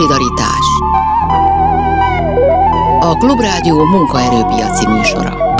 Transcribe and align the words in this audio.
Szolidaritás 0.00 0.66
A 3.00 3.16
Klubrádió 3.16 3.84
munkaerőpiaci 3.84 4.86
műsora 4.86 5.50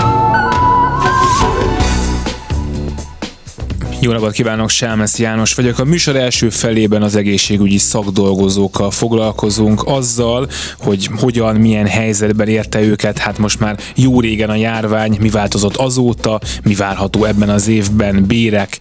Jó 4.02 4.12
napot 4.12 4.32
kívánok, 4.32 4.68
Sámesz 4.68 5.18
János 5.18 5.54
vagyok. 5.54 5.78
A 5.78 5.84
műsor 5.84 6.16
első 6.16 6.50
felében 6.50 7.02
az 7.02 7.16
egészségügyi 7.16 7.78
szakdolgozókkal 7.78 8.90
foglalkozunk 8.90 9.82
azzal, 9.84 10.48
hogy 10.78 11.08
hogyan, 11.16 11.56
milyen 11.56 11.86
helyzetben 11.86 12.48
érte 12.48 12.80
őket. 12.80 13.18
Hát 13.18 13.38
most 13.38 13.60
már 13.60 13.78
jó 13.94 14.20
régen 14.20 14.50
a 14.50 14.54
járvány, 14.54 15.16
mi 15.20 15.28
változott 15.28 15.76
azóta, 15.76 16.40
mi 16.64 16.74
várható 16.74 17.24
ebben 17.24 17.48
az 17.48 17.68
évben, 17.68 18.24
bérek, 18.26 18.78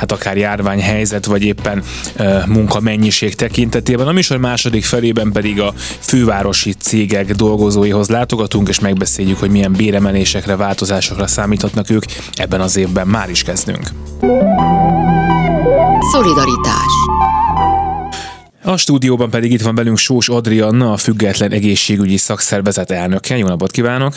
hát 0.00 0.12
akár 0.12 0.36
járványhelyzet, 0.36 1.24
vagy 1.24 1.42
éppen 1.42 1.82
munkamennyiség 2.46 3.34
tekintetében. 3.34 4.06
A 4.06 4.12
műsor 4.12 4.38
második 4.38 4.84
felében 4.84 5.32
pedig 5.32 5.60
a 5.60 5.74
fővárosi 5.98 6.72
cégek 6.72 7.34
dolgozóihoz 7.34 8.08
látogatunk, 8.08 8.68
és 8.68 8.80
megbeszéljük, 8.80 9.38
hogy 9.38 9.50
milyen 9.50 9.72
béremelésekre, 9.72 10.56
változásokra 10.56 11.26
számíthatnak 11.26 11.90
ők. 11.90 12.02
Ebben 12.32 12.60
az 12.60 12.76
évben 12.76 13.06
már 13.06 13.30
is 13.30 13.42
kezdünk. 13.42 13.88
Szolidaritás 16.12 16.92
a 18.62 18.76
stúdióban 18.76 19.30
pedig 19.30 19.52
itt 19.52 19.62
van 19.62 19.74
velünk 19.74 19.98
Sós 19.98 20.28
Adrianna, 20.28 20.92
a 20.92 20.96
Független 20.96 21.50
Egészségügyi 21.50 22.16
Szakszervezet 22.16 22.90
elnöke. 22.90 23.36
Jó 23.36 23.46
napot 23.46 23.70
kívánok! 23.70 24.14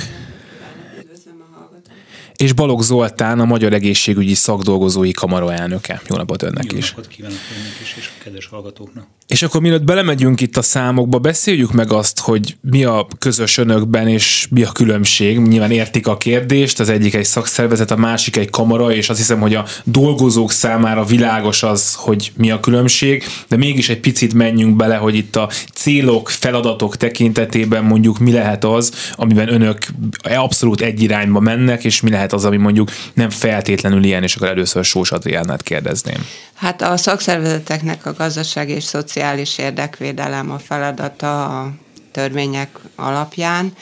És 2.44 2.54
Balog 2.54 2.82
Zoltán, 2.82 3.40
a 3.40 3.46
Magyar 3.46 3.74
Egészségügyi 3.74 4.34
Szakdolgozói 4.34 5.12
Kamara 5.12 5.54
elnöke. 5.54 6.02
Jó 6.10 6.16
napot 6.16 6.44
önnek 6.44 6.72
Jó 6.72 6.78
is. 6.78 6.90
Jó 6.90 6.96
napot 6.96 7.12
kívánok 7.12 7.38
önnek 7.58 7.80
is, 7.82 7.96
és 7.98 8.10
a 8.20 8.24
kedves 8.24 8.46
hallgatóknak. 8.46 9.08
És 9.28 9.42
akkor 9.42 9.62
mielőtt 9.62 9.84
belemegyünk 9.84 10.42
itt 10.42 10.58
a 10.58 10.62
számokba, 10.62 11.20
beszéljük 11.20 11.72
meg 11.72 11.92
azt, 11.92 12.20
hogy 12.20 12.58
mi 12.62 12.84
a 12.84 13.08
közös 13.20 13.58
önökben, 13.58 14.08
és 14.08 14.48
mi 14.50 14.64
a 14.64 14.72
különbség. 14.72 15.40
Nyilván 15.40 15.72
értik 15.72 16.08
a 16.08 16.18
kérdést, 16.18 16.80
az 16.80 16.90
egyik 16.90 17.14
egy 17.14 17.26
szakszervezet, 17.26 17.92
a 17.92 17.96
másik 17.96 18.38
egy 18.38 18.50
kamara, 18.50 18.94
és 18.94 19.10
azt 19.10 19.20
hiszem, 19.20 19.40
hogy 19.40 19.56
a 19.56 19.66
dolgozók 19.84 20.52
számára 20.52 21.04
világos 21.04 21.64
az, 21.64 21.94
hogy 21.94 22.32
mi 22.36 22.52
a 22.52 22.60
különbség, 22.60 23.24
de 23.48 23.56
mégis 23.56 23.90
egy 23.90 24.00
picit 24.00 24.34
menjünk 24.34 24.76
bele, 24.76 24.96
hogy 24.96 25.16
itt 25.16 25.36
a 25.36 25.50
célok, 25.74 26.30
feladatok 26.30 26.98
tekintetében 26.98 27.84
mondjuk 27.84 28.20
mi 28.20 28.32
lehet 28.32 28.64
az, 28.64 28.92
amiben 29.16 29.54
önök 29.54 29.78
abszolút 30.24 30.82
egy 30.82 31.02
irányba 31.02 31.40
mennek, 31.40 31.84
és 31.84 32.02
mi 32.02 32.10
lehet 32.10 32.33
az, 32.34 32.46
ami 32.46 32.58
mondjuk 32.58 32.90
nem 33.14 33.30
feltétlenül 33.30 34.04
ilyen, 34.04 34.24
és 34.24 34.36
akkor 34.36 34.48
először 34.48 34.86
Sós 34.86 35.12
Adriánát 35.12 35.62
kérdezném. 35.62 36.26
Hát 36.54 36.82
a 36.82 36.98
szakszervezeteknek 36.98 38.06
a 38.06 38.14
gazdasági 38.14 38.72
és 38.72 38.84
szociális 38.84 39.58
érdekvédelem 39.58 40.52
a 40.52 40.60
feladata 40.60 41.60
a 41.60 41.72
törvények 42.12 42.78
alapján, 42.96 43.74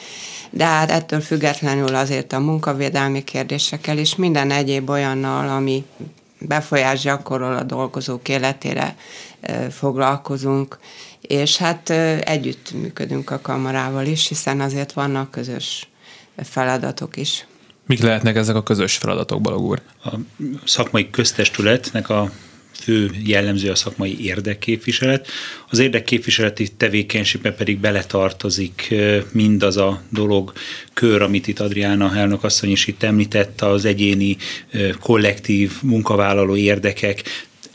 de 0.50 0.64
hát 0.64 0.90
ettől 0.90 1.20
függetlenül 1.20 1.94
azért 1.94 2.32
a 2.32 2.40
munkavédelmi 2.40 3.24
kérdésekkel 3.24 3.98
és 3.98 4.16
minden 4.16 4.50
egyéb 4.50 4.90
olyannal, 4.90 5.48
ami 5.48 5.84
befolyás 6.38 7.00
gyakorol 7.00 7.56
a 7.56 7.62
dolgozók 7.62 8.28
életére 8.28 8.96
foglalkozunk, 9.70 10.78
és 11.20 11.56
hát 11.56 11.90
együtt 12.20 12.72
működünk 12.72 13.30
a 13.30 13.40
kamarával 13.40 14.06
is, 14.06 14.28
hiszen 14.28 14.60
azért 14.60 14.92
vannak 14.92 15.30
közös 15.30 15.88
feladatok 16.36 17.16
is. 17.16 17.46
Mik 17.92 18.02
lehetnek 18.02 18.36
ezek 18.36 18.56
a 18.56 18.62
közös 18.62 18.96
feladatok, 18.96 19.40
Balog? 19.40 19.80
A 20.04 20.10
szakmai 20.64 21.10
köztestületnek 21.10 22.08
a 22.08 22.32
fő 22.72 23.10
jellemző 23.24 23.70
a 23.70 23.74
szakmai 23.74 24.24
érdekképviselet. 24.24 25.28
Az 25.70 25.78
érdekképviseleti 25.78 26.68
tevékenységbe 26.68 27.52
pedig 27.52 27.78
beletartozik 27.78 28.94
mindaz 29.32 29.76
a 29.76 30.02
dolog 30.08 30.52
kör, 30.92 31.22
amit 31.22 31.46
itt 31.46 31.60
Adriána 31.60 32.16
elnök 32.16 32.44
asszony 32.44 32.70
is 32.70 32.86
itt 32.86 33.02
említett, 33.02 33.60
az 33.60 33.84
egyéni 33.84 34.36
kollektív 35.00 35.72
munkavállaló 35.82 36.56
érdekek 36.56 37.22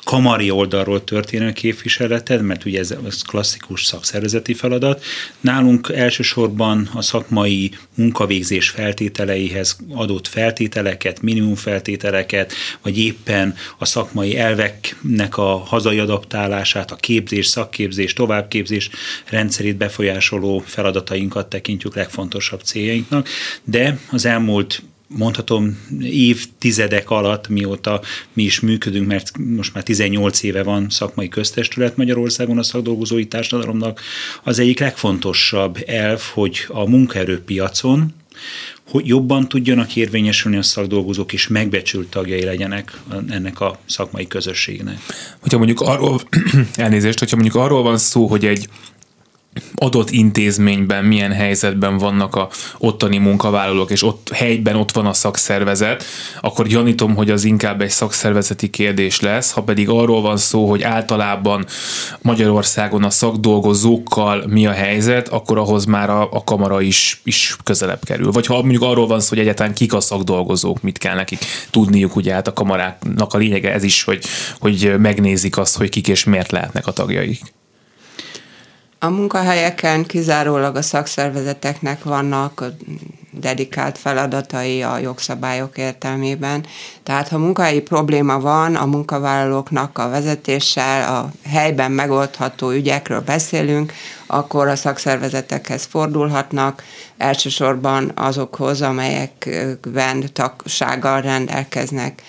kamari 0.08 0.52
oldalról 0.52 1.04
történő 1.04 1.54
képviseleted, 1.54 2.42
mert 2.42 2.66
ugye 2.66 2.80
ez, 2.80 2.96
ez 3.06 3.22
klasszikus 3.22 3.86
szakszervezeti 3.86 4.54
feladat. 4.54 5.04
Nálunk 5.40 5.90
elsősorban 5.96 6.90
a 6.94 7.02
szakmai 7.02 7.72
munkavégzés 7.96 8.70
feltételeihez 8.70 9.78
adott 9.94 10.28
feltételeket, 10.28 11.22
minimum 11.22 11.56
feltételeket, 11.56 12.54
vagy 12.82 12.98
éppen 13.00 13.56
a 13.78 13.86
szakmai 13.86 14.38
elveknek 14.38 15.38
a 15.38 15.58
hazai 15.58 16.00
adaptálását, 16.00 16.92
a 16.92 16.96
képzés, 16.96 17.48
szakképzés, 17.48 18.14
továbbképzés 18.14 18.90
rendszerét 19.26 19.78
befolyásoló 19.78 20.64
feladatainkat 20.66 21.50
tekintjük 21.50 21.96
legfontosabb 21.96 22.62
céljainknak, 22.62 23.28
de 23.64 24.00
az 24.12 24.26
elmúlt 24.26 24.82
mondhatom 25.08 25.88
évtizedek 26.02 27.10
alatt, 27.10 27.48
mióta 27.48 28.02
mi 28.34 28.44
is 28.44 28.60
működünk, 28.60 29.08
mert 29.08 29.32
most 29.38 29.74
már 29.74 29.84
18 29.84 30.44
éve 30.44 30.64
van 30.64 30.90
szakmai 30.90 31.28
köztestület 31.28 31.98
Magyarországon 31.98 32.58
a 32.58 32.64
szakdolgozói 32.64 33.26
társadalomnak, 33.28 34.02
az 34.44 34.60
egyik 34.60 34.80
legfontosabb 34.80 35.84
elv, 35.86 36.22
hogy 36.34 36.66
a 36.68 36.90
munkaerőpiacon 36.90 38.14
hogy 38.90 39.08
jobban 39.08 39.48
tudjanak 39.48 39.96
érvényesülni 39.96 40.58
a 40.58 40.62
szakdolgozók, 40.62 41.34
és 41.34 41.48
megbecsült 41.48 42.08
tagjai 42.08 42.44
legyenek 42.44 43.00
ennek 43.30 43.60
a 43.60 43.80
szakmai 43.86 44.28
közösségnek. 44.28 44.98
Hogyha 45.40 45.58
mondjuk 45.58 45.82
arról, 45.82 46.22
elnézést, 46.76 47.20
hogyha 47.20 47.36
mondjuk 47.36 47.64
arról 47.64 47.84
van 47.84 47.98
szó, 47.98 48.28
hogy 48.28 48.46
egy 48.46 48.70
adott 49.76 50.10
intézményben 50.10 51.06
milyen 51.06 51.32
helyzetben 51.32 51.98
vannak 51.98 52.36
a 52.36 52.50
ottani 52.78 53.18
munkavállalók, 53.18 53.92
és 53.92 54.04
ott 54.04 54.30
helyben 54.34 54.76
ott 54.76 54.92
van 54.92 55.06
a 55.06 55.14
szakszervezet, 55.14 56.04
akkor 56.42 56.68
gyanítom, 56.68 57.16
hogy 57.16 57.30
az 57.30 57.44
inkább 57.44 57.82
egy 57.82 57.90
szakszervezeti 57.90 58.70
kérdés 58.70 59.20
lesz, 59.20 59.52
ha 59.52 59.64
pedig 59.64 59.90
arról 59.90 60.22
van 60.22 60.38
szó, 60.38 60.70
hogy 60.70 60.84
általában 60.84 61.66
Magyarországon 62.22 63.04
a 63.04 63.10
szakdolgozókkal 63.10 64.44
mi 64.48 64.66
a 64.68 64.72
helyzet, 64.72 65.28
akkor 65.28 65.58
ahhoz 65.58 65.86
már 65.86 66.10
a, 66.10 66.32
a 66.32 66.44
kamara 66.44 66.82
is, 66.82 67.22
is 67.24 67.56
közelebb 67.64 68.04
kerül. 68.04 68.32
Vagy 68.32 68.46
ha 68.46 68.62
mondjuk 68.62 68.84
arról 68.84 69.08
van 69.08 69.20
szó, 69.20 69.30
hogy 69.30 69.40
egyáltalán 69.40 69.74
kik 69.74 69.94
a 69.94 70.00
szakdolgozók, 70.00 70.82
mit 70.82 70.98
kell 70.98 71.16
nekik 71.16 71.46
tudniuk, 71.70 72.16
ugye 72.16 72.34
hát 72.34 72.48
a 72.48 72.54
kamaráknak 72.54 73.34
a 73.34 73.38
lényege 73.38 73.74
ez 73.74 73.84
is, 73.84 74.04
hogy, 74.04 74.24
hogy 74.60 74.94
megnézik 75.00 75.58
azt, 75.58 75.78
hogy 75.78 75.90
kik 75.90 76.08
és 76.08 76.24
miért 76.24 76.52
lehetnek 76.52 76.88
a 76.88 76.92
tagjaik. 76.92 77.42
A 79.00 79.10
munkahelyeken 79.10 80.06
kizárólag 80.06 80.76
a 80.76 80.82
szakszervezeteknek 80.82 82.04
vannak 82.04 82.64
dedikált 83.32 83.98
feladatai 83.98 84.84
a 84.84 84.98
jogszabályok 84.98 85.78
értelmében. 85.78 86.66
Tehát 87.04 87.28
ha 87.28 87.38
munkahelyi 87.38 87.82
probléma 87.82 88.40
van, 88.40 88.76
a 88.76 88.86
munkavállalóknak 88.86 89.98
a 89.98 90.10
vezetéssel, 90.10 91.16
a 91.16 91.32
helyben 91.50 91.92
megoldható 91.92 92.72
ügyekről 92.72 93.22
beszélünk, 93.22 93.94
akkor 94.28 94.68
a 94.68 94.76
szakszervezetekhez 94.76 95.86
fordulhatnak, 95.86 96.84
elsősorban 97.18 98.12
azokhoz, 98.16 98.82
amelyekben 98.82 100.30
tagsággal 100.34 101.22
rendelkeznek 101.22 102.22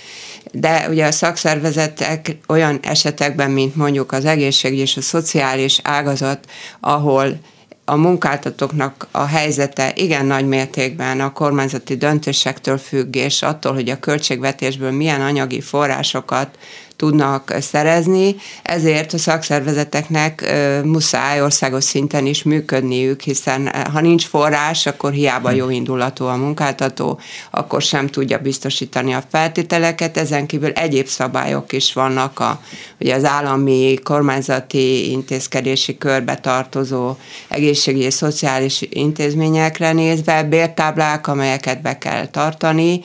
de 0.53 0.89
ugye 0.89 1.07
a 1.07 1.13
szakszervezetek 1.13 2.37
olyan 2.49 2.79
esetekben, 2.83 3.51
mint 3.51 3.77
mondjuk 3.77 4.13
az 4.13 4.25
egészségügy 4.25 4.79
és 4.79 4.97
a 4.97 5.01
szociális 5.01 5.81
ágazat, 5.83 6.47
ahol 6.81 7.39
a 7.85 7.97
munkáltatóknak 7.97 9.07
a 9.11 9.25
helyzete 9.25 9.93
igen 9.95 10.27
nagy 10.27 10.47
mértékben 10.47 11.21
a 11.21 11.33
kormányzati 11.33 11.97
döntésektől 11.97 12.79
függ, 12.79 13.15
és 13.15 13.43
attól, 13.43 13.75
hogy 13.75 13.91
a 13.91 13.99
költségvetésből 13.99 14.91
milyen 14.91 15.21
anyagi 15.21 15.61
forrásokat 15.61 16.59
tudnak 16.99 17.55
szerezni, 17.61 18.37
ezért 18.62 19.12
a 19.12 19.19
szakszervezeteknek 19.19 20.55
muszáj 20.85 21.43
országos 21.43 21.85
szinten 21.85 22.27
is 22.27 22.43
működniük, 22.43 23.21
hiszen 23.21 23.71
ha 23.93 24.00
nincs 24.00 24.27
forrás, 24.27 24.87
akkor 24.87 25.12
hiába 25.12 25.50
jó 25.50 25.71
indulatú 25.71 26.25
a 26.25 26.37
munkáltató, 26.37 27.21
akkor 27.50 27.83
sem 27.83 28.06
tudja 28.06 28.39
biztosítani 28.39 29.15
a 29.15 29.23
feltételeket, 29.31 30.17
ezen 30.17 30.47
kívül 30.47 30.71
egyéb 30.71 31.06
szabályok 31.06 31.73
is 31.73 31.93
vannak, 31.93 32.41
a, 32.41 32.61
ugye 33.01 33.15
az 33.15 33.25
állami 33.25 33.99
kormányzati 34.03 35.11
intézkedési 35.11 35.99
körbe 35.99 36.35
tartozó 36.35 37.17
egészségügyi 37.49 38.05
és 38.05 38.15
szociális 38.15 38.81
intézményekre 38.91 39.93
nézve, 39.93 40.43
bértáblák, 40.43 41.27
amelyeket 41.27 41.83
be 41.83 41.99
kell 41.99 42.27
tartani, 42.27 43.01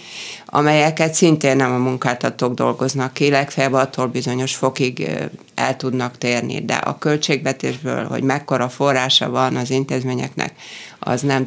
amelyeket 0.56 1.14
szintén 1.14 1.56
nem 1.56 1.72
a 1.72 1.78
munkáltatók 1.78 2.54
dolgoznak 2.54 3.14
ki, 3.14 3.30
legfeljebb 3.30 3.74
attól 3.74 4.08
bizonyos 4.08 4.56
fokig 4.56 5.10
el 5.56 5.78
tudnak 5.78 6.18
térni, 6.18 6.66
de 6.66 6.74
a 6.74 6.98
költségvetésből, 6.98 8.04
hogy 8.04 8.24
mekkora 8.24 8.70
forrása 8.70 9.30
van 9.30 9.56
az 9.56 9.70
intézményeknek, 9.70 10.54
az 11.00 11.22
nem 11.22 11.44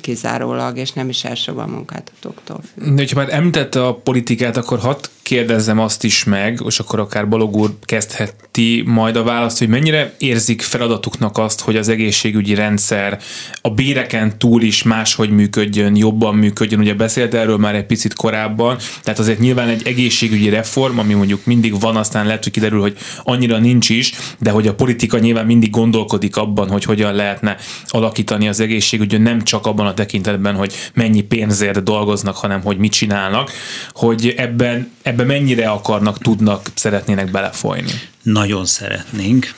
kizárólag, 0.00 0.76
és 0.76 0.92
nem 0.92 1.08
is 1.08 1.24
elsőbb 1.24 1.56
a 1.56 1.66
munkáltatóktól 1.66 2.60
függ. 2.74 2.94
De 2.94 3.00
hogyha 3.00 3.20
már 3.20 3.32
említette 3.32 3.86
a 3.86 3.94
politikát, 3.94 4.56
akkor 4.56 4.78
hat 4.78 5.10
kérdezzem 5.22 5.78
azt 5.78 6.04
is 6.04 6.24
meg, 6.24 6.60
és 6.66 6.78
akkor 6.78 7.00
akár 7.00 7.28
Balog 7.28 7.56
úr 7.56 7.70
kezdheti 7.80 8.82
majd 8.86 9.16
a 9.16 9.22
választ, 9.22 9.58
hogy 9.58 9.68
mennyire 9.68 10.14
érzik 10.18 10.62
feladatuknak 10.62 11.38
azt, 11.38 11.60
hogy 11.60 11.76
az 11.76 11.88
egészségügyi 11.88 12.54
rendszer 12.54 13.18
a 13.60 13.70
béreken 13.70 14.38
túl 14.38 14.62
is 14.62 14.82
máshogy 14.82 15.30
működjön, 15.30 15.96
jobban 15.96 16.34
működjön. 16.34 16.80
Ugye 16.80 16.94
beszélt 16.94 17.34
erről 17.34 17.56
már 17.56 17.74
egy 17.74 17.86
picit 17.86 18.14
korábban, 18.14 18.78
tehát 19.02 19.18
azért 19.18 19.38
nyilván 19.38 19.68
egy 19.68 19.86
egészségügyi 19.86 20.48
reform, 20.48 20.98
ami 20.98 21.14
mondjuk 21.14 21.44
mindig 21.44 21.80
van, 21.80 21.96
aztán 21.96 22.26
lehet, 22.26 22.42
hogy 22.42 22.52
kiderül, 22.52 22.80
hogy 22.80 22.96
annyira 23.22 23.58
nincs 23.58 23.88
is, 23.88 24.12
de 24.38 24.50
hogy 24.50 24.66
a 24.66 24.74
politika 24.74 25.18
nyilván 25.18 25.46
mindig 25.46 25.70
gondolkodik 25.70 26.36
abban, 26.36 26.70
hogy 26.70 26.84
hogyan 26.84 27.14
lehetne 27.14 27.56
alakítani 27.86 28.48
az 28.48 28.60
egészségügyön, 28.60 29.22
nem 29.22 29.42
csak 29.42 29.66
abban 29.66 29.86
a 29.86 29.94
tekintetben, 29.94 30.54
hogy 30.54 30.74
mennyi 30.94 31.20
pénzért 31.20 31.82
dolgoznak, 31.82 32.36
hanem 32.36 32.62
hogy 32.62 32.78
mit 32.78 32.92
csinálnak, 32.92 33.50
hogy 33.92 34.34
ebben, 34.36 34.90
ebben 35.02 35.11
mennyire 35.16 35.68
akarnak, 35.68 36.18
tudnak, 36.18 36.66
szeretnének 36.74 37.30
belefolyni. 37.30 37.92
Nagyon 38.22 38.64
szeretnénk. 38.64 39.54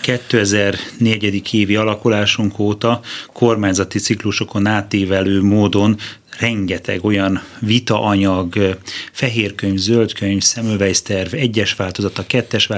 2004. 0.00 1.54
évi 1.54 1.76
alakulásunk 1.76 2.58
óta 2.58 3.00
kormányzati 3.32 3.98
ciklusokon 3.98 4.66
átívelő 4.66 5.42
módon 5.42 5.96
rengeteg 6.38 7.04
olyan 7.04 7.42
vitaanyag, 7.60 8.78
fehérkönyv, 9.12 9.78
zöldkönyv, 9.78 10.42
szemülvejszterv, 10.42 11.34
egyes 11.34 11.74
változata, 11.74 12.26
kettes 12.26 12.68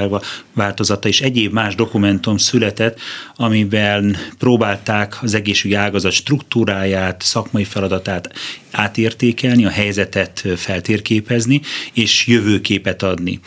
változata 0.52 1.08
és 1.08 1.20
egyéb 1.20 1.52
más 1.52 1.74
dokumentum 1.74 2.36
született, 2.36 3.00
amiben 3.36 4.16
próbálták 4.38 5.22
az 5.22 5.34
egészségügyi 5.34 5.80
ágazat 5.80 6.12
struktúráját, 6.12 7.22
szakmai 7.22 7.64
feladatát 7.64 8.32
átértékelni, 8.70 9.64
a 9.64 9.70
helyzetet 9.70 10.44
feltérképezni, 10.56 11.60
és 11.92 12.26
jövőképet 12.26 13.02
adni. 13.02 13.40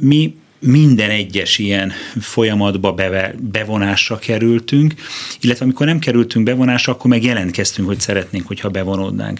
Mi 0.00 0.34
minden 0.60 1.10
egyes 1.10 1.58
ilyen 1.58 1.92
folyamatba 2.20 2.92
beve, 2.92 3.34
bevonásra 3.40 4.18
kerültünk, 4.18 4.94
illetve 5.40 5.64
amikor 5.64 5.86
nem 5.86 5.98
kerültünk 5.98 6.44
bevonásra, 6.44 6.92
akkor 6.92 7.10
meg 7.10 7.24
jelentkeztünk, 7.24 7.88
hogy 7.88 8.00
szeretnénk, 8.00 8.46
hogyha 8.46 8.68
bevonódnánk. 8.68 9.38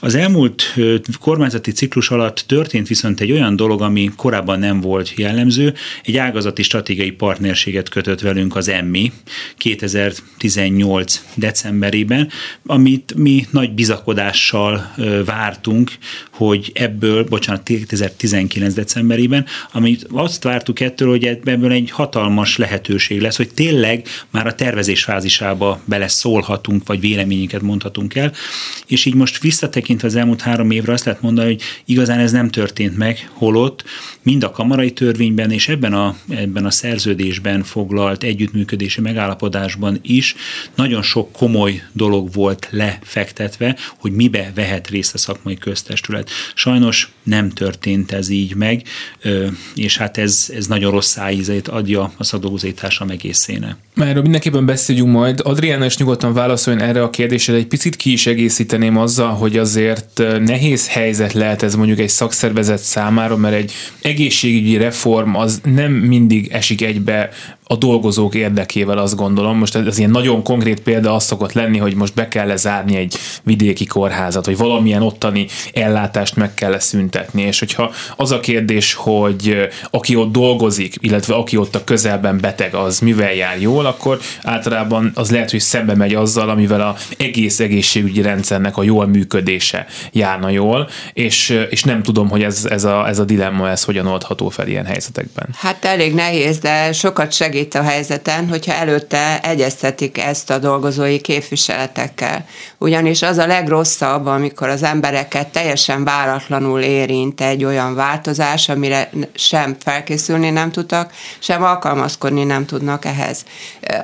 Az 0.00 0.14
elmúlt 0.14 0.74
kormányzati 1.20 1.72
ciklus 1.72 2.10
alatt 2.10 2.44
történt 2.46 2.88
viszont 2.88 3.20
egy 3.20 3.32
olyan 3.32 3.56
dolog, 3.56 3.82
ami 3.82 4.10
korábban 4.16 4.58
nem 4.58 4.80
volt 4.80 5.12
jellemző, 5.16 5.74
egy 6.04 6.16
ágazati 6.16 6.62
stratégiai 6.62 7.10
partnerséget 7.10 7.88
kötött 7.88 8.20
velünk 8.20 8.56
az 8.56 8.68
EMMI 8.68 9.12
2018 9.56 11.22
decemberében, 11.34 12.28
amit 12.66 13.14
mi 13.16 13.46
nagy 13.50 13.72
bizakodással 13.72 14.94
vártunk, 15.24 15.90
hogy 16.32 16.70
ebből, 16.74 17.24
bocsánat, 17.24 17.62
2019 17.62 18.74
decemberében, 18.74 19.46
amit 19.72 20.06
azt 20.10 20.42
várt, 20.42 20.61
vártuk 20.62 20.80
ettől, 20.80 21.08
hogy 21.08 21.24
ebből 21.24 21.72
egy 21.72 21.90
hatalmas 21.90 22.56
lehetőség 22.56 23.20
lesz, 23.20 23.36
hogy 23.36 23.54
tényleg 23.54 24.06
már 24.30 24.46
a 24.46 24.54
tervezés 24.54 25.04
fázisába 25.04 25.80
bele 25.84 26.08
szólhatunk, 26.08 26.86
vagy 26.86 27.00
véleményünket 27.00 27.62
mondhatunk 27.62 28.14
el, 28.14 28.32
és 28.86 29.04
így 29.04 29.14
most 29.14 29.40
visszatekintve 29.40 30.08
az 30.08 30.16
elmúlt 30.16 30.40
három 30.40 30.70
évre 30.70 30.92
azt 30.92 31.04
lehet 31.04 31.22
mondani, 31.22 31.46
hogy 31.46 31.62
igazán 31.84 32.18
ez 32.18 32.32
nem 32.32 32.50
történt 32.50 32.96
meg, 32.96 33.30
holott 33.32 33.84
mind 34.22 34.42
a 34.42 34.50
kamarai 34.50 34.90
törvényben 34.90 35.50
és 35.50 35.68
ebben 35.68 35.92
a, 35.92 36.16
ebben 36.28 36.64
a 36.64 36.70
szerződésben 36.70 37.62
foglalt 37.62 38.22
együttműködési 38.22 39.00
megállapodásban 39.00 39.98
is 40.02 40.34
nagyon 40.74 41.02
sok 41.02 41.32
komoly 41.32 41.82
dolog 41.92 42.32
volt 42.32 42.68
lefektetve, 42.70 43.76
hogy 43.98 44.12
mibe 44.12 44.52
vehet 44.54 44.88
részt 44.88 45.14
a 45.14 45.18
szakmai 45.18 45.56
köztestület. 45.56 46.30
Sajnos 46.54 47.12
nem 47.22 47.50
történt 47.50 48.12
ez 48.12 48.28
így 48.28 48.54
meg, 48.54 48.82
és 49.74 49.96
hát 49.96 50.18
ez, 50.18 50.51
ez 50.56 50.66
nagyon 50.66 50.90
rossz 50.90 51.10
szájízét 51.10 51.68
adja 51.68 52.12
a 52.16 52.24
szakdolgozói 52.24 52.72
társam 52.72 53.10
egészéne. 53.10 53.76
Erről 53.96 54.22
mindenképpen 54.22 54.66
beszéljünk 54.66 55.12
majd. 55.12 55.40
Adriána 55.44 55.84
is 55.84 55.96
nyugodtan 55.96 56.32
válaszoljon 56.32 56.82
erre 56.82 57.02
a 57.02 57.10
kérdésre, 57.10 57.54
egy 57.54 57.66
picit 57.66 57.96
ki 57.96 58.12
is 58.12 58.26
egészíteném 58.26 58.96
azzal, 58.96 59.30
hogy 59.30 59.58
azért 59.58 60.22
nehéz 60.44 60.88
helyzet 60.88 61.32
lehet 61.32 61.62
ez 61.62 61.74
mondjuk 61.74 61.98
egy 61.98 62.08
szakszervezet 62.08 62.78
számára, 62.78 63.36
mert 63.36 63.54
egy 63.54 63.72
egészségügyi 64.02 64.76
reform 64.76 65.36
az 65.36 65.60
nem 65.64 65.92
mindig 65.92 66.48
esik 66.52 66.82
egybe 66.82 67.30
a 67.72 67.76
dolgozók 67.76 68.34
érdekével, 68.34 68.98
azt 68.98 69.16
gondolom. 69.16 69.58
Most 69.58 69.74
ez 69.74 69.98
ilyen 69.98 70.10
nagyon 70.10 70.42
konkrét 70.42 70.80
példa 70.80 71.14
az 71.14 71.24
szokott 71.24 71.52
lenni, 71.52 71.78
hogy 71.78 71.94
most 71.94 72.14
be 72.14 72.28
kell 72.28 72.56
zárni 72.56 72.96
egy 72.96 73.16
vidéki 73.42 73.86
kórházat, 73.86 74.46
vagy 74.46 74.56
valamilyen 74.56 75.02
ottani 75.02 75.46
ellátást 75.72 76.36
meg 76.36 76.54
kell 76.54 76.78
szüntetni. 76.78 77.42
És 77.42 77.58
hogyha 77.58 77.92
az 78.16 78.30
a 78.30 78.40
kérdés, 78.40 78.94
hogy 78.94 79.68
aki 79.90 80.16
ott 80.16 80.32
dolgozik, 80.32 80.94
illetve 81.00 81.34
aki 81.34 81.56
ott 81.56 81.74
a 81.74 81.84
közelben 81.84 82.38
beteg, 82.40 82.74
az 82.74 82.98
mivel 82.98 83.34
jár 83.34 83.60
jól, 83.60 83.86
akkor 83.86 84.20
általában 84.42 85.10
az 85.14 85.30
lehet, 85.30 85.50
hogy 85.50 85.60
szembe 85.60 85.94
megy 85.94 86.14
azzal, 86.14 86.48
amivel 86.48 86.80
a 86.80 86.96
egész 87.18 87.60
egészségügyi 87.60 88.22
rendszernek 88.22 88.76
a 88.76 88.82
jól 88.82 89.06
működése 89.06 89.86
járna 90.12 90.48
jól, 90.48 90.88
és, 91.12 91.64
és 91.70 91.82
nem 91.82 92.02
tudom, 92.02 92.28
hogy 92.28 92.42
ez, 92.42 92.64
ez, 92.64 92.84
a, 92.84 93.08
ez 93.08 93.18
a 93.18 93.24
dilemma, 93.24 93.70
ez 93.70 93.84
hogyan 93.84 94.06
oldható 94.06 94.48
fel 94.48 94.68
ilyen 94.68 94.84
helyzetekben. 94.84 95.48
Hát 95.56 95.84
elég 95.84 96.14
nehéz, 96.14 96.58
de 96.58 96.92
sokat 96.92 97.32
segít 97.32 97.60
segít 97.62 97.74
a 97.74 97.82
helyzeten, 97.82 98.48
hogyha 98.48 98.72
előtte 98.72 99.40
egyeztetik 99.40 100.18
ezt 100.18 100.50
a 100.50 100.58
dolgozói 100.58 101.20
képviseletekkel. 101.20 102.44
Ugyanis 102.78 103.22
az 103.22 103.38
a 103.38 103.46
legrosszabb, 103.46 104.26
amikor 104.26 104.68
az 104.68 104.82
embereket 104.82 105.48
teljesen 105.48 106.04
váratlanul 106.04 106.80
érint 106.80 107.40
egy 107.40 107.64
olyan 107.64 107.94
változás, 107.94 108.68
amire 108.68 109.10
sem 109.34 109.76
felkészülni 109.78 110.50
nem 110.50 110.70
tudtak, 110.70 111.12
sem 111.38 111.62
alkalmazkodni 111.62 112.44
nem 112.44 112.66
tudnak 112.66 113.04
ehhez. 113.04 113.44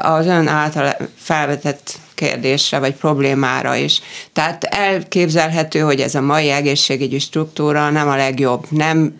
Az 0.02 0.26
ön 0.26 0.48
által 0.48 0.96
felvetett 1.16 1.98
kérdésre 2.18 2.78
vagy 2.78 2.94
problémára 2.94 3.74
is. 3.74 4.00
Tehát 4.32 4.64
elképzelhető, 4.64 5.80
hogy 5.80 6.00
ez 6.00 6.14
a 6.14 6.20
mai 6.20 6.50
egészségügyi 6.50 7.18
struktúra 7.18 7.90
nem 7.90 8.08
a 8.08 8.16
legjobb, 8.16 8.66
nem 8.70 9.16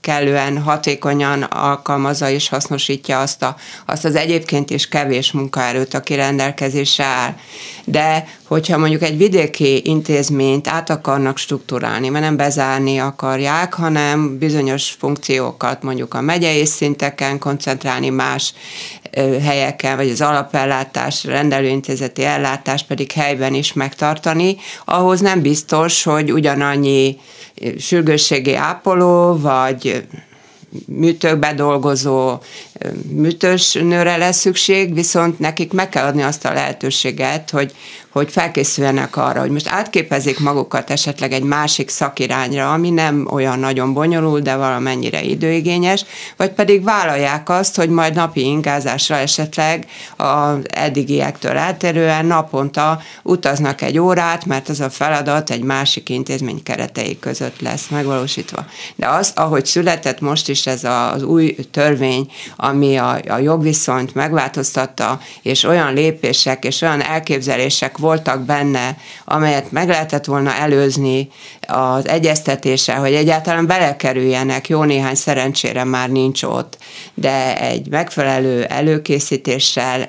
kellően 0.00 0.62
hatékonyan 0.62 1.42
alkalmazza 1.42 2.30
és 2.30 2.48
hasznosítja 2.48 3.20
azt, 3.20 3.42
a, 3.42 3.56
azt 3.86 4.04
az 4.04 4.14
egyébként 4.14 4.70
is 4.70 4.88
kevés 4.88 5.32
munkaerőt, 5.32 5.94
aki 5.94 6.14
rendelkezésre 6.14 7.04
áll. 7.04 7.34
De 7.84 8.28
hogyha 8.46 8.78
mondjuk 8.78 9.02
egy 9.02 9.16
vidéki 9.16 9.80
intézményt 9.84 10.68
át 10.68 10.90
akarnak 10.90 11.38
struktúrálni, 11.38 12.08
mert 12.08 12.24
nem 12.24 12.36
bezárni 12.36 12.98
akarják, 12.98 13.74
hanem 13.74 14.38
bizonyos 14.38 14.90
funkciókat 14.98 15.82
mondjuk 15.82 16.14
a 16.14 16.20
megyei 16.20 16.64
szinteken 16.64 17.38
koncentrálni 17.38 18.08
más 18.08 18.54
helyeken, 19.42 19.96
vagy 19.96 20.10
az 20.10 20.20
alapellátás, 20.20 21.24
rendelőintézeti 21.24 22.24
ellátás 22.24 22.82
pedig 22.82 23.12
helyben 23.12 23.54
is 23.54 23.72
megtartani, 23.72 24.56
ahhoz 24.84 25.20
nem 25.20 25.42
biztos, 25.42 26.02
hogy 26.02 26.32
ugyanannyi 26.32 27.18
sürgősségi 27.78 28.54
ápoló, 28.54 29.38
vagy 29.38 30.06
műtőkbe 30.86 31.54
dolgozó 31.54 32.38
műtős 33.08 33.72
nőre 33.72 34.16
lesz 34.16 34.38
szükség, 34.38 34.94
viszont 34.94 35.38
nekik 35.38 35.72
meg 35.72 35.88
kell 35.88 36.06
adni 36.06 36.22
azt 36.22 36.44
a 36.44 36.52
lehetőséget, 36.52 37.50
hogy, 37.50 37.74
hogy 38.08 38.30
felkészüljenek 38.30 39.16
arra, 39.16 39.40
hogy 39.40 39.50
most 39.50 39.68
átképezik 39.68 40.38
magukat 40.38 40.90
esetleg 40.90 41.32
egy 41.32 41.42
másik 41.42 41.88
szakirányra, 41.88 42.72
ami 42.72 42.90
nem 42.90 43.28
olyan 43.30 43.58
nagyon 43.58 43.92
bonyolult, 43.92 44.42
de 44.42 44.56
valamennyire 44.56 45.22
időigényes, 45.22 46.04
vagy 46.36 46.50
pedig 46.50 46.84
vállalják 46.84 47.48
azt, 47.48 47.76
hogy 47.76 47.88
majd 47.88 48.14
napi 48.14 48.40
ingázásra 48.40 49.16
esetleg 49.16 49.86
az 50.16 50.58
eddigiektől 50.68 51.56
eltérően 51.56 52.26
naponta 52.26 53.00
utaznak 53.22 53.82
egy 53.82 53.98
órát, 53.98 54.44
mert 54.44 54.68
az 54.68 54.80
a 54.80 54.90
feladat 54.90 55.50
egy 55.50 55.62
másik 55.62 56.08
intézmény 56.08 56.62
keretei 56.62 57.18
között 57.18 57.60
lesz 57.60 57.88
megvalósítva. 57.88 58.64
De 58.94 59.08
az, 59.08 59.32
ahogy 59.34 59.66
született 59.66 60.20
most 60.20 60.48
is 60.48 60.66
ez 60.66 60.84
az 60.84 61.22
új 61.22 61.56
törvény, 61.70 62.30
ami 62.68 62.96
a, 62.96 63.18
a 63.28 63.38
jogviszonyt 63.38 64.14
megváltoztatta, 64.14 65.20
és 65.42 65.64
olyan 65.64 65.94
lépések 65.94 66.64
és 66.64 66.80
olyan 66.80 67.02
elképzelések 67.02 67.98
voltak 67.98 68.40
benne, 68.40 68.96
amelyet 69.24 69.72
meg 69.72 69.88
lehetett 69.88 70.24
volna 70.24 70.54
előzni 70.54 71.28
az 71.66 72.08
egyeztetése, 72.08 72.94
hogy 72.94 73.12
egyáltalán 73.12 73.66
belekerüljenek, 73.66 74.68
jó 74.68 74.82
néhány 74.82 75.14
szerencsére 75.14 75.84
már 75.84 76.10
nincs 76.10 76.42
ott, 76.42 76.78
de 77.14 77.58
egy 77.60 77.88
megfelelő 77.88 78.64
előkészítéssel 78.64 80.06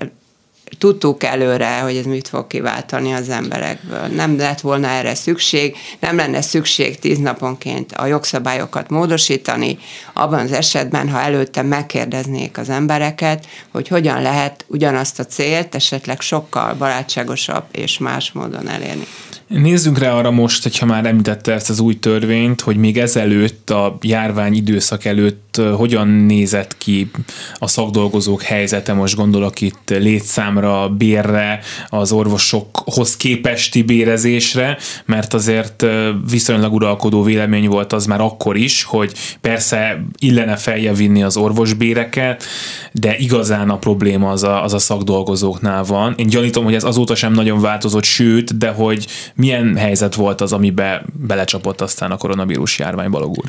tudtuk 0.77 1.23
előre, 1.23 1.79
hogy 1.79 1.95
ez 1.95 2.05
mit 2.05 2.27
fog 2.27 2.47
kiváltani 2.47 3.13
az 3.13 3.29
emberekből. 3.29 4.07
Nem 4.07 4.37
lett 4.37 4.61
volna 4.61 4.87
erre 4.87 5.15
szükség, 5.15 5.75
nem 5.99 6.15
lenne 6.15 6.41
szükség 6.41 6.99
tíz 6.99 7.17
naponként 7.17 7.91
a 7.91 8.05
jogszabályokat 8.05 8.89
módosítani, 8.89 9.77
abban 10.13 10.39
az 10.39 10.51
esetben, 10.51 11.09
ha 11.09 11.19
előtte 11.19 11.61
megkérdeznék 11.61 12.57
az 12.57 12.69
embereket, 12.69 13.47
hogy 13.71 13.87
hogyan 13.87 14.21
lehet 14.21 14.65
ugyanazt 14.67 15.19
a 15.19 15.25
célt 15.25 15.75
esetleg 15.75 16.21
sokkal 16.21 16.73
barátságosabb 16.73 17.65
és 17.71 17.97
más 17.97 18.31
módon 18.31 18.69
elérni. 18.69 19.07
Nézzünk 19.47 19.99
rá 19.99 20.11
arra 20.11 20.31
most, 20.31 20.63
hogyha 20.63 20.85
már 20.85 21.05
említette 21.05 21.53
ezt 21.53 21.69
az 21.69 21.79
új 21.79 21.99
törvényt, 21.99 22.61
hogy 22.61 22.77
még 22.77 22.97
ezelőtt, 22.97 23.69
a 23.69 23.97
járvány 24.01 24.53
időszak 24.53 25.05
előtt 25.05 25.61
hogyan 25.75 26.07
nézett 26.07 26.77
ki 26.77 27.11
a 27.55 27.67
szakdolgozók 27.67 28.41
helyzete, 28.41 28.93
most 28.93 29.15
gondolok 29.15 29.61
itt 29.61 29.89
létszámra, 29.89 30.89
bérre, 30.89 31.59
az 31.87 32.11
orvosokhoz 32.11 33.17
képesti 33.17 33.83
bérezésre, 33.83 34.77
mert 35.05 35.33
azért 35.33 35.85
viszonylag 36.29 36.73
uralkodó 36.73 37.23
vélemény 37.23 37.67
volt 37.67 37.93
az 37.93 38.05
már 38.05 38.21
akkor 38.21 38.57
is, 38.57 38.83
hogy 38.83 39.11
persze 39.41 40.03
illene 40.19 40.55
feljebb 40.55 40.95
vinni 40.95 41.23
az 41.23 41.37
orvosbéreket, 41.37 42.43
de 42.91 43.17
igazán 43.17 43.69
a 43.69 43.77
probléma 43.77 44.29
az 44.29 44.43
a, 44.43 44.63
az 44.63 44.73
a 44.73 44.79
szakdolgozóknál 44.79 45.83
van. 45.83 46.13
Én 46.17 46.27
gyanítom, 46.27 46.63
hogy 46.63 46.75
ez 46.75 46.83
azóta 46.83 47.15
sem 47.15 47.33
nagyon 47.33 47.61
változott, 47.61 48.03
sőt, 48.03 48.57
de 48.57 48.69
hogy 48.69 49.07
milyen 49.37 49.75
helyzet 49.75 50.15
volt 50.15 50.41
az, 50.41 50.53
amibe 50.53 51.05
belecsapott 51.13 51.81
aztán 51.81 52.11
a 52.11 52.17
koronavírus 52.17 52.79
járvány 52.79 53.09
balogul? 53.09 53.43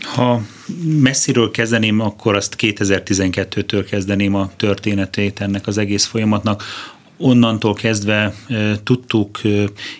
Ha 0.00 0.40
messziről 0.84 1.50
kezdeném, 1.50 2.00
akkor 2.00 2.36
azt 2.36 2.56
2012-től 2.58 3.86
kezdeném 3.90 4.34
a 4.34 4.50
történetét 4.56 5.40
ennek 5.40 5.66
az 5.66 5.78
egész 5.78 6.04
folyamatnak 6.04 6.62
onnantól 7.18 7.74
kezdve 7.74 8.34
tudtuk 8.82 9.40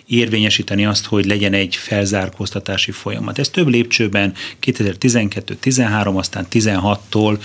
érvényesíteni 0.05 0.85
azt, 0.85 1.05
hogy 1.05 1.25
legyen 1.25 1.53
egy 1.53 1.75
felzárkóztatási 1.75 2.91
folyamat. 2.91 3.39
Ez 3.39 3.49
több 3.49 3.67
lépcsőben 3.67 4.33
2012-13, 4.61 6.15
aztán 6.15 6.47
16-tól 6.51 7.39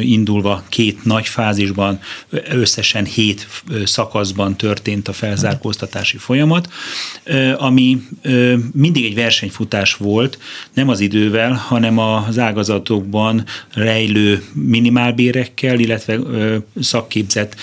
indulva 0.00 0.64
két 0.68 1.04
nagy 1.04 1.26
fázisban, 1.26 2.00
összesen 2.50 3.04
hét 3.04 3.48
szakaszban 3.84 4.56
történt 4.56 5.08
a 5.08 5.12
felzárkóztatási 5.12 6.16
folyamat, 6.16 6.68
ami 7.56 8.02
mindig 8.72 9.04
egy 9.04 9.14
versenyfutás 9.14 9.94
volt, 9.94 10.38
nem 10.74 10.88
az 10.88 11.00
idővel, 11.00 11.52
hanem 11.52 11.98
az 11.98 12.38
ágazatokban 12.38 13.44
rejlő 13.74 14.42
minimálbérekkel, 14.52 15.78
illetve 15.78 16.18
szakképzett 16.80 17.56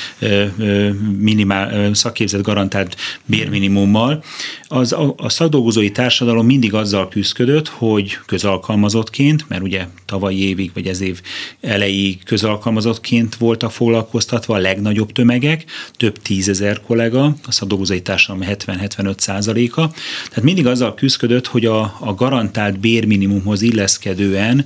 minimál, 1.17 1.93
szakképzett 1.93 2.41
garantált 2.41 2.95
bérminimummal. 3.25 4.23
Az, 4.67 4.93
a, 4.93 5.13
a 5.17 5.29
szakdolgozói 5.29 5.91
társadalom 5.91 6.45
mindig 6.45 6.73
azzal 6.73 7.07
küzdött, 7.07 7.67
hogy 7.67 8.17
közalkalmazottként, 8.25 9.45
mert 9.47 9.61
ugye 9.61 9.85
tavalyi 10.05 10.47
évig 10.47 10.71
vagy 10.73 10.87
ez 10.87 11.01
év 11.01 11.21
elejéig 11.61 12.23
közalkalmazottként 12.23 13.35
voltak 13.35 13.71
foglalkoztatva 13.71 14.55
a 14.55 14.57
legnagyobb 14.57 15.11
tömegek, 15.11 15.65
több 15.97 16.17
tízezer 16.17 16.81
kollega, 16.81 17.35
a 17.45 17.51
szakdolgozói 17.51 18.01
társadalom 18.01 18.47
70-75 18.51 19.17
százaléka. 19.17 19.91
Tehát 20.29 20.43
mindig 20.43 20.67
azzal 20.67 20.93
küzdött, 20.93 21.47
hogy 21.47 21.65
a, 21.65 21.97
a 21.99 22.13
garantált 22.13 22.79
bérminimumhoz 22.79 23.61
illeszkedően 23.61 24.65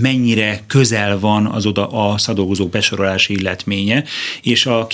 mennyire 0.00 0.62
közel 0.66 1.18
van 1.18 1.46
az 1.46 1.66
oda 1.66 1.88
a 1.88 2.18
szakdolgozók 2.18 2.70
besorolási 2.70 3.34
illetménye, 3.34 4.04
és 4.42 4.66
a 4.66 4.86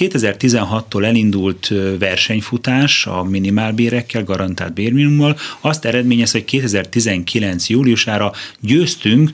2016-tól 0.42 1.04
elindult 1.04 1.72
versenyfutás 1.98 3.06
a 3.06 3.22
minimálbérekkel, 3.22 4.24
garantált 4.24 4.74
bérminimummal 4.74 5.36
azt 5.60 5.84
eredményez, 5.84 6.30
hogy 6.30 6.44
2019. 6.44 7.68
júliusára 7.68 8.32
győztünk, 8.60 9.30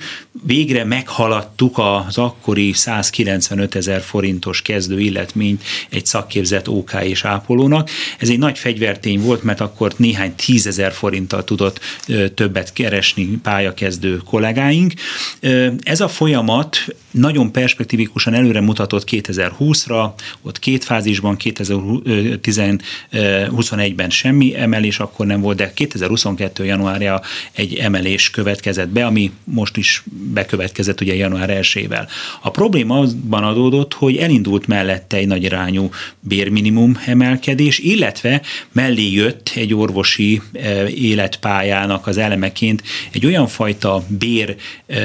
végre 0.47 0.85
meghaladtuk 0.85 1.79
az 1.79 2.19
akkori 2.19 2.73
195 2.73 3.75
ezer 3.75 4.01
forintos 4.01 4.63
kezdő 4.63 5.01
illetményt 5.01 5.63
egy 5.91 6.07
szakképzett 6.07 6.69
OK 6.69 6.93
és 7.03 7.25
ápolónak. 7.25 7.91
Ez 8.19 8.29
egy 8.29 8.39
nagy 8.39 8.59
fegyvertény 8.59 9.21
volt, 9.21 9.43
mert 9.43 9.61
akkor 9.61 9.93
néhány 9.97 10.35
tízezer 10.35 10.93
forinttal 10.93 11.45
tudott 11.45 11.81
többet 12.35 12.73
keresni 12.73 13.25
pályakezdő 13.43 14.17
kollégáink. 14.17 14.93
Ez 15.83 16.01
a 16.01 16.09
folyamat 16.09 16.77
nagyon 17.11 17.53
perspektívikusan 17.53 18.35
előre 18.35 18.61
mutatott 18.61 19.09
2020-ra, 19.11 20.11
ott 20.43 20.59
két 20.59 20.85
fázisban, 20.99 21.37
2021-ben 23.13 24.11
semmi 24.11 24.57
emelés 24.57 24.99
akkor 24.99 25.27
nem 25.27 25.41
volt, 25.41 25.57
de 25.57 25.73
2022. 25.73 26.65
januárja 26.65 27.21
egy 27.53 27.75
emelés 27.75 28.31
következett 28.31 28.89
be, 28.89 29.07
ami 29.07 29.33
most 29.45 29.77
is 29.77 30.03
bekövetkezett 30.33 31.01
ugye 31.01 31.15
január 31.15 31.59
1-ével. 31.63 32.09
A 32.41 32.51
probléma 32.51 32.99
azban 32.99 33.45
adódott, 33.45 33.95
hogy 33.95 34.17
elindult 34.17 34.67
mellette 34.67 35.17
egy 35.17 35.27
nagy 35.27 35.43
irányú 35.43 35.91
bérminimum 36.21 36.99
emelkedés, 37.07 37.79
illetve 37.79 38.43
mellé 38.73 39.11
jött 39.11 39.53
egy 39.55 39.75
orvosi 39.75 40.43
életpályának 40.95 42.07
az 42.07 42.17
elemeként 42.17 42.83
egy 43.11 43.27
olyan 43.27 43.47
fajta 43.47 44.05
bér 44.19 44.57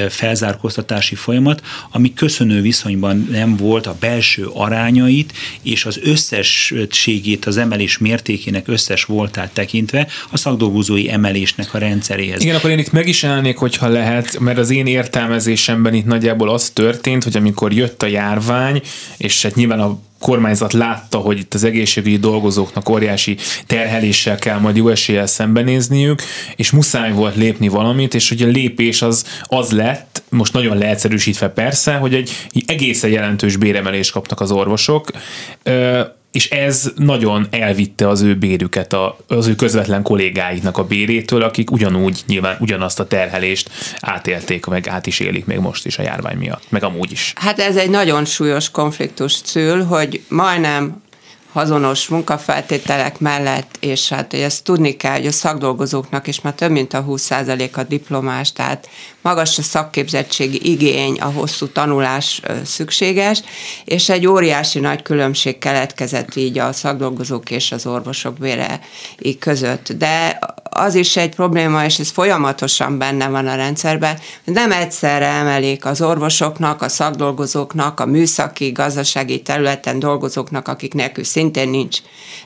felzárkóztatási 0.10 1.16
folyamat, 1.16 1.62
ami 1.92 2.14
köszönő 2.14 2.62
viszonyban 2.62 3.28
nem 3.32 3.56
volt 3.56 3.88
a 3.88 3.96
belső 4.00 4.46
arányait 4.54 5.34
és 5.62 5.83
az 5.86 6.00
összességét, 6.04 7.46
az 7.46 7.58
emelés 7.58 7.98
mértékének 7.98 8.68
összes 8.68 9.04
voltát 9.04 9.54
tekintve 9.54 10.08
a 10.32 10.38
szakdolgozói 10.38 11.10
emelésnek 11.10 11.74
a 11.74 11.78
rendszeréhez. 11.78 12.42
Igen, 12.42 12.56
akkor 12.56 12.70
én 12.70 12.80
itt 12.80 12.92
meg 12.92 13.08
is 13.08 13.24
állnék, 13.24 13.58
hogyha 13.58 13.88
lehet, 13.88 14.40
mert 14.40 14.58
az 14.58 14.70
én 14.70 14.88
értelmezésemben 14.88 15.94
itt 15.94 16.06
nagyjából 16.06 16.50
az 16.50 16.70
történt, 16.70 17.24
hogy 17.24 17.38
amikor 17.38 17.74
jött 17.74 18.04
a 18.04 18.08
járvány, 18.08 18.82
és 19.18 19.42
hát 19.42 19.56
nyilván 19.56 19.80
a 19.80 20.00
kormányzat 20.24 20.74
látta, 20.74 21.18
hogy 21.18 21.38
itt 21.38 21.54
az 21.54 21.64
egészségügyi 21.64 22.18
dolgozóknak 22.18 22.90
óriási 22.90 23.38
terheléssel 23.68 24.38
kell 24.38 24.60
majd 24.60 24.76
jó 24.76 24.90
eséllyel 24.90 25.26
szembenézniük, 25.26 26.22
és 26.56 26.72
muszáj 26.72 27.12
volt 27.12 27.36
lépni 27.36 27.68
valamit, 27.68 28.14
és 28.14 28.30
hogy 28.30 28.42
a 28.42 28.48
lépés 28.48 29.02
az, 29.02 29.26
az 29.44 29.72
lett, 29.72 30.24
most 30.30 30.54
nagyon 30.54 30.78
leegyszerűsítve 30.78 31.50
persze, 31.50 31.94
hogy 31.94 32.14
egy 32.14 32.32
egészen 32.66 33.10
jelentős 33.10 33.56
béremelést 33.56 34.12
kapnak 34.12 34.42
az 34.42 34.52
orvosok, 34.52 35.10
és 36.34 36.50
ez 36.50 36.92
nagyon 36.96 37.48
elvitte 37.50 38.08
az 38.08 38.22
ő 38.22 38.36
bérüket, 38.36 38.94
a, 38.94 39.18
az 39.28 39.48
ő 39.48 39.56
közvetlen 39.56 40.02
kollégáiknak 40.02 40.78
a 40.78 40.84
bérétől, 40.84 41.42
akik 41.42 41.72
ugyanúgy 41.72 42.24
nyilván 42.28 42.58
ugyanazt 42.60 43.00
a 43.00 43.08
terhelést 43.08 43.70
átélték, 44.00 44.66
meg 44.66 44.88
át 44.88 45.08
is 45.08 45.20
élik 45.20 45.46
még 45.46 45.58
most 45.58 45.86
is 45.86 45.98
a 45.98 46.02
járvány 46.02 46.38
miatt, 46.38 46.64
meg 46.70 46.84
amúgy 46.84 47.12
is. 47.12 47.34
Hát 47.36 47.60
ez 47.60 47.76
egy 47.76 47.90
nagyon 47.90 48.26
súlyos 48.26 48.70
konfliktus 48.72 49.34
szül, 49.44 49.84
hogy 49.84 50.22
majdnem 50.28 51.03
hazonos 51.54 52.08
munkafeltételek 52.08 53.20
mellett, 53.20 53.78
és 53.80 54.10
hát 54.10 54.32
hogy 54.32 54.40
ezt 54.40 54.64
tudni 54.64 54.96
kell, 54.96 55.16
hogy 55.16 55.28
a 55.28 55.32
szakdolgozóknak 55.32 56.28
is 56.28 56.42
már 56.42 56.54
több 56.54 56.72
mint 56.72 56.94
a 56.94 57.06
20% 57.06 57.72
a 57.74 57.84
diplomás, 57.84 58.52
tehát 58.52 58.90
magas 59.22 59.58
a 59.58 59.62
szakképzettségi 59.62 60.72
igény, 60.72 61.20
a 61.20 61.26
hosszú 61.26 61.68
tanulás 61.68 62.42
szükséges, 62.66 63.42
és 63.86 64.10
egy 64.10 64.28
óriási 64.28 64.80
nagy 64.80 65.02
különbség 65.02 65.58
keletkezett 65.58 66.36
így 66.36 66.58
a 66.58 66.74
szakdolgozók 66.74 67.52
és 67.52 67.72
az 67.72 67.86
orvosok 67.86 68.38
bére 68.38 68.80
között. 69.40 69.92
De 69.92 70.40
az 70.74 70.96
is 70.96 71.18
egy 71.18 71.36
probléma, 71.36 71.86
és 71.86 72.00
ez 72.00 72.10
folyamatosan 72.10 72.98
benne 72.98 73.28
van 73.28 73.48
a 73.48 73.56
rendszerben, 73.56 74.18
nem 74.44 74.72
egyszerre 74.72 75.26
emelik 75.26 75.86
az 75.86 76.02
orvosoknak, 76.02 76.82
a 76.82 76.90
szakdolgozóknak, 76.90 78.00
a 78.00 78.06
műszaki, 78.06 78.72
gazdasági 78.72 79.42
területen 79.42 80.00
dolgozóknak, 80.00 80.68
akik 80.68 80.94
nélkül 80.94 81.24
szintén 81.24 81.70
nincs 81.70 81.98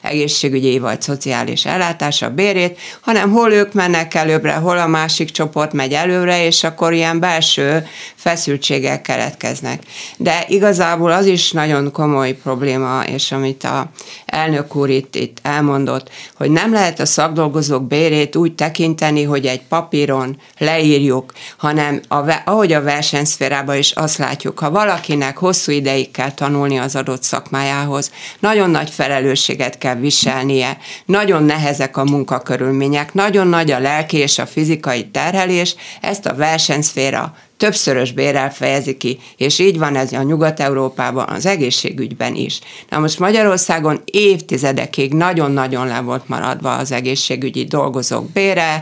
egészségügyi 0.01 0.79
vagy 0.79 1.01
szociális 1.01 1.65
ellátás 1.65 2.21
a 2.21 2.29
bérét, 2.29 2.79
hanem 3.01 3.31
hol 3.31 3.51
ők 3.51 3.73
mennek 3.73 4.13
előbbre, 4.13 4.53
hol 4.53 4.77
a 4.77 4.87
másik 4.87 5.31
csoport 5.31 5.73
megy 5.73 5.93
előre, 5.93 6.45
és 6.45 6.63
akkor 6.63 6.93
ilyen 6.93 7.19
belső 7.19 7.87
feszültségek 8.15 9.01
keletkeznek. 9.01 9.83
De 10.17 10.45
igazából 10.47 11.11
az 11.11 11.25
is 11.25 11.51
nagyon 11.51 11.91
komoly 11.91 12.31
probléma, 12.31 13.03
és 13.05 13.31
amit 13.31 13.63
a 13.63 13.89
elnök 14.37 14.75
úr 14.75 14.89
itt, 14.89 15.15
itt 15.15 15.37
elmondott, 15.41 16.09
hogy 16.35 16.51
nem 16.51 16.73
lehet 16.73 16.99
a 16.99 17.05
szakdolgozók 17.05 17.87
bérét 17.87 18.35
úgy 18.35 18.55
tekinteni, 18.55 19.23
hogy 19.23 19.45
egy 19.45 19.61
papíron 19.61 20.39
leírjuk, 20.57 21.33
hanem 21.57 22.01
a, 22.07 22.33
ahogy 22.45 22.73
a 22.73 22.81
versenyszférában 22.81 23.75
is 23.75 23.91
azt 23.91 24.17
látjuk, 24.17 24.59
ha 24.59 24.71
valakinek 24.71 25.37
hosszú 25.37 25.71
ideig 25.71 26.11
kell 26.11 26.31
tanulni 26.31 26.77
az 26.77 26.95
adott 26.95 27.23
szakmájához, 27.23 28.11
nagyon 28.39 28.69
nagy 28.69 28.89
felelősséget 28.89 29.77
kell 29.77 29.95
viselnie, 29.95 30.77
nagyon 31.05 31.43
nehezek 31.43 31.97
a 31.97 32.03
munkakörülmények, 32.03 33.13
nagyon 33.13 33.47
nagy 33.47 33.71
a 33.71 33.79
lelki 33.79 34.17
és 34.17 34.37
a 34.37 34.45
fizikai 34.45 35.07
terhelés, 35.07 35.75
ezt 36.01 36.25
a 36.25 36.35
versenyszféra 36.35 37.35
többszörös 37.57 38.11
bérrel 38.11 38.53
fejezi 38.53 38.97
ki, 38.97 39.19
és 39.37 39.59
így 39.59 39.77
van 39.77 39.95
ez 39.95 40.13
a 40.13 40.21
Nyugat-Európában, 40.21 41.27
az 41.29 41.45
egészségügyben 41.45 42.35
is. 42.35 42.59
Na 42.89 42.99
most 42.99 43.19
Magyarországon 43.19 44.01
évtizedekig 44.05 45.13
nagyon-nagyon 45.13 45.87
le 45.87 45.99
volt 45.99 46.27
maradva 46.27 46.75
az 46.75 46.91
egészségügyi 46.91 47.63
dolgozók 47.63 48.31
bére, 48.31 48.81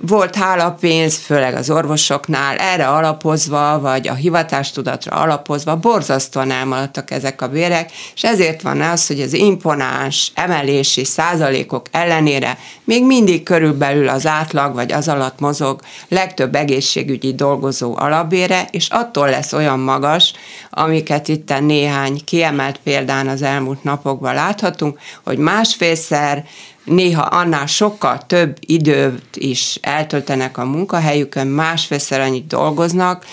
volt 0.00 0.34
hálapénz, 0.34 1.16
főleg 1.16 1.54
az 1.54 1.70
orvosoknál, 1.70 2.56
erre 2.56 2.86
alapozva, 2.86 3.80
vagy 3.80 4.08
a 4.08 4.14
hivatástudatra 4.14 5.16
alapozva, 5.16 5.76
borzasztóan 5.76 6.50
elmaradtak 6.50 7.10
ezek 7.10 7.42
a 7.42 7.48
bérek, 7.48 7.90
és 8.14 8.22
ezért 8.22 8.62
van 8.62 8.80
az, 8.80 9.06
hogy 9.06 9.20
az 9.20 9.32
imponáns 9.32 10.32
emelési 10.34 11.04
százalékok 11.04 11.86
ellenére 11.90 12.58
még 12.84 13.04
mindig 13.04 13.42
körülbelül 13.42 14.08
az 14.08 14.26
átlag, 14.26 14.74
vagy 14.74 14.92
az 14.92 15.08
alatt 15.08 15.40
mozog 15.40 15.80
legtöbb 16.08 16.54
egészségügyi 16.54 17.34
dolgozó 17.34 17.96
alapbére, 18.04 18.66
és 18.70 18.88
attól 18.88 19.28
lesz 19.28 19.52
olyan 19.52 19.78
magas, 19.78 20.32
amiket 20.70 21.28
itt 21.28 21.60
néhány 21.60 22.20
kiemelt 22.24 22.80
példán 22.82 23.28
az 23.28 23.42
elmúlt 23.42 23.82
napokban 23.84 24.34
láthatunk, 24.34 24.98
hogy 25.24 25.38
másfélszer 25.38 26.44
néha 26.84 27.22
annál 27.22 27.66
sokkal 27.66 28.26
több 28.26 28.56
időt 28.60 29.36
is 29.36 29.78
eltöltenek 29.80 30.58
a 30.58 30.64
munkahelyükön, 30.64 31.46
másfélszer 31.46 32.20
annyit 32.20 32.46
dolgoznak, 32.46 33.24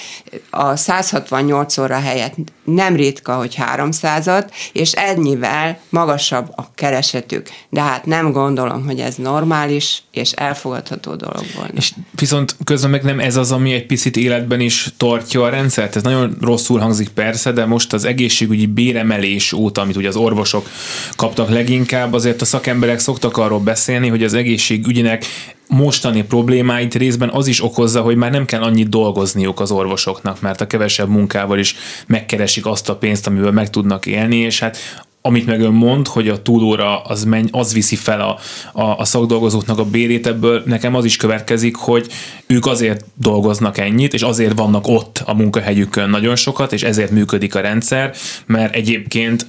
a 0.50 0.75
168 0.75 1.77
óra 1.77 2.00
helyett 2.00 2.36
nem 2.63 2.96
ritka, 2.96 3.36
hogy 3.36 3.58
300-at, 3.75 4.46
és 4.72 4.91
ennyivel 4.91 5.79
magasabb 5.89 6.53
a 6.55 6.72
keresetük. 6.75 7.50
De 7.70 7.81
hát 7.81 8.05
nem 8.05 8.31
gondolom, 8.31 8.86
hogy 8.86 9.00
ez 9.00 9.15
normális 9.15 10.03
és 10.12 10.31
elfogadható 10.31 11.15
dolog 11.15 11.46
volna. 11.55 11.74
És 11.75 11.93
viszont 12.15 12.55
közben 12.63 12.89
meg 12.89 13.03
nem 13.03 13.20
ez 13.20 13.36
az, 13.36 13.51
ami 13.51 13.74
egy 13.74 13.86
picit 13.86 14.17
életben 14.17 14.60
is 14.60 14.89
tartja 14.98 15.43
a 15.43 15.50
rendszert. 15.50 15.96
Ez 15.96 16.03
nagyon 16.03 16.38
rosszul 16.41 16.79
hangzik 16.79 17.10
persze, 17.10 17.51
de 17.51 17.65
most 17.65 17.93
az 17.93 18.05
egészségügyi 18.05 18.65
béremelés 18.65 19.53
óta, 19.53 19.81
amit 19.81 19.96
ugye 19.96 20.08
az 20.08 20.15
orvosok 20.15 20.70
kaptak 21.15 21.50
leginkább, 21.50 22.13
azért 22.13 22.41
a 22.41 22.46
szakemberek 22.46 23.00
szoktak 23.00 23.38
arról 23.42 23.60
beszélni, 23.60 24.08
hogy 24.08 24.24
az 24.24 24.34
egészségügynek 24.34 25.26
mostani 25.68 26.24
problémáit 26.24 26.96
részben 26.96 27.30
az 27.30 27.48
is 27.48 27.64
okozza, 27.64 28.02
hogy 28.02 28.16
már 28.16 28.32
nem 28.32 28.46
kell 28.46 28.62
annyit 28.62 28.90
dolgozniuk 28.90 29.60
az 29.60 29.72
orvosoknak, 29.72 30.42
mert 30.42 30.62
a 30.62 30.68
kevesebb 30.68 31.10
munkával 31.10 31.60
is 31.60 31.76
megkeresik 32.08 32.66
azt 32.66 32.90
a 32.90 32.96
pénzt, 32.96 33.28
amivel 33.28 33.52
meg 33.52 33.70
tudnak 33.70 34.06
élni, 34.06 34.38
és 34.38 34.60
hát 34.60 34.78
amit 35.22 35.46
meg 35.46 35.62
ön 35.62 35.74
mond, 35.74 36.08
hogy 36.08 36.28
a 36.28 36.42
túlóra 36.42 37.02
az, 37.02 37.24
menj, 37.24 37.48
az 37.52 37.74
viszi 37.74 37.96
fel 37.96 38.22
a, 38.22 38.38
a, 38.82 38.98
a 38.98 39.06
szakdolgozóknak 39.06 39.80
a 39.80 39.86
bérét, 39.86 40.28
ebből 40.28 40.64
nekem 40.66 40.96
az 40.96 41.06
is 41.06 41.16
következik, 41.16 41.76
hogy 41.76 42.08
ők 42.48 42.66
azért 42.66 43.06
dolgoznak 43.16 43.78
ennyit, 43.78 44.14
és 44.14 44.22
azért 44.22 44.58
vannak 44.58 44.88
ott 44.88 45.24
a 45.26 45.34
munkahelyükön 45.34 46.10
nagyon 46.10 46.36
sokat, 46.36 46.74
és 46.74 46.84
ezért 46.84 47.12
működik 47.12 47.56
a 47.56 47.60
rendszer, 47.60 48.14
mert 48.46 48.76
egyébként 48.76 49.46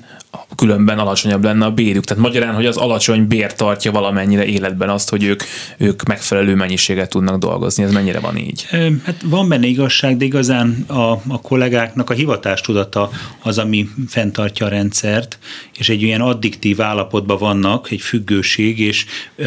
különben 0.57 0.99
alacsonyabb 0.99 1.45
lenne 1.45 1.65
a 1.65 1.71
bérük. 1.71 2.05
Tehát 2.05 2.23
magyarán, 2.23 2.55
hogy 2.55 2.67
az 2.67 2.77
alacsony 2.77 3.27
bér 3.27 3.55
tartja 3.55 3.93
valamennyire 3.93 4.45
életben 4.45 4.89
azt, 4.89 5.11
hogy 5.11 5.25
ők, 5.25 5.43
ők 5.79 6.03
megfelelő 6.03 6.55
mennyiséget 6.55 7.09
tudnak 7.09 7.39
dolgozni. 7.39 7.85
Ez 7.85 7.93
mennyire 7.93 8.21
van 8.21 8.37
így? 8.37 8.67
Hát 9.05 9.23
van 9.25 9.49
benne 9.49 9.67
igazság, 9.67 10.17
de 10.17 10.25
igazán 10.25 10.85
a, 10.87 11.11
a 11.11 11.41
kollégáknak 11.43 12.11
a 12.11 12.15
hivatástudata 12.15 13.11
az, 13.43 13.59
ami 13.59 13.89
fenntartja 14.09 14.67
a 14.67 14.69
rendszert, 14.69 15.39
és 15.79 15.89
egy 15.89 16.03
ilyen 16.03 16.21
addiktív 16.21 16.81
állapotban 16.81 17.39
vannak, 17.39 17.91
egy 17.91 18.01
függőség, 18.01 18.79
és 18.79 19.07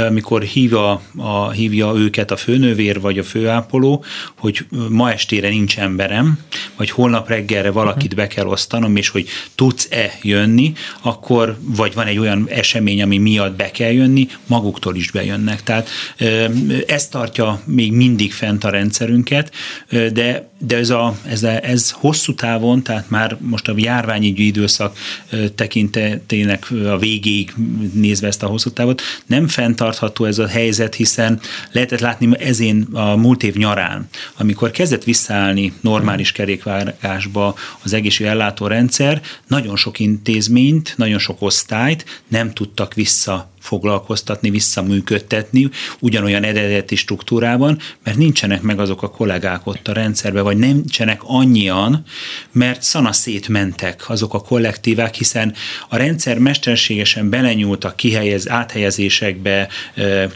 amikor 0.10 0.42
hívja, 0.42 1.01
a, 1.18 1.50
hívja 1.50 1.94
őket 1.96 2.32
a 2.32 2.38
főnővér 2.38 3.01
vagy 3.01 3.20
a 3.20 3.24
főápoló, 3.24 4.04
hogy 4.38 4.65
ma 4.89 5.12
estére 5.12 5.50
nincs 5.50 5.77
emberem, 5.77 6.39
vagy 6.75 6.89
holnap 6.89 7.30
reggelre 7.30 7.72
valakit 7.72 8.15
be 8.15 8.27
kell 8.27 8.46
osztanom, 8.46 8.96
és 8.96 9.10
hogy 9.10 9.27
tudsz-e 9.56 10.12
jönni, 10.22 10.74
akkor 11.01 11.58
vagy 11.62 11.94
van 11.94 12.08
egy 12.08 12.17
olyan 12.17 12.48
esemény, 12.50 13.01
ami 13.01 13.17
miatt 13.17 13.55
be 13.55 13.72
kell 13.72 13.91
jönni, 13.91 14.27
maguktól 14.48 14.96
is 14.96 15.12
bejönnek. 15.12 15.63
Tehát 15.63 15.89
ez 16.88 17.08
tartja 17.08 17.62
még 17.65 17.91
mindig 17.91 18.34
fent 18.34 18.63
a 18.63 18.70
rendszerünket, 18.70 19.51
de, 19.89 20.50
de 20.57 20.77
ez, 20.77 20.89
a, 20.89 21.17
ez, 21.27 21.43
a, 21.43 21.65
ez 21.65 21.91
hosszú 21.91 22.33
távon, 22.33 22.83
tehát 22.83 23.09
már 23.09 23.38
most 23.39 23.67
a 23.67 23.74
járványügyi 23.75 24.45
időszak 24.45 24.97
tekintetének 25.55 26.71
a 26.71 26.97
végéig 26.97 27.53
nézve 27.93 28.27
ezt 28.27 28.43
a 28.43 28.47
hosszú 28.47 28.69
távot, 28.69 29.01
nem 29.25 29.47
fenntartható 29.47 30.25
ez 30.25 30.39
a 30.39 30.47
helyzet, 30.47 30.95
hiszen 30.95 31.39
lehetett 31.71 32.00
látni 32.00 32.29
ezén 32.39 32.88
a 32.91 33.15
múlt 33.15 33.43
év 33.43 33.55
nyarán, 33.55 34.09
amikor 34.38 34.71
kezdett 34.71 35.03
visszaállni 35.03 35.74
normális 35.81 36.31
kerékvágásba 36.31 37.55
az 37.83 37.93
egészségügyi 37.93 38.29
ellátórendszer, 38.29 39.21
nagyon 39.48 39.75
sok 39.75 40.00
intézmény 40.00 40.53
intézményt, 40.55 40.94
nagyon 40.98 41.20
sok 41.20 41.41
osztályt 41.41 42.05
nem 42.27 42.53
tudtak 42.53 42.94
vissza 42.94 43.50
foglalkoztatni, 43.66 44.50
visszaműködtetni 44.50 45.70
ugyanolyan 46.00 46.44
eredeti 46.44 46.96
struktúrában, 46.96 47.80
mert 48.04 48.18
nincsenek 48.18 48.62
meg 48.62 48.80
azok 48.80 49.04
a 49.04 49.10
kollégák 49.10 49.68
ott 49.68 49.88
a 49.88 49.94
rendszerben, 49.94 50.44
vagy 50.44 50.58
nincsenek 50.58 51.22
annyian, 51.24 52.04
mert 52.51 52.82
szana 52.82 53.12
szétmentek 53.12 54.10
azok 54.10 54.34
a 54.34 54.42
kollektívák, 54.42 55.16
hiszen 55.16 55.54
a 55.90 55.98
rendszer 55.98 56.38
mesterségesen 56.38 57.30
belenyúlt 57.30 57.84
a 57.84 57.96
kihelyez, 57.96 58.50
áthelyezésekbe, 58.50 59.68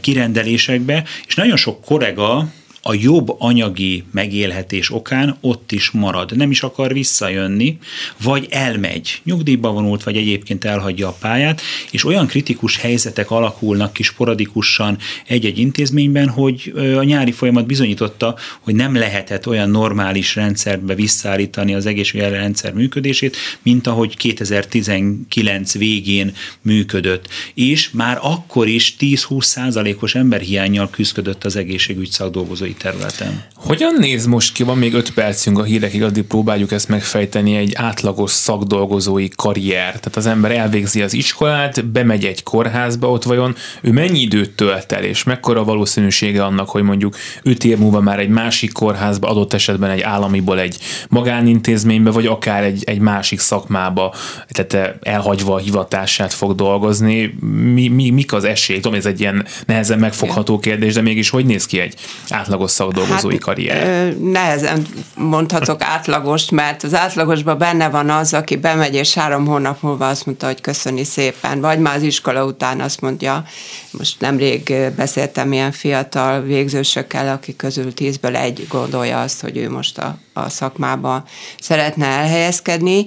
kirendelésekbe, 0.00 1.04
és 1.26 1.34
nagyon 1.34 1.56
sok 1.56 1.84
kollega 1.84 2.48
a 2.82 2.94
jobb 2.94 3.34
anyagi 3.38 4.04
megélhetés 4.12 4.90
okán 4.90 5.36
ott 5.40 5.72
is 5.72 5.90
marad, 5.90 6.36
nem 6.36 6.50
is 6.50 6.62
akar 6.62 6.92
visszajönni, 6.92 7.78
vagy 8.22 8.46
elmegy, 8.50 9.20
nyugdíjba 9.24 9.70
vonult, 9.70 10.02
vagy 10.02 10.16
egyébként 10.16 10.64
elhagyja 10.64 11.08
a 11.08 11.16
pályát, 11.20 11.60
és 11.90 12.04
olyan 12.04 12.26
kritikus 12.26 12.76
helyzetek 12.76 13.30
alakulnak 13.30 13.92
ki 13.92 14.02
sporadikusan 14.02 14.98
egy-egy 15.26 15.58
intézményben, 15.58 16.28
hogy 16.28 16.72
a 16.96 17.02
nyári 17.02 17.32
folyamat 17.32 17.66
bizonyította, 17.66 18.36
hogy 18.60 18.74
nem 18.74 18.94
lehetett 18.94 19.46
olyan 19.46 19.70
normális 19.70 20.34
rendszerbe 20.34 20.94
visszaállítani 20.94 21.74
az 21.74 21.86
egészségügyi 21.86 22.30
rendszer 22.30 22.72
működését, 22.72 23.36
mint 23.62 23.86
ahogy 23.86 24.16
2019 24.16 25.78
végén 25.78 26.34
működött. 26.62 27.28
És 27.54 27.90
már 27.90 28.18
akkor 28.22 28.68
is 28.68 28.96
10-20 28.98 29.42
százalékos 29.42 30.14
emberhiányjal 30.14 30.90
küzdött 30.90 31.44
az 31.44 31.56
egészségügy 31.56 32.10
szakdolgozói 32.10 32.69
szakmai 32.70 32.74
területen. 32.74 33.42
Hogyan 33.54 33.94
néz 33.98 34.26
most 34.26 34.52
ki, 34.52 34.62
van 34.62 34.78
még 34.78 34.94
öt 34.94 35.14
percünk 35.14 35.58
a 35.58 35.62
hírekig, 35.62 36.02
addig 36.02 36.22
próbáljuk 36.22 36.72
ezt 36.72 36.88
megfejteni 36.88 37.56
egy 37.56 37.72
átlagos 37.74 38.30
szakdolgozói 38.30 39.28
karrier. 39.28 39.86
Tehát 39.86 40.16
az 40.16 40.26
ember 40.26 40.50
elvégzi 40.50 41.02
az 41.02 41.12
iskolát, 41.12 41.86
bemegy 41.86 42.24
egy 42.24 42.42
kórházba, 42.42 43.10
ott 43.10 43.22
vajon 43.22 43.56
ő 43.80 43.92
mennyi 43.92 44.20
időt 44.20 44.50
tölt 44.50 44.92
el, 44.92 45.02
és 45.02 45.22
mekkora 45.22 45.64
valószínűsége 45.64 46.44
annak, 46.44 46.68
hogy 46.68 46.82
mondjuk 46.82 47.16
öt 47.42 47.64
év 47.64 47.78
múlva 47.78 48.00
már 48.00 48.18
egy 48.18 48.28
másik 48.28 48.72
kórházba, 48.72 49.28
adott 49.28 49.52
esetben 49.52 49.90
egy 49.90 50.00
államiból 50.00 50.60
egy 50.60 50.78
magánintézménybe, 51.08 52.10
vagy 52.10 52.26
akár 52.26 52.64
egy, 52.64 52.82
egy 52.86 52.98
másik 52.98 53.40
szakmába, 53.40 54.14
tehát 54.48 54.98
elhagyva 55.02 55.54
a 55.54 55.58
hivatását 55.58 56.32
fog 56.32 56.54
dolgozni. 56.54 57.34
Mi, 57.74 57.88
mi, 57.88 58.10
mik 58.10 58.32
az 58.32 58.44
esély? 58.44 58.80
Tudom, 58.80 58.98
ez 58.98 59.06
egy 59.06 59.20
ilyen 59.20 59.46
nehezen 59.66 59.98
megfogható 59.98 60.58
kérdés, 60.58 60.94
de 60.94 61.00
mégis 61.00 61.30
hogy 61.30 61.46
néz 61.46 61.66
ki 61.66 61.78
egy 61.78 61.94
átlag 62.28 62.59
átlagos 62.60 62.70
szakdolgozói 62.70 63.32
hát, 63.32 63.42
karrier? 63.42 64.16
Nehezen 64.16 64.86
mondhatok 65.14 65.82
átlagos, 65.82 66.50
mert 66.50 66.82
az 66.82 66.94
átlagosban 66.94 67.58
benne 67.58 67.88
van 67.88 68.10
az, 68.10 68.34
aki 68.34 68.56
bemegy, 68.56 68.94
és 68.94 69.14
három 69.14 69.46
hónap 69.46 69.82
múlva 69.82 70.08
azt 70.08 70.26
mondta, 70.26 70.46
hogy 70.46 70.60
köszöni 70.60 71.04
szépen, 71.04 71.60
vagy 71.60 71.78
már 71.78 71.96
az 71.96 72.02
iskola 72.02 72.44
után 72.44 72.80
azt 72.80 73.00
mondja, 73.00 73.44
most 73.90 74.20
nemrég 74.20 74.74
beszéltem 74.96 75.52
ilyen 75.52 75.72
fiatal 75.72 76.40
végzősökkel, 76.40 77.28
akik 77.28 77.56
közül 77.56 77.94
tízből 77.94 78.36
egy 78.36 78.66
gondolja 78.68 79.20
azt, 79.20 79.40
hogy 79.40 79.56
ő 79.56 79.70
most 79.70 79.98
a, 79.98 80.16
a 80.32 80.48
szakmába 80.48 81.24
szeretne 81.60 82.06
elhelyezkedni. 82.06 83.06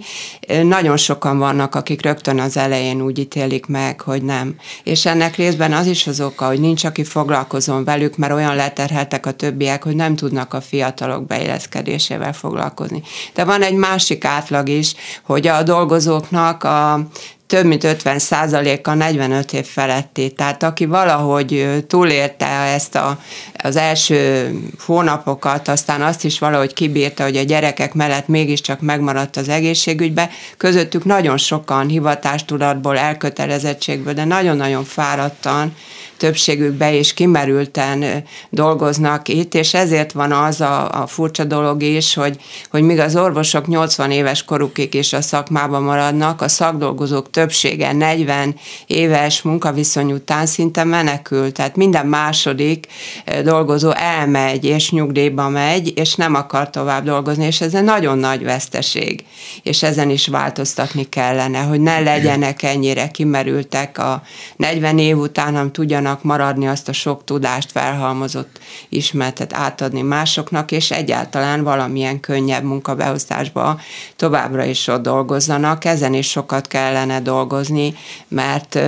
Nagyon 0.64 0.98
sokan 0.98 1.38
vannak, 1.38 1.76
akik 1.76 2.02
rögtön 2.02 2.40
az 2.40 2.58
elején 2.58 3.02
úgy 3.02 3.20
ítélik 3.20 3.66
meg, 3.66 4.02
hogy 4.02 4.24
nem. 4.24 4.56
És 4.84 5.06
ennek 5.06 5.36
részben 5.36 5.74
az 5.74 5.88
is 5.88 6.08
az 6.08 6.22
oka, 6.22 6.46
hogy 6.46 6.60
nincs, 6.60 6.84
aki 6.84 7.04
foglalkozom 7.04 7.84
velük, 7.84 8.18
mert 8.18 8.34
olyan 8.34 8.56
leterheltek 8.56 9.26
a 9.26 9.32
többiek, 9.44 9.84
hogy 9.84 9.96
nem 9.96 10.16
tudnak 10.16 10.54
a 10.54 10.62
fiatalok 10.62 11.28
beilleszkedésével 11.28 12.34
foglalkozni. 12.34 13.02
De 13.34 13.44
van 13.44 13.62
egy 13.62 13.74
másik 13.74 14.26
átlag 14.26 14.70
is, 14.70 14.96
hogy 15.24 15.48
a 15.48 15.64
dolgozóknak 15.64 16.64
a 16.64 17.08
több 17.48 17.66
mint 17.66 17.84
50 17.84 18.20
százaléka 18.20 18.94
45 18.94 19.54
év 19.54 19.66
feletti. 19.66 20.32
Tehát 20.32 20.64
aki 20.64 20.86
valahogy 20.86 21.84
túlélte 21.88 22.48
ezt 22.48 22.96
a 22.96 23.20
az 23.64 23.76
első 23.76 24.52
hónapokat, 24.86 25.68
aztán 25.68 26.02
azt 26.02 26.24
is 26.24 26.40
valahogy 26.40 26.74
kibírta, 26.74 27.24
hogy 27.24 27.38
a 27.38 27.44
gyerekek 27.44 27.94
mellett 27.94 28.28
mégiscsak 28.28 28.82
megmaradt 28.82 29.38
az 29.38 29.50
egészségügybe. 29.50 30.30
Közöttük 30.58 31.06
nagyon 31.06 31.38
sokan 31.38 31.88
hivatástudatból, 31.88 32.98
elkötelezettségből, 32.98 34.14
de 34.14 34.24
nagyon-nagyon 34.24 34.84
fáradtan, 34.84 35.76
többségük 36.24 36.74
be 36.74 36.94
és 36.94 37.14
kimerülten 37.14 38.24
dolgoznak 38.50 39.28
itt, 39.28 39.54
és 39.54 39.74
ezért 39.74 40.12
van 40.12 40.32
az 40.32 40.62
a, 40.62 41.02
a 41.02 41.08
furcsa 41.08 41.44
dolog 41.44 41.82
is, 41.82 42.14
hogy, 42.14 42.38
hogy 42.70 42.82
míg 42.82 43.00
az 43.00 43.16
orvosok 43.16 43.68
80 43.68 44.12
éves 44.12 44.44
korukig 44.44 44.94
is 44.94 45.14
a 45.14 45.22
szakmában 45.22 45.84
maradnak, 45.84 46.42
a 46.42 46.48
szakdolgozók 46.48 47.30
többsége 47.30 47.94
40 47.94 48.56
éves 48.88 49.42
munkaviszony 49.42 50.12
után 50.12 50.46
szinte 50.46 50.84
menekül, 50.84 51.52
tehát 51.52 51.76
minden 51.76 52.06
második 52.06 52.88
dolgozó 53.44 53.92
elmegy, 53.92 54.66
és 54.66 54.92
nyugdíjba 54.92 55.50
megy, 55.50 55.94
és 55.96 56.16
nem 56.16 56.36
akar 56.36 56.70
tovább 56.70 57.04
dolgozni, 57.04 57.46
és 57.46 57.62
ez 57.62 57.74
egy 57.74 57.84
nagyon 57.84 58.18
nagy 58.18 58.44
veszteség, 58.44 59.24
és 59.64 59.84
ezen 59.84 60.10
is 60.10 60.28
változtatni 60.28 61.10
kellene, 61.10 61.60
hogy 61.60 61.82
ne 61.82 62.00
legyenek 62.00 62.64
ennyire 62.64 63.08
kimerültek 63.08 63.98
a 63.98 64.24
40 64.56 65.00
év 65.00 65.18
után, 65.18 65.46
hanem 65.46 65.72
tudjanak 65.72 66.13
maradni 66.22 66.68
azt 66.68 66.90
a 66.90 66.94
sok 66.94 67.24
tudást, 67.24 67.72
felhalmozott 67.72 68.60
ismertet 68.90 69.54
átadni 69.54 70.02
másoknak, 70.02 70.72
és 70.72 70.92
egyáltalán 70.92 71.64
valamilyen 71.64 72.20
könnyebb 72.20 72.64
munkabeosztásba 72.64 73.80
továbbra 74.16 74.66
is 74.66 74.88
ott 74.88 75.02
dolgozzanak. 75.02 75.86
Ezen 75.86 76.14
is 76.14 76.30
sokat 76.30 76.68
kellene 76.68 77.22
dolgozni, 77.22 77.94
mert 78.28 78.80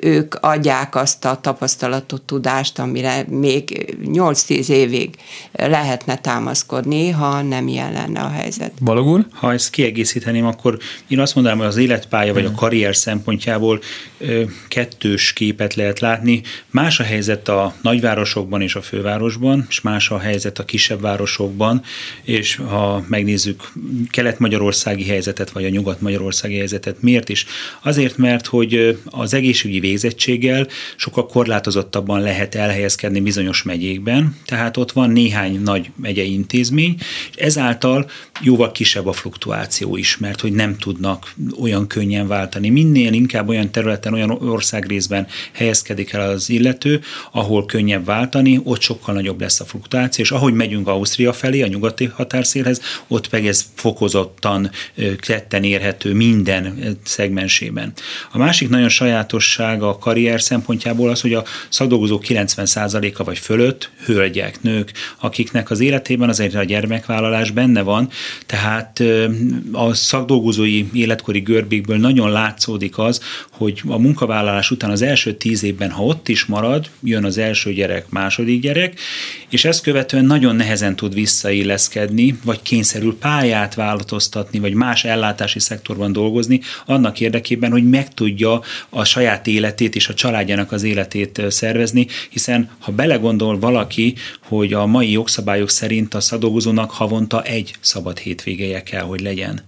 ők 0.00 0.34
adják 0.34 0.94
azt 0.94 1.24
a 1.24 1.38
tapasztalatot, 1.40 2.22
tudást, 2.22 2.78
amire 2.78 3.24
még 3.28 3.96
8-10 4.04 4.68
évig 4.68 5.14
lehetne 5.52 6.16
támaszkodni, 6.16 7.10
ha 7.10 7.42
nem 7.42 7.68
ilyen 7.68 7.92
lenne 7.92 8.20
a 8.20 8.28
helyzet. 8.28 8.72
Balogul? 8.82 9.26
Ha 9.32 9.52
ezt 9.52 9.70
kiegészíteném, 9.70 10.46
akkor 10.46 10.78
én 11.08 11.20
azt 11.20 11.34
mondanám, 11.34 11.58
hogy 11.58 11.66
az 11.66 11.76
életpálya 11.76 12.32
vagy 12.32 12.44
a 12.44 12.52
karrier 12.52 12.96
szempontjából 12.96 13.80
kettős 14.68 15.32
képet 15.32 15.74
lehet 15.74 16.00
látni. 16.00 16.42
Más 16.70 17.00
a 17.00 17.02
helyzet 17.02 17.48
a 17.48 17.74
nagyvárosokban 17.82 18.62
és 18.62 18.74
a 18.74 18.82
fővárosban, 18.82 19.66
és 19.68 19.80
más 19.80 20.10
a 20.10 20.18
helyzet 20.18 20.58
a 20.58 20.64
kisebb 20.64 21.00
városokban, 21.00 21.82
és 22.22 22.56
ha 22.56 23.04
megnézzük 23.08 23.72
kelet-magyarországi 24.10 25.04
helyzetet, 25.04 25.50
vagy 25.50 25.64
a 25.64 25.68
nyugat-magyarországi 25.68 26.56
helyzetet, 26.56 27.02
miért 27.02 27.28
is? 27.28 27.46
Azért, 27.82 28.16
mert 28.16 28.46
hogy 28.46 28.98
az 29.04 29.34
egészségügyi 29.34 29.80
végzettséggel 29.80 30.66
sokkal 30.96 31.26
korlátozottabban 31.26 32.20
lehet 32.20 32.54
elhelyezkedni 32.54 33.20
bizonyos 33.20 33.62
megyékben, 33.62 34.36
tehát 34.44 34.76
ott 34.76 34.92
van 34.92 35.10
néhány 35.10 35.62
nagy 35.62 35.90
megyei 35.96 36.32
intézmény, 36.32 36.96
és 37.30 37.36
ezáltal 37.36 38.10
jóval 38.40 38.72
kisebb 38.72 39.06
a 39.06 39.12
fluktuáció 39.12 39.96
is, 39.96 40.16
mert 40.16 40.40
hogy 40.40 40.52
nem 40.52 40.76
tudnak 40.76 41.32
olyan 41.60 41.86
könnyen 41.86 42.26
váltani. 42.26 42.68
Minél 42.70 43.12
inkább 43.12 43.48
olyan 43.48 43.70
területen, 43.70 44.12
olyan 44.12 44.30
országrészben 44.30 45.26
helyezkedik 45.52 46.12
el 46.12 46.30
az 46.30 46.50
illető, 46.58 47.00
ahol 47.32 47.66
könnyebb 47.66 48.04
váltani, 48.04 48.60
ott 48.64 48.80
sokkal 48.80 49.14
nagyobb 49.14 49.40
lesz 49.40 49.60
a 49.60 49.64
fluktuáció, 49.64 50.24
és 50.24 50.30
ahogy 50.30 50.54
megyünk 50.54 50.88
Ausztria 50.88 51.32
felé, 51.32 51.62
a 51.62 51.66
nyugati 51.66 52.04
határszélhez, 52.04 52.80
ott 53.08 53.30
meg 53.30 53.46
ez 53.46 53.64
fokozottan 53.74 54.70
tetten 55.26 55.64
érhető 55.64 56.14
minden 56.14 56.96
szegmensében. 57.04 57.92
A 58.32 58.38
másik 58.38 58.68
nagyon 58.68 58.88
sajátosság 58.88 59.82
a 59.82 59.98
karrier 59.98 60.40
szempontjából 60.40 61.10
az, 61.10 61.20
hogy 61.20 61.34
a 61.34 61.44
szakdolgozók 61.68 62.24
90%-a 62.28 63.24
vagy 63.24 63.38
fölött 63.38 63.90
hölgyek, 64.04 64.62
nők, 64.62 64.92
akiknek 65.20 65.70
az 65.70 65.80
életében 65.80 66.28
azért 66.28 66.54
a 66.54 66.64
gyermekvállalás 66.64 67.50
benne 67.50 67.82
van, 67.82 68.08
tehát 68.46 69.02
a 69.72 69.94
szakdolgozói 69.94 70.84
életkori 70.92 71.40
görbékből 71.40 71.96
nagyon 71.96 72.30
látszódik 72.30 72.98
az, 72.98 73.22
hogy 73.50 73.82
a 73.86 73.98
munkavállalás 73.98 74.70
után 74.70 74.90
az 74.90 75.02
első 75.02 75.34
tíz 75.34 75.62
évben, 75.62 75.90
ha 75.90 76.04
ott 76.04 76.28
is 76.28 76.46
marad, 76.48 76.90
jön 77.02 77.24
az 77.24 77.38
első 77.38 77.72
gyerek, 77.72 78.08
második 78.08 78.60
gyerek, 78.60 79.00
és 79.50 79.64
ezt 79.64 79.82
követően 79.82 80.24
nagyon 80.24 80.56
nehezen 80.56 80.96
tud 80.96 81.14
visszailleszkedni, 81.14 82.38
vagy 82.44 82.62
kényszerül 82.62 83.18
pályát 83.18 83.74
változtatni, 83.74 84.58
vagy 84.58 84.72
más 84.72 85.04
ellátási 85.04 85.58
szektorban 85.58 86.12
dolgozni, 86.12 86.60
annak 86.86 87.20
érdekében, 87.20 87.70
hogy 87.70 87.88
meg 87.88 88.14
tudja 88.14 88.60
a 88.88 89.04
saját 89.04 89.46
életét 89.46 89.94
és 89.94 90.08
a 90.08 90.14
családjának 90.14 90.72
az 90.72 90.82
életét 90.82 91.42
szervezni, 91.48 92.06
hiszen 92.30 92.70
ha 92.78 92.92
belegondol 92.92 93.58
valaki, 93.58 94.14
hogy 94.42 94.72
a 94.72 94.86
mai 94.86 95.10
jogszabályok 95.10 95.70
szerint 95.70 96.14
a 96.14 96.20
szadolgozónak 96.20 96.90
havonta 96.90 97.42
egy 97.42 97.74
szabad 97.80 98.18
hétvégeje 98.18 98.82
kell, 98.82 99.02
hogy 99.02 99.20
legyen 99.20 99.66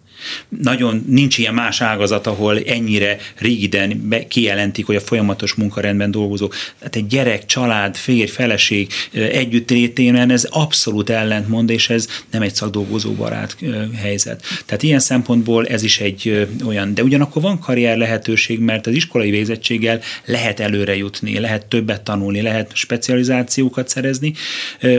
nagyon 0.49 1.05
nincs 1.09 1.39
ilyen 1.39 1.55
más 1.55 1.81
ágazat, 1.81 2.27
ahol 2.27 2.59
ennyire 2.67 3.17
rigiden 3.39 4.09
kijelentik, 4.29 4.87
hogy 4.87 4.97
a 4.97 5.01
folyamatos 5.01 5.55
munkarendben 5.55 6.11
dolgozók. 6.11 6.55
Tehát 6.79 6.97
egy 6.97 7.07
gyerek, 7.07 7.47
család, 7.47 7.97
férj, 7.97 8.27
feleség 8.31 8.93
együtt 9.13 9.71
létében 9.71 10.31
ez 10.31 10.45
abszolút 10.45 11.11
ellentmond, 11.11 11.71
és 11.71 11.89
ez 11.91 12.09
nem 12.31 12.43
egy 12.43 12.55
szakdolgozó 12.55 13.13
barát 13.13 13.57
helyzet. 13.97 14.43
Tehát 14.67 14.83
ilyen 14.83 14.99
szempontból 14.99 15.67
ez 15.67 15.83
is 15.83 16.01
egy 16.01 16.49
olyan, 16.67 16.95
de 16.95 17.03
ugyanakkor 17.03 17.43
van 17.43 17.59
karrier 17.59 17.97
lehetőség, 17.97 18.59
mert 18.59 18.87
az 18.87 18.95
iskolai 18.95 19.31
végzettséggel 19.31 20.01
lehet 20.25 20.61
előre 20.61 20.97
jutni, 20.97 21.39
lehet 21.39 21.67
többet 21.67 22.03
tanulni, 22.03 22.41
lehet 22.41 22.71
specializációkat 22.75 23.89
szerezni. 23.89 24.33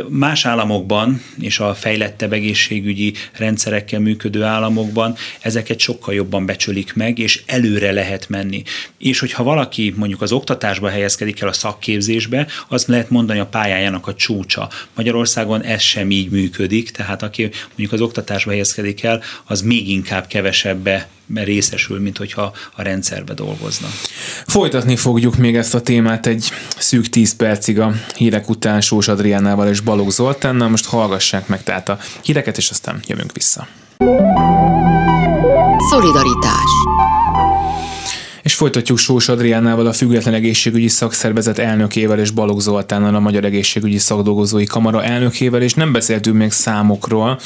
Más 0.07 0.45
államokban 0.45 1.21
és 1.39 1.59
a 1.59 1.73
fejlettebb 1.73 2.33
egészségügyi 2.33 3.13
rendszerekkel 3.37 3.99
működő 3.99 4.43
államokban 4.43 5.10
van, 5.11 5.19
ezeket 5.41 5.79
sokkal 5.79 6.13
jobban 6.13 6.45
becsülik 6.45 6.93
meg, 6.93 7.19
és 7.19 7.43
előre 7.45 7.91
lehet 7.91 8.29
menni. 8.29 8.63
És 8.97 9.19
hogyha 9.19 9.43
valaki 9.43 9.93
mondjuk 9.95 10.21
az 10.21 10.31
oktatásba 10.31 10.89
helyezkedik 10.89 11.41
el 11.41 11.47
a 11.47 11.53
szakképzésbe, 11.53 12.47
az 12.67 12.85
lehet 12.85 13.09
mondani 13.09 13.39
a 13.39 13.45
pályájának 13.45 14.07
a 14.07 14.13
csúcsa. 14.13 14.69
Magyarországon 14.95 15.63
ez 15.63 15.81
sem 15.81 16.11
így 16.11 16.29
működik, 16.29 16.91
tehát 16.91 17.23
aki 17.23 17.49
mondjuk 17.67 17.91
az 17.91 18.01
oktatásba 18.01 18.51
helyezkedik 18.51 19.03
el, 19.03 19.21
az 19.45 19.61
még 19.61 19.89
inkább 19.89 20.27
kevesebbe 20.27 21.09
részesül, 21.33 21.99
mint 21.99 22.17
hogyha 22.17 22.53
a 22.75 22.81
rendszerbe 22.81 23.33
dolgozna. 23.33 23.87
Folytatni 24.47 24.95
fogjuk 24.95 25.37
még 25.37 25.55
ezt 25.55 25.73
a 25.73 25.81
témát 25.81 26.27
egy 26.27 26.49
szűk 26.77 27.09
10 27.09 27.35
percig 27.35 27.79
a 27.79 27.93
hírek 28.15 28.49
után 28.49 28.81
Sós 28.81 29.07
Adriánával 29.07 29.69
és 29.69 29.79
Balogh 29.79 30.11
Zoltánnal. 30.11 30.69
Most 30.69 30.85
hallgassák 30.85 31.47
meg 31.47 31.63
tehát 31.63 31.89
a 31.89 31.99
híreket, 32.23 32.57
és 32.57 32.69
aztán 32.69 32.99
jövünk 33.07 33.31
vissza. 33.31 33.67
Szolidaritás 35.89 36.71
és 38.41 38.53
folytatjuk 38.53 38.97
Sós 38.97 39.29
Adriánával, 39.29 39.87
a 39.87 39.93
Független 39.93 40.33
Egészségügyi 40.33 40.87
Szakszervezet 40.87 41.59
elnökével 41.59 42.19
és 42.19 42.29
Balogh 42.29 42.59
Zoltánnal, 42.59 43.15
a 43.15 43.19
Magyar 43.19 43.45
Egészségügyi 43.45 43.97
Szakdolgozói 43.97 44.63
Kamara 44.63 45.03
elnökével, 45.03 45.61
és 45.61 45.73
nem 45.73 45.91
beszéltünk 45.91 46.37
még 46.37 46.51
számokról, 46.51 47.39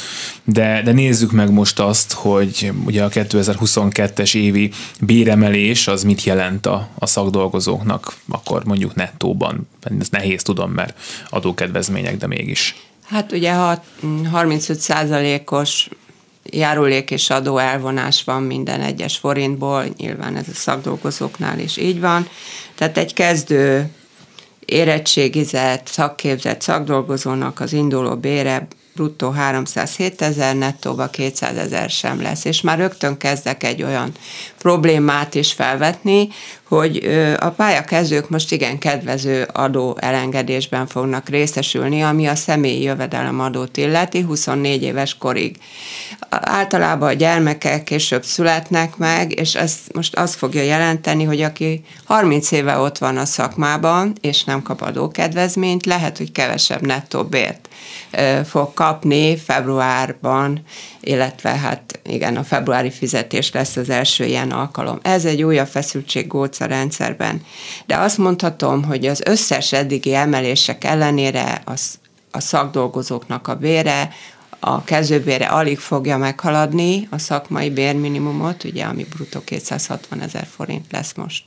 de, 0.44 0.82
de 0.84 0.92
nézzük 0.92 1.32
meg 1.32 1.50
most 1.50 1.80
azt, 1.80 2.12
hogy 2.12 2.72
ugye 2.84 3.04
a 3.04 3.08
2022-es 3.08 4.34
évi 4.34 4.70
béremelés 5.00 5.88
az 5.88 6.02
mit 6.02 6.24
jelent 6.24 6.66
a, 6.66 6.88
a 6.98 7.06
szakdolgozóknak, 7.06 8.14
akkor 8.28 8.64
mondjuk 8.64 8.94
nettóban. 8.94 9.68
Ez 10.00 10.08
nehéz 10.08 10.42
tudom, 10.42 10.70
mert 10.70 10.98
adókedvezmények, 11.30 12.16
de 12.16 12.26
mégis. 12.26 12.76
Hát 13.04 13.32
ugye 13.32 13.52
ha 13.52 13.82
35 14.30 15.42
os 15.50 15.88
járulék 16.50 17.10
és 17.10 17.30
adó 17.30 17.58
elvonás 17.58 18.24
van 18.24 18.42
minden 18.42 18.80
egyes 18.80 19.16
forintból, 19.16 19.84
nyilván 19.96 20.36
ez 20.36 20.48
a 20.48 20.54
szakdolgozóknál 20.54 21.58
is 21.58 21.76
így 21.76 22.00
van. 22.00 22.28
Tehát 22.74 22.98
egy 22.98 23.12
kezdő 23.12 23.90
érettségizett, 24.64 25.86
szakképzett 25.86 26.60
szakdolgozónak 26.60 27.60
az 27.60 27.72
induló 27.72 28.16
bére 28.16 28.66
bruttó 28.94 29.30
307 29.30 30.22
ezer, 30.22 30.56
nettóba 30.56 31.06
200 31.08 31.56
ezer 31.56 31.90
sem 31.90 32.22
lesz. 32.22 32.44
És 32.44 32.60
már 32.60 32.78
rögtön 32.78 33.16
kezdek 33.16 33.62
egy 33.62 33.82
olyan 33.82 34.12
problémát 34.58 35.34
is 35.34 35.52
felvetni, 35.52 36.28
hogy 36.68 36.96
a 37.38 37.48
pályakezdők 37.48 38.28
most 38.28 38.52
igen 38.52 38.78
kedvező 38.78 39.46
adó 39.52 39.96
elengedésben 40.00 40.86
fognak 40.86 41.28
részesülni, 41.28 42.02
ami 42.02 42.26
a 42.26 42.34
személyi 42.34 42.82
jövedelemadót 42.82 43.76
illeti 43.76 44.20
24 44.20 44.82
éves 44.82 45.18
korig. 45.18 45.56
Általában 46.30 47.08
a 47.08 47.12
gyermekek 47.12 47.84
később 47.84 48.24
születnek 48.24 48.96
meg, 48.96 49.38
és 49.38 49.54
ez 49.54 49.74
most 49.94 50.16
azt 50.16 50.34
fogja 50.34 50.62
jelenteni, 50.62 51.24
hogy 51.24 51.42
aki 51.42 51.84
30 52.04 52.50
éve 52.50 52.76
ott 52.76 52.98
van 52.98 53.16
a 53.16 53.24
szakmában, 53.24 54.12
és 54.20 54.44
nem 54.44 54.62
kap 54.62 54.80
adókedvezményt, 54.80 55.86
lehet, 55.86 56.18
hogy 56.18 56.32
kevesebb 56.32 56.86
nettó 56.86 57.24
bért 57.24 57.68
fog 58.44 58.74
kapni 58.74 59.36
februárban, 59.36 60.62
illetve 61.00 61.50
hát 61.50 62.00
igen, 62.04 62.36
a 62.36 62.44
februári 62.44 62.90
fizetés 62.90 63.52
lesz 63.52 63.76
az 63.76 63.90
első 63.90 64.24
ilyen 64.24 64.50
alkalom. 64.50 64.98
Ez 65.02 65.24
egy 65.24 65.42
újabb 65.42 65.66
feszültség 65.66 66.26
a 66.60 66.66
rendszerben. 66.66 67.42
De 67.86 67.96
azt 67.96 68.18
mondhatom, 68.18 68.84
hogy 68.84 69.06
az 69.06 69.22
összes 69.24 69.72
eddigi 69.72 70.14
emelések 70.14 70.84
ellenére 70.84 71.62
az 71.64 71.98
a 72.30 72.40
szakdolgozóknak 72.40 73.48
a 73.48 73.54
bére, 73.54 74.10
a 74.60 74.84
kezdőbére 74.84 75.46
alig 75.46 75.78
fogja 75.78 76.16
meghaladni 76.16 77.08
a 77.10 77.18
szakmai 77.18 77.70
bérminimumot, 77.70 78.64
ugye, 78.64 78.84
ami 78.84 79.04
bruttó 79.04 79.40
260 79.44 80.20
ezer 80.20 80.46
forint 80.56 80.84
lesz 80.90 81.12
most 81.14 81.44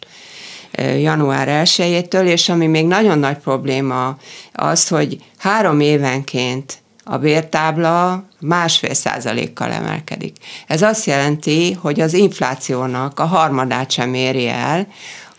január 0.78 1.48
1 1.48 2.14
és 2.24 2.50
ami 2.50 2.68
még 2.68 2.86
nagyon 2.86 3.20
nagy 3.20 3.38
probléma 3.38 4.18
az, 4.54 4.88
hogy 4.88 5.18
három 5.38 5.80
évenként 5.80 6.78
a 7.10 7.18
bértábla 7.18 8.24
másfél 8.40 8.94
százalékkal 8.94 9.72
emelkedik. 9.72 10.38
Ez 10.68 10.82
azt 10.82 11.06
jelenti, 11.06 11.74
hogy 11.74 12.00
az 12.00 12.14
inflációnak 12.14 13.20
a 13.20 13.26
harmadát 13.26 13.92
sem 13.92 14.14
éri 14.14 14.48
el. 14.48 14.88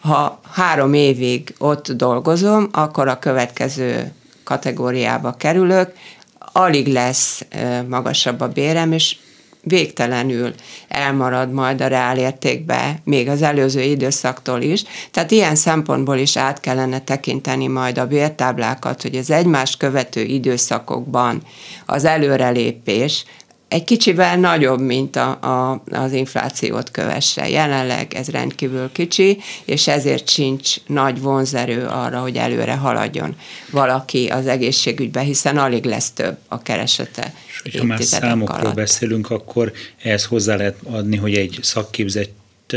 Ha 0.00 0.40
három 0.52 0.94
évig 0.94 1.54
ott 1.59 1.92
dolgozom, 1.92 2.68
akkor 2.72 3.09
a 3.09 3.18
következő 3.18 4.12
kategóriába 4.44 5.33
kerülök, 5.33 5.92
alig 6.38 6.87
lesz 6.87 7.44
magasabb 7.88 8.40
a 8.40 8.48
bérem, 8.48 8.92
és 8.92 9.16
végtelenül 9.62 10.54
elmarad 10.88 11.52
majd 11.52 11.80
a 11.80 11.86
reálértékbe, 11.86 13.00
még 13.04 13.28
az 13.28 13.42
előző 13.42 13.82
időszaktól 13.82 14.62
is. 14.62 14.82
Tehát 15.10 15.30
ilyen 15.30 15.54
szempontból 15.54 16.16
is 16.16 16.36
át 16.36 16.60
kellene 16.60 17.00
tekinteni 17.00 17.66
majd 17.66 17.98
a 17.98 18.06
bértáblákat, 18.06 19.02
hogy 19.02 19.16
az 19.16 19.30
egymást 19.30 19.76
követő 19.76 20.22
időszakokban 20.22 21.42
az 21.86 22.04
előrelépés 22.04 23.24
egy 23.70 23.84
kicsivel 23.84 24.36
nagyobb, 24.36 24.80
mint 24.80 25.16
a, 25.16 25.28
a, 25.30 25.82
az 25.90 26.12
inflációt 26.12 26.90
kövesse. 26.90 27.48
Jelenleg 27.48 28.14
ez 28.14 28.28
rendkívül 28.28 28.92
kicsi, 28.92 29.38
és 29.64 29.88
ezért 29.88 30.28
sincs 30.28 30.74
nagy 30.86 31.20
vonzerő 31.20 31.86
arra, 31.86 32.20
hogy 32.20 32.36
előre 32.36 32.74
haladjon 32.74 33.36
valaki 33.70 34.26
az 34.26 34.46
egészségügybe, 34.46 35.20
hiszen 35.20 35.58
alig 35.58 35.84
lesz 35.84 36.10
több 36.10 36.38
a 36.48 36.62
keresete. 36.62 37.34
És 37.62 37.78
ha 37.78 37.84
már 37.84 38.02
számokról 38.02 38.60
alatt. 38.60 38.74
beszélünk, 38.74 39.30
akkor 39.30 39.72
ehhez 40.02 40.24
hozzá 40.24 40.56
lehet 40.56 40.76
adni, 40.82 41.16
hogy 41.16 41.34
egy 41.34 41.58
szakképzett 41.62 42.76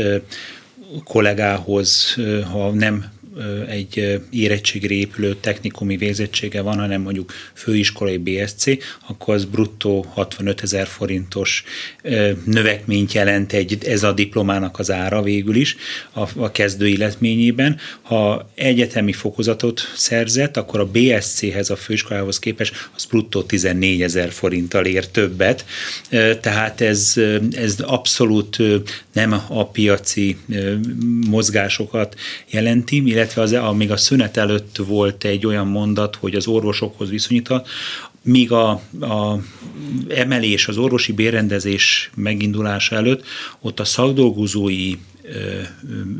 kollégához, 1.04 2.16
ha 2.52 2.70
nem 2.70 3.13
egy 3.68 4.20
érettségre 4.30 4.94
épülő 4.94 5.36
technikumi 5.40 5.96
végzettsége 5.96 6.60
van, 6.60 6.78
hanem 6.78 7.00
mondjuk 7.00 7.32
főiskolai 7.54 8.16
BSC, 8.16 8.64
akkor 9.08 9.34
az 9.34 9.44
bruttó 9.44 10.06
65 10.12 10.62
ezer 10.62 10.86
forintos 10.86 11.64
növekményt 12.44 13.12
jelent 13.12 13.52
egy, 13.52 13.84
ez 13.84 14.02
a 14.02 14.12
diplomának 14.12 14.78
az 14.78 14.90
ára 14.90 15.22
végül 15.22 15.54
is 15.54 15.76
a, 16.12 16.28
a 16.36 16.50
kezdő 16.50 16.88
életményében. 16.88 17.78
Ha 18.02 18.50
egyetemi 18.54 19.12
fokozatot 19.12 19.80
szerzett, 19.96 20.56
akkor 20.56 20.80
a 20.80 20.90
BSC-hez, 20.92 21.70
a 21.70 21.76
főiskolához 21.76 22.38
képest 22.38 22.88
az 22.96 23.04
bruttó 23.04 23.42
14 23.42 24.02
ezer 24.02 24.30
forinttal 24.30 24.84
ér 24.84 25.06
többet, 25.06 25.64
tehát 26.40 26.80
ez, 26.80 27.14
ez 27.56 27.80
abszolút 27.80 28.58
nem 29.12 29.42
a 29.48 29.66
piaci 29.66 30.36
mozgásokat 31.28 32.14
jelenti, 32.50 33.02
illetve 33.06 33.23
illetve 33.24 33.42
az, 33.42 33.52
amíg 33.52 33.90
a 33.90 33.96
szünet 33.96 34.36
előtt 34.36 34.76
volt 34.76 35.24
egy 35.24 35.46
olyan 35.46 35.66
mondat, 35.66 36.16
hogy 36.16 36.34
az 36.34 36.46
orvosokhoz 36.46 37.10
viszonyítva, 37.10 37.64
míg 38.22 38.52
a, 38.52 38.70
a 39.00 39.38
emelés, 40.08 40.68
az 40.68 40.76
orvosi 40.76 41.12
bérrendezés 41.12 42.10
megindulása 42.14 42.96
előtt, 42.96 43.24
ott 43.60 43.80
a 43.80 43.84
szakdolgozói 43.84 44.94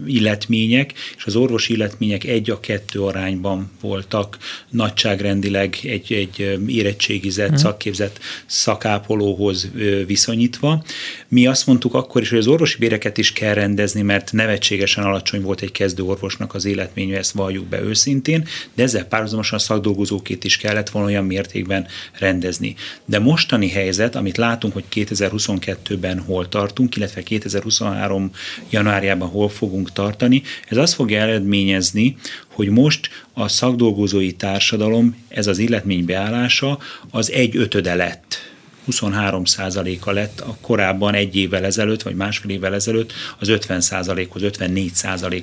illetmények, 0.06 0.92
és 1.16 1.24
az 1.24 1.36
orvosi 1.36 1.72
illetmények 1.72 2.24
egy 2.24 2.50
a 2.50 2.60
kettő 2.60 3.00
arányban 3.00 3.70
voltak 3.80 4.38
nagyságrendileg 4.70 5.78
egy, 5.82 6.12
egy 6.12 6.58
érettségizett, 6.66 7.48
hmm. 7.48 7.56
szakképzett 7.56 8.18
szakápolóhoz 8.46 9.70
viszonyítva. 10.06 10.84
Mi 11.28 11.46
azt 11.46 11.66
mondtuk 11.66 11.94
akkor 11.94 12.22
is, 12.22 12.28
hogy 12.28 12.38
az 12.38 12.46
orvosi 12.46 12.78
béreket 12.78 13.18
is 13.18 13.32
kell 13.32 13.54
rendezni, 13.54 14.02
mert 14.02 14.32
nevetségesen 14.32 15.04
alacsony 15.04 15.42
volt 15.42 15.60
egy 15.60 15.72
kezdő 15.72 16.02
orvosnak 16.02 16.54
az 16.54 16.64
életménye, 16.64 17.18
ezt 17.18 17.32
valljuk 17.32 17.66
be 17.66 17.80
őszintén, 17.80 18.46
de 18.74 18.82
ezzel 18.82 19.04
párhuzamosan 19.04 19.58
a 19.58 19.62
szakdolgozókét 19.62 20.44
is 20.44 20.56
kellett 20.56 20.90
volna 20.90 21.08
olyan 21.08 21.24
mértékben 21.24 21.86
rendezni. 22.18 22.74
De 23.04 23.18
mostani 23.18 23.68
helyzet, 23.68 24.14
amit 24.14 24.36
látunk, 24.36 24.72
hogy 24.72 24.84
2022-ben 24.92 26.20
hol 26.20 26.48
tartunk, 26.48 26.96
illetve 26.96 27.22
2023 27.22 28.30
január 28.70 28.93
januárjában 28.94 29.28
hol 29.28 29.48
fogunk 29.48 29.92
tartani, 29.92 30.42
ez 30.68 30.76
azt 30.76 30.94
fogja 30.94 31.20
eredményezni, 31.20 32.16
hogy 32.52 32.68
most 32.68 33.08
a 33.32 33.48
szakdolgozói 33.48 34.32
társadalom, 34.32 35.16
ez 35.28 35.46
az 35.46 35.58
illetmény 35.58 36.04
beállása, 36.04 36.78
az 37.10 37.30
egy 37.30 37.56
ötöde 37.56 37.94
lett 37.94 38.52
23% 38.90 40.00
a 40.00 40.10
lett 40.10 40.40
a 40.40 40.56
korábban 40.60 41.14
egy 41.14 41.36
évvel 41.36 41.64
ezelőtt, 41.64 42.02
vagy 42.02 42.14
másfél 42.14 42.50
évvel 42.50 42.74
ezelőtt 42.74 43.12
az 43.38 43.48
50 43.48 43.80
hoz 44.28 44.42
54 44.42 44.92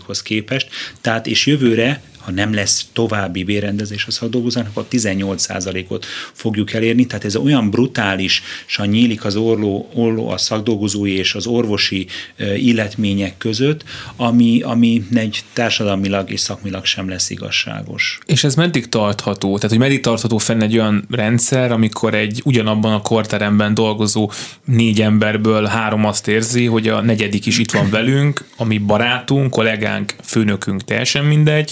hoz 0.01 0.21
képest. 0.21 0.69
Tehát 1.01 1.27
és 1.27 1.45
jövőre 1.45 2.01
ha 2.21 2.31
nem 2.31 2.53
lesz 2.53 2.87
további 2.93 3.43
bérrendezés 3.43 4.05
a 4.05 4.11
szakdolgozónak, 4.11 4.69
akkor 4.69 4.85
18%-ot 4.91 6.05
fogjuk 6.33 6.73
elérni. 6.73 7.05
Tehát 7.05 7.25
ez 7.25 7.35
olyan 7.35 7.69
brutálisan 7.69 8.87
nyílik 8.87 9.25
az 9.25 9.35
orló, 9.35 9.89
orló 9.93 10.29
a 10.29 10.37
szakdolgozói 10.37 11.17
és 11.17 11.35
az 11.35 11.47
orvosi 11.47 12.07
illetmények 12.55 13.37
között, 13.37 13.83
ami, 14.15 14.61
ami 14.61 15.03
egy 15.13 15.43
társadalmilag 15.53 16.29
és 16.31 16.39
szakmilag 16.39 16.85
sem 16.85 17.09
lesz 17.09 17.29
igazságos. 17.29 18.19
És 18.25 18.43
ez 18.43 18.55
meddig 18.55 18.89
tartható? 18.89 19.55
Tehát, 19.55 19.69
hogy 19.69 19.79
meddig 19.79 20.01
tartható 20.01 20.37
fenn 20.37 20.61
egy 20.61 20.73
olyan 20.73 21.07
rendszer, 21.11 21.71
amikor 21.71 22.13
egy 22.13 22.41
ugyanabban 22.45 22.93
a 22.93 23.01
korteremben 23.01 23.73
dolgozó 23.73 24.31
négy 24.65 25.01
emberből 25.01 25.65
három 25.65 26.05
azt 26.05 26.27
érzi, 26.27 26.65
hogy 26.65 26.87
a 26.87 27.01
negyedik 27.01 27.45
is 27.45 27.57
itt 27.57 27.71
van 27.71 27.89
velünk, 27.89 28.45
ami 28.57 28.77
barátunk, 28.77 29.49
kollégánk, 29.49 30.15
főnökünk, 30.23 30.83
teljesen 30.83 31.25
mindegy, 31.25 31.71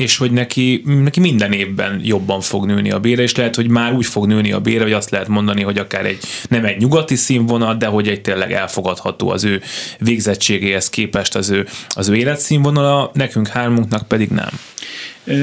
és 0.00 0.16
hogy 0.16 0.30
neki, 0.30 0.82
neki 0.84 1.20
minden 1.20 1.52
évben 1.52 2.00
jobban 2.04 2.40
fog 2.40 2.66
nőni 2.66 2.90
a 2.90 3.00
bére, 3.00 3.22
és 3.22 3.34
lehet, 3.34 3.54
hogy 3.54 3.68
már 3.68 3.92
úgy 3.92 4.06
fog 4.06 4.26
nőni 4.26 4.52
a 4.52 4.60
bére, 4.60 4.82
hogy 4.82 4.92
azt 4.92 5.10
lehet 5.10 5.28
mondani, 5.28 5.62
hogy 5.62 5.78
akár 5.78 6.06
egy 6.06 6.18
nem 6.48 6.64
egy 6.64 6.78
nyugati 6.78 7.14
színvonal, 7.14 7.74
de 7.74 7.86
hogy 7.86 8.08
egy 8.08 8.20
tényleg 8.20 8.52
elfogadható 8.52 9.30
az 9.30 9.44
ő 9.44 9.62
végzettségéhez 9.98 10.90
képest 10.90 11.36
az 11.36 11.50
ő, 11.50 11.66
az 11.88 12.08
ő 12.08 12.14
életszínvonala, 12.14 13.10
nekünk 13.14 13.48
hármunknak 13.48 14.08
pedig 14.08 14.28
nem. 14.28 14.48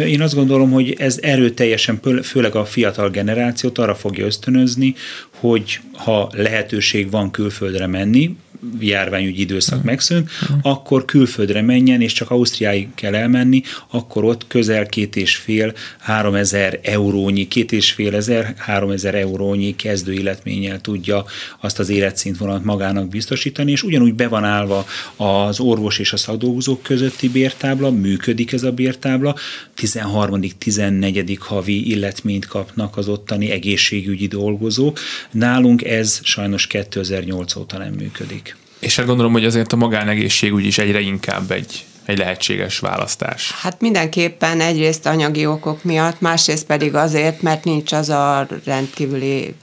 Én 0.06 0.22
azt 0.22 0.36
gondolom, 0.36 0.72
hogy 0.72 0.96
ez 1.00 1.20
erőteljesen, 1.22 2.00
főleg 2.24 2.56
a 2.56 2.66
fiatal 2.66 3.10
generációt 3.10 3.78
arra 3.78 3.96
fogja 3.96 4.26
ösztönözni, 4.26 4.96
hogy 5.40 5.80
ha 5.94 6.32
lehetőség 6.34 7.12
van 7.12 7.32
külföldre 7.32 7.88
menni, 7.88 8.36
járványügyi 8.80 9.42
időszak 9.42 9.84
megszűnt, 9.84 10.30
akkor 10.62 11.06
külföldre 11.06 11.62
menjen, 11.62 12.02
és 12.02 12.14
csak 12.14 12.32
Ausztriáig 12.32 12.88
kell 12.96 13.16
elmenni, 13.16 13.62
akkor 13.92 14.24
ott 14.24 14.48
közel 14.48 14.86
két 14.86 15.16
és 15.16 15.36
fél, 15.36 15.74
három 16.00 16.36
ezer 16.36 16.80
eurónyi, 16.84 17.48
két 17.48 17.72
és 17.72 17.92
fél 17.92 18.16
ezer, 18.16 18.54
három 18.58 18.90
ezer 18.90 19.16
eurónyi 19.16 19.76
kezdő 19.76 20.14
életménnyel 20.14 20.82
tudja 20.82 21.26
azt 21.60 21.80
az 21.80 21.90
életszintvonalat 21.90 22.64
magának 22.64 23.10
biztosítani, 23.10 23.72
és 23.72 23.84
ugyanúgy 23.84 24.14
be 24.14 24.28
van 24.28 24.44
állva 24.44 24.86
az 25.16 25.60
orvos 25.60 26.00
és 26.00 26.14
a 26.14 26.18
szakdolgozók 26.18 26.82
közötti 26.82 27.30
bértábla, 27.30 27.92
működik 27.92 28.52
ez 28.52 28.64
a 28.64 28.72
bértábla, 28.72 29.36
13. 29.74 30.42
14. 30.58 31.38
havi 31.40 31.90
illetményt 31.90 32.46
kapnak 32.46 32.98
az 32.98 33.08
ottani 33.08 33.50
egészségügyi 33.50 34.28
dolgozók. 34.28 35.00
Nálunk 35.32 35.84
ez 35.84 36.20
sajnos 36.24 36.68
2008 36.68 37.56
óta 37.56 37.78
nem 37.78 37.94
működik. 37.94 38.57
És 38.80 38.96
hát 38.96 39.06
gondolom, 39.06 39.32
hogy 39.32 39.46
azért 39.46 39.74
a 39.74 39.76
magánegészségügy 39.76 40.66
is 40.66 40.78
egyre 40.78 41.00
inkább 41.00 41.52
egy, 41.52 41.86
egy 42.06 42.18
lehetséges 42.18 42.80
választás. 42.80 43.52
Hát 43.62 43.82
mindenképpen 43.82 44.62
egyrészt 44.62 45.06
anyagi 45.06 45.46
okok 45.46 45.84
miatt, 45.84 46.22
másrészt 46.22 46.66
pedig 46.66 46.96
azért, 46.96 47.42
mert 47.42 47.64
nincs 47.64 47.92
az 47.92 48.10
a 48.10 48.48
rendkívüli 48.66 49.56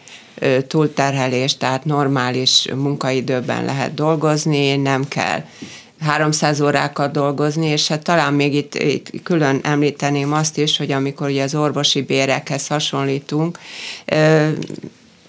túlterhelés, 0.66 1.56
tehát 1.56 1.84
normális 1.84 2.68
munkaidőben 2.74 3.64
lehet 3.64 3.94
dolgozni, 3.94 4.76
nem 4.76 5.08
kell 5.08 5.44
300 6.00 6.60
órákat 6.60 7.12
dolgozni, 7.12 7.66
és 7.66 7.88
hát 7.88 8.02
talán 8.02 8.34
még 8.34 8.54
itt, 8.54 8.74
itt 8.74 9.22
külön 9.22 9.60
említeném 9.62 10.32
azt 10.32 10.58
is, 10.58 10.76
hogy 10.76 10.92
amikor 10.92 11.28
ugye 11.28 11.42
az 11.42 11.54
orvosi 11.54 12.02
bérekhez 12.02 12.66
hasonlítunk, 12.66 13.58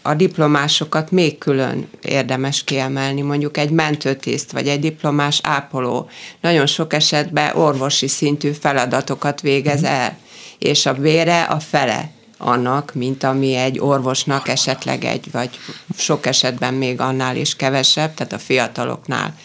a 0.05 0.13
diplomásokat 0.13 1.11
még 1.11 1.37
külön 1.37 1.87
érdemes 2.01 2.63
kiemelni, 2.63 3.21
mondjuk 3.21 3.57
egy 3.57 3.69
mentőtiszt 3.69 4.51
vagy 4.51 4.67
egy 4.67 4.79
diplomás 4.79 5.39
ápoló 5.43 6.09
nagyon 6.41 6.65
sok 6.65 6.93
esetben 6.93 7.55
orvosi 7.55 8.07
szintű 8.07 8.51
feladatokat 8.51 9.41
végez 9.41 9.81
mhm. 9.81 9.91
el, 9.91 10.17
és 10.59 10.85
a 10.85 10.93
bére 10.93 11.43
a 11.43 11.59
fele 11.59 12.09
annak, 12.37 12.93
mint 12.93 13.23
ami 13.23 13.55
egy 13.55 13.79
orvosnak 13.79 14.47
esetleg 14.47 15.03
egy, 15.03 15.31
vagy 15.31 15.49
sok 15.97 16.25
esetben 16.25 16.73
még 16.73 17.01
annál 17.01 17.35
is 17.35 17.55
kevesebb, 17.55 18.13
tehát 18.13 18.33
a 18.33 18.39
fiataloknál 18.39 19.35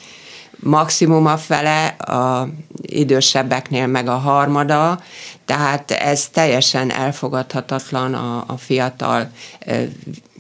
maximum 0.63 1.27
a 1.27 1.37
fele, 1.37 1.87
a 1.87 2.49
idősebbeknél 2.83 3.87
meg 3.87 4.09
a 4.09 4.17
harmada, 4.17 5.01
tehát 5.45 5.91
ez 5.91 6.29
teljesen 6.29 6.91
elfogadhatatlan 6.91 8.15
a, 8.15 8.45
a 8.47 8.57
fiatal 8.57 9.31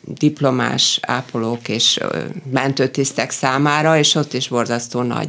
diplomás 0.04 0.98
ápolók 1.02 1.68
és 1.68 2.00
mentőtisztek 2.50 3.30
számára, 3.30 3.98
és 3.98 4.14
ott 4.14 4.32
is 4.32 4.48
borzasztó 4.48 5.02
nagy 5.02 5.28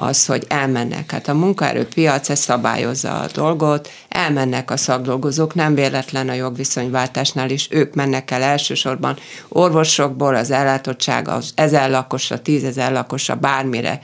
az, 0.00 0.26
hogy 0.26 0.44
elmennek. 0.48 1.10
Hát 1.10 1.28
a 1.28 1.34
munkaerőpiac 1.34 2.28
ezt 2.28 2.42
szabályozza 2.42 3.18
a 3.20 3.26
dolgot, 3.32 3.90
elmennek 4.08 4.70
a 4.70 4.76
szakdolgozók, 4.76 5.54
nem 5.54 5.74
véletlen 5.74 6.28
a 6.28 6.32
jogviszonyváltásnál 6.32 7.50
is, 7.50 7.68
ők 7.70 7.94
mennek 7.94 8.30
el 8.30 8.42
elsősorban 8.42 9.16
orvosokból, 9.48 10.34
az 10.34 10.50
ellátottság 10.50 11.28
az 11.28 11.52
ezer 11.54 11.90
lakosra, 11.90 12.42
tízezer 12.42 12.92
lakosra, 12.92 13.34
bármire 13.34 14.00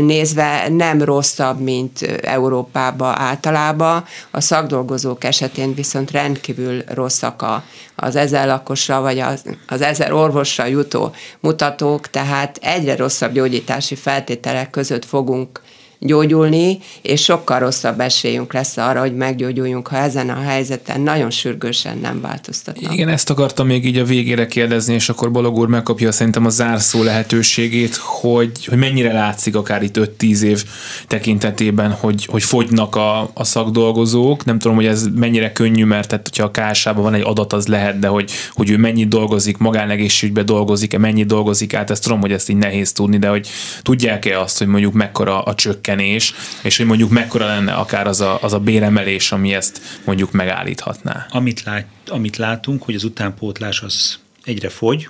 nézve 0.00 0.68
nem 0.68 1.02
rosszabb, 1.02 1.60
mint 1.60 2.02
Európába 2.22 3.14
általában. 3.18 4.04
A 4.30 4.40
szakdolgozók 4.40 5.24
esetén 5.24 5.74
viszont 5.74 6.10
rendkívül 6.10 6.82
rosszak 6.86 7.42
a, 7.42 7.64
az 7.94 8.16
ezer 8.16 8.46
lakosra, 8.46 9.00
vagy 9.00 9.18
az, 9.18 9.42
az 9.68 9.80
ezer 9.80 10.12
orvosra 10.12 10.64
jutó 10.64 11.14
mutatók, 11.40 12.10
tehát 12.10 12.58
egyre 12.62 12.96
rosszabb 12.96 13.32
gyógyítási 13.32 13.94
feltételek 13.94 14.70
között 14.70 15.04
fog 15.04 15.21
fogunk 15.22 15.62
gyógyulni, 16.04 16.78
és 17.02 17.22
sokkal 17.22 17.58
rosszabb 17.58 18.00
esélyünk 18.00 18.52
lesz 18.52 18.76
arra, 18.76 19.00
hogy 19.00 19.16
meggyógyuljunk, 19.16 19.88
ha 19.88 19.96
ezen 19.96 20.30
a 20.30 20.40
helyzeten 20.40 21.00
nagyon 21.00 21.30
sürgősen 21.30 21.98
nem 21.98 22.20
változtatnak. 22.20 22.92
Igen, 22.92 23.08
ezt 23.08 23.30
akartam 23.30 23.66
még 23.66 23.86
így 23.86 23.98
a 23.98 24.04
végére 24.04 24.46
kérdezni, 24.46 24.94
és 24.94 25.08
akkor 25.08 25.30
Balog 25.30 25.56
úr 25.56 25.68
megkapja 25.68 26.12
szerintem 26.12 26.46
a 26.46 26.48
zárszó 26.48 27.02
lehetőségét, 27.02 27.96
hogy, 27.96 28.64
hogy 28.66 28.78
mennyire 28.78 29.12
látszik 29.12 29.56
akár 29.56 29.82
itt 29.82 29.98
5-10 30.18 30.40
év 30.40 30.64
tekintetében, 31.06 31.90
hogy, 31.90 32.24
hogy 32.24 32.42
fogynak 32.42 32.96
a, 32.96 33.30
a 33.34 33.44
szakdolgozók. 33.44 34.44
Nem 34.44 34.58
tudom, 34.58 34.76
hogy 34.76 34.86
ez 34.86 35.06
mennyire 35.14 35.52
könnyű, 35.52 35.84
mert 35.84 36.08
tehát, 36.08 36.28
hogyha 36.28 36.50
a 36.52 36.70
ks 36.72 36.84
van 36.84 37.14
egy 37.14 37.22
adat, 37.24 37.52
az 37.52 37.66
lehet, 37.66 37.98
de 37.98 38.06
hogy, 38.06 38.30
hogy 38.52 38.70
ő 38.70 38.76
mennyit 38.76 39.08
dolgozik, 39.08 39.58
magánegészségügyben 39.58 40.46
dolgozik-e, 40.46 40.98
mennyit 40.98 41.26
dolgozik 41.26 41.74
át, 41.74 41.90
ezt 41.90 42.02
tudom, 42.02 42.20
hogy 42.20 42.32
ezt 42.32 42.48
így 42.48 42.56
nehéz 42.56 42.92
tudni, 42.92 43.18
de 43.18 43.28
hogy 43.28 43.48
tudják-e 43.82 44.40
azt, 44.40 44.58
hogy 44.58 44.66
mondjuk 44.66 44.92
mekkora 44.92 45.42
a 45.42 45.54
csökkentés 45.54 45.91
csökkenés, 45.92 46.34
és 46.62 46.76
hogy 46.76 46.86
mondjuk 46.86 47.10
mekkora 47.10 47.46
lenne 47.46 47.72
akár 47.72 48.06
az 48.06 48.20
a, 48.20 48.42
az 48.42 48.52
a 48.52 48.58
béremelés, 48.58 49.32
ami 49.32 49.54
ezt 49.54 49.80
mondjuk 50.04 50.32
megállíthatná. 50.32 51.26
Amit, 51.30 51.62
lát, 51.62 51.86
amit 52.08 52.36
látunk, 52.36 52.82
hogy 52.82 52.94
az 52.94 53.04
utánpótlás 53.04 53.80
az 53.80 54.18
egyre 54.44 54.68
fogy. 54.68 55.08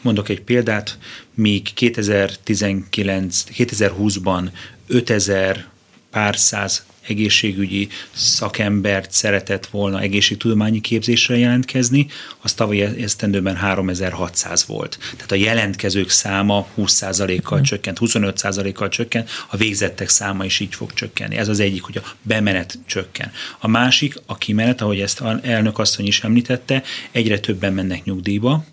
Mondok 0.00 0.28
egy 0.28 0.40
példát, 0.40 0.98
míg 1.34 1.74
2019, 1.74 3.44
2020-ban 3.56 4.48
5000 4.86 5.64
pár 6.10 6.36
száz 6.36 6.84
egészségügyi 7.06 7.88
szakembert 8.12 9.10
szeretett 9.12 9.66
volna 9.66 10.00
egészségtudományi 10.00 10.80
képzésre 10.80 11.36
jelentkezni, 11.36 12.06
az 12.40 12.54
tavaly 12.54 12.80
esztendőben 12.82 13.56
3600 13.56 14.66
volt. 14.66 14.98
Tehát 15.12 15.32
a 15.32 15.34
jelentkezők 15.34 16.10
száma 16.10 16.66
20%-kal 16.78 17.58
mm. 17.58 17.62
csökkent, 17.62 17.98
25%-kal 18.00 18.88
csökkent, 18.88 19.30
a 19.50 19.56
végzettek 19.56 20.08
száma 20.08 20.44
is 20.44 20.60
így 20.60 20.74
fog 20.74 20.92
csökkenni. 20.92 21.36
Ez 21.36 21.48
az 21.48 21.60
egyik, 21.60 21.82
hogy 21.82 21.96
a 21.96 22.02
bemenet 22.22 22.78
csökken. 22.86 23.32
A 23.58 23.68
másik, 23.68 24.14
a 24.26 24.38
kimenet, 24.38 24.80
ahogy 24.80 25.00
ezt 25.00 25.20
a 25.20 25.38
elnök 25.42 25.78
asszony 25.78 26.06
is 26.06 26.20
említette, 26.20 26.82
egyre 27.10 27.40
többen 27.40 27.72
mennek 27.72 28.04
nyugdíjba, 28.04 28.64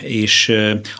és 0.00 0.52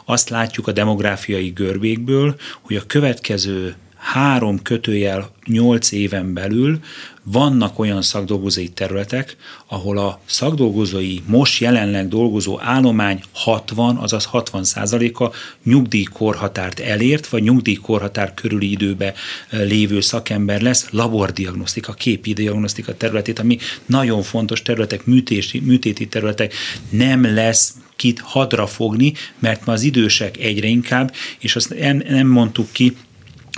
azt 0.05 0.29
látjuk 0.29 0.67
a 0.67 0.73
demográfiai 0.73 1.49
görbékből, 1.49 2.37
hogy 2.61 2.77
a 2.77 2.87
következő 2.87 3.77
három 4.07 4.63
kötőjel 4.63 5.31
nyolc 5.47 5.93
éven 5.93 6.33
belül 6.33 6.79
vannak 7.23 7.79
olyan 7.79 8.03
szakdolgozói 8.03 8.69
területek, 8.69 9.37
ahol 9.67 9.99
a 9.99 10.21
szakdolgozói 10.25 11.19
most 11.27 11.61
jelenleg 11.61 12.09
dolgozó 12.09 12.61
állomány 12.61 13.21
60, 13.33 13.97
azaz 13.97 14.25
60 14.25 14.65
százaléka 14.65 15.33
nyugdíjkorhatárt 15.65 16.81
elért, 16.81 17.29
vagy 17.29 17.43
nyugdíjkorhatár 17.43 18.35
körüli 18.35 18.71
időbe 18.71 19.15
lévő 19.51 20.01
szakember 20.01 20.61
lesz, 20.61 20.87
labordiagnosztika, 20.91 21.93
képi 21.93 22.33
diagnosztika 22.33 22.97
területét, 22.97 23.39
ami 23.39 23.59
nagyon 23.87 24.23
fontos 24.23 24.63
területek, 24.63 25.07
műtéti, 25.07 25.61
műtéti 25.61 26.09
területek, 26.09 26.55
nem 26.91 27.35
lesz 27.35 27.75
kit 27.97 28.21
hadra 28.21 28.67
fogni, 28.67 29.13
mert 29.39 29.67
ma 29.67 29.73
az 29.73 29.83
idősek 29.83 30.39
egyre 30.39 30.67
inkább, 30.67 31.15
és 31.39 31.57
azt 31.57 31.75
nem 32.09 32.27
mondtuk 32.27 32.73
ki, 32.73 32.97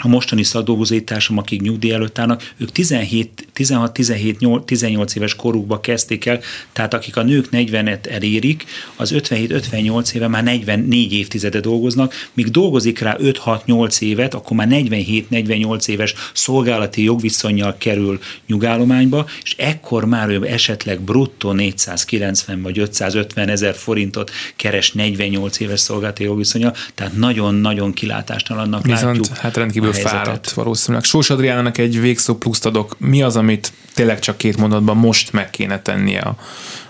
a 0.02 0.08
mostani 0.08 0.42
szakdolgozói 0.42 1.02
társam, 1.04 1.38
akik 1.38 1.60
nyugdíj 1.60 1.92
előtt 1.92 2.18
állnak, 2.18 2.52
ők 2.56 2.72
17, 2.72 3.48
16, 3.52 3.92
17, 3.92 4.38
18 4.64 5.14
éves 5.14 5.34
korukba 5.34 5.80
kezdték 5.80 6.26
el, 6.26 6.40
tehát 6.72 6.94
akik 6.94 7.16
a 7.16 7.22
nők 7.22 7.48
40-et 7.52 8.10
elérik, 8.10 8.64
az 8.96 9.12
57-58 9.14 10.12
éve 10.12 10.28
már 10.28 10.42
44 10.42 11.12
évtizede 11.12 11.60
dolgoznak, 11.60 12.14
míg 12.32 12.50
dolgozik 12.50 12.98
rá 12.98 13.16
5-6-8 13.20 14.00
évet, 14.00 14.34
akkor 14.34 14.56
már 14.56 14.68
47-48 14.70 15.88
éves 15.88 16.14
szolgálati 16.32 17.02
jogviszonyjal 17.02 17.74
kerül 17.78 18.18
nyugállományba, 18.46 19.26
és 19.42 19.54
ekkor 19.58 20.04
már 20.04 20.28
ő 20.28 20.46
esetleg 20.46 21.00
bruttó 21.00 21.52
490 21.52 22.62
vagy 22.62 22.78
550 22.78 23.48
ezer 23.48 23.74
forintot 23.74 24.30
keres 24.56 24.92
48 24.92 25.60
éves 25.60 25.80
szolgálati 25.80 26.22
jogviszonyjal, 26.22 26.74
tehát 26.94 27.16
nagyon-nagyon 27.16 27.92
kilátástalannak 27.92 28.84
Viszont, 28.84 29.16
látjuk. 29.16 29.36
Hát 29.36 29.56
rendkívül 29.56 29.87
rendkívül 29.92 30.18
fáradt 30.18 30.50
valószínűleg. 30.50 31.04
Sós 31.04 31.30
Adriánának 31.30 31.78
egy 31.78 32.00
végszó 32.00 32.34
pluszt 32.34 32.66
adok. 32.66 32.96
Mi 32.98 33.22
az, 33.22 33.36
amit 33.36 33.72
tényleg 33.94 34.18
csak 34.18 34.36
két 34.36 34.56
mondatban 34.56 34.96
most 34.96 35.32
meg 35.32 35.50
kéne 35.50 35.82
tennie 35.82 36.20
a, 36.20 36.36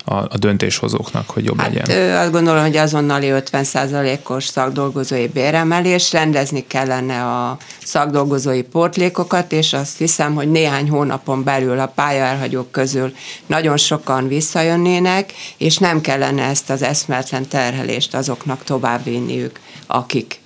a, 0.04 0.14
a 0.14 0.38
döntéshozóknak, 0.38 1.30
hogy 1.30 1.44
jobb 1.44 1.60
hát, 1.60 1.74
legyen? 1.74 2.16
Azt 2.16 2.32
gondolom, 2.32 2.62
hogy 2.62 2.76
azonnali 2.76 3.28
50%-os 3.30 4.44
szakdolgozói 4.44 5.26
béremelés, 5.26 6.12
rendezni 6.12 6.66
kellene 6.66 7.24
a 7.24 7.56
szakdolgozói 7.84 8.62
portlékokat, 8.62 9.52
és 9.52 9.72
azt 9.72 9.98
hiszem, 9.98 10.34
hogy 10.34 10.50
néhány 10.50 10.88
hónapon 10.88 11.44
belül 11.44 11.78
a 11.78 11.86
pályaelhagyók 11.86 12.70
közül 12.70 13.12
nagyon 13.46 13.76
sokan 13.76 14.28
visszajönnének, 14.28 15.32
és 15.56 15.76
nem 15.76 16.00
kellene 16.00 16.42
ezt 16.42 16.70
az 16.70 16.82
eszmetlen 16.82 17.48
terhelést 17.48 18.14
azoknak 18.14 18.64
továbbvinniük, 18.64 19.60
akik 19.86 20.40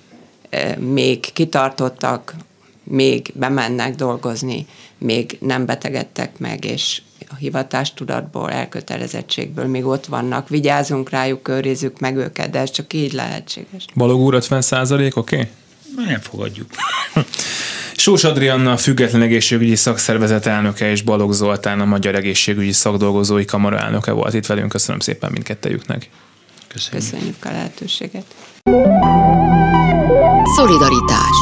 még 0.77 1.33
kitartottak, 1.33 2.35
még 2.83 3.31
bemennek 3.33 3.95
dolgozni, 3.95 4.65
még 4.97 5.37
nem 5.39 5.65
betegedtek 5.65 6.39
meg, 6.39 6.65
és 6.65 7.01
a 7.29 7.35
hivatástudatból, 7.35 8.51
elkötelezettségből 8.51 9.65
még 9.65 9.85
ott 9.85 10.05
vannak. 10.05 10.49
Vigyázunk 10.49 11.09
rájuk, 11.09 11.47
őrizzük 11.47 11.99
meg 11.99 12.17
őket, 12.17 12.49
de 12.49 12.59
ez 12.59 12.71
csak 12.71 12.93
így 12.93 13.13
lehetséges. 13.13 13.85
Balog 13.95 14.19
úr 14.19 14.33
50 14.33 14.61
százalék, 14.61 15.15
oké? 15.15 15.35
Okay? 15.35 16.05
Nem 16.05 16.19
fogadjuk. 16.19 16.69
Sós 17.95 18.23
Adrianna, 18.23 18.71
a 18.71 18.77
Független 18.77 19.21
Egészségügyi 19.21 19.75
Szakszervezet 19.75 20.45
elnöke 20.45 20.89
és 20.89 21.01
Balog 21.01 21.33
Zoltán, 21.33 21.79
a 21.79 21.85
Magyar 21.85 22.15
Egészségügyi 22.15 22.71
Szakdolgozói 22.71 23.45
Kamara 23.45 23.79
elnöke 23.79 24.11
volt 24.11 24.33
itt 24.33 24.45
velünk. 24.45 24.69
Köszönöm 24.69 24.99
szépen 24.99 25.31
mindkettejüknek. 25.31 26.09
Köszönjük. 26.67 27.09
Köszönjük 27.09 27.45
a 27.45 27.51
lehetőséget. 27.51 28.25
Szolidaritás 30.55 31.37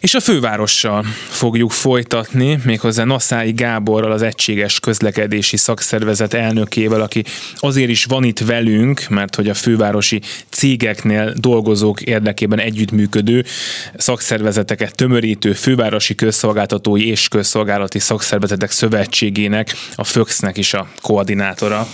és 0.00 0.14
a 0.14 0.20
fővárossal 0.20 1.04
fogjuk 1.28 1.70
folytatni, 1.70 2.58
méghozzá 2.64 3.04
Naszái 3.04 3.52
Gáborral, 3.52 4.12
az 4.12 4.22
Egységes 4.22 4.80
Közlekedési 4.80 5.56
Szakszervezet 5.56 6.34
elnökével, 6.34 7.00
aki 7.00 7.24
azért 7.56 7.88
is 7.88 8.04
van 8.04 8.24
itt 8.24 8.38
velünk, 8.38 9.08
mert 9.08 9.34
hogy 9.34 9.48
a 9.48 9.54
fővárosi 9.54 10.20
cégeknél 10.48 11.32
dolgozók 11.36 12.00
érdekében 12.00 12.58
együttműködő 12.58 13.44
szakszervezeteket 13.96 14.94
tömörítő 14.94 15.52
fővárosi 15.52 16.14
közszolgáltatói 16.14 17.08
és 17.08 17.28
közszolgálati 17.28 17.98
szakszervezetek 17.98 18.70
szövetségének, 18.70 19.74
a 19.94 20.04
FÖX-nek 20.04 20.56
is 20.56 20.74
a 20.74 20.88
koordinátora. 21.00 21.86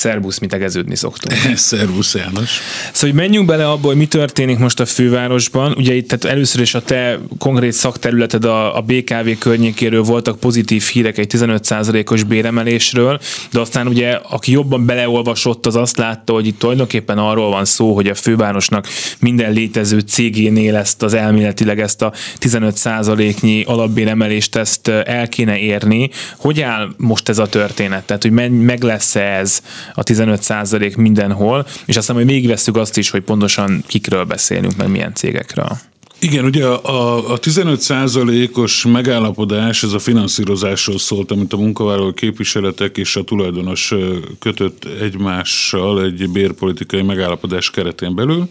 Szerbusz, 0.00 0.38
mi 0.38 0.46
tegeződni 0.46 0.96
szoktunk. 0.96 1.34
Szerbusz 1.56 2.14
János. 2.14 2.60
Szóval, 2.92 3.10
hogy 3.10 3.14
menjünk 3.14 3.46
bele 3.46 3.68
abba, 3.68 3.86
hogy 3.86 3.96
mi 3.96 4.06
történik 4.06 4.58
most 4.58 4.80
a 4.80 4.86
fővárosban. 4.86 5.74
Ugye 5.76 5.94
itt 5.94 6.08
tehát 6.08 6.36
először 6.36 6.60
is 6.60 6.74
a 6.74 6.82
te 6.82 7.18
konkrét 7.38 7.72
szakterületed 7.72 8.44
a, 8.44 8.76
a 8.76 8.80
BKV 8.80 9.28
környékéről 9.38 10.02
voltak 10.02 10.38
pozitív 10.38 10.82
hírek 10.82 11.18
egy 11.18 11.30
15%-os 11.36 12.22
béremelésről, 12.22 13.20
de 13.52 13.60
aztán 13.60 13.86
ugye, 13.86 14.10
aki 14.10 14.52
jobban 14.52 14.86
beleolvasott, 14.86 15.66
az 15.66 15.76
azt 15.76 15.96
látta, 15.96 16.32
hogy 16.32 16.46
itt 16.46 16.58
tulajdonképpen 16.58 17.18
arról 17.18 17.50
van 17.50 17.64
szó, 17.64 17.94
hogy 17.94 18.06
a 18.06 18.14
fővárosnak 18.14 18.86
minden 19.18 19.52
létező 19.52 19.98
cégénél 19.98 20.76
ezt 20.76 21.02
az 21.02 21.14
elméletileg 21.14 21.80
ezt 21.80 22.02
a 22.02 22.12
15%-nyi 22.40 23.62
alapbéremelést 23.62 24.56
ezt 24.56 24.88
el 24.88 25.28
kéne 25.28 25.58
érni. 25.58 26.10
Hogy 26.36 26.60
áll 26.60 26.88
most 26.96 27.28
ez 27.28 27.38
a 27.38 27.46
történet? 27.46 28.04
Tehát, 28.04 28.22
hogy 28.22 28.50
meg 28.50 28.82
lesz-e 28.82 29.20
ez 29.20 29.60
a 29.94 30.02
15 30.02 30.42
százalék 30.42 30.96
mindenhol, 30.96 31.66
és 31.84 31.96
aztán 31.96 32.16
majd 32.16 32.28
végigvesszük 32.28 32.76
azt 32.76 32.96
is, 32.96 33.10
hogy 33.10 33.22
pontosan 33.22 33.84
kikről 33.86 34.24
beszélünk, 34.24 34.76
meg 34.76 34.90
milyen 34.90 35.14
cégekről. 35.14 35.78
Igen, 36.22 36.44
ugye 36.44 36.66
a, 36.66 37.32
a 37.32 37.38
15%-os 37.38 38.84
megállapodás, 38.84 39.82
ez 39.82 39.92
a 39.92 39.98
finanszírozásról 39.98 40.98
szólt, 40.98 41.30
amit 41.30 41.52
a 41.52 41.56
munkavállaló 41.56 42.12
képviseletek 42.12 42.96
és 42.96 43.16
a 43.16 43.22
tulajdonos 43.22 43.94
kötött 44.38 44.84
egymással 45.00 46.04
egy 46.04 46.30
bérpolitikai 46.30 47.02
megállapodás 47.02 47.70
keretén 47.70 48.14
belül. 48.14 48.48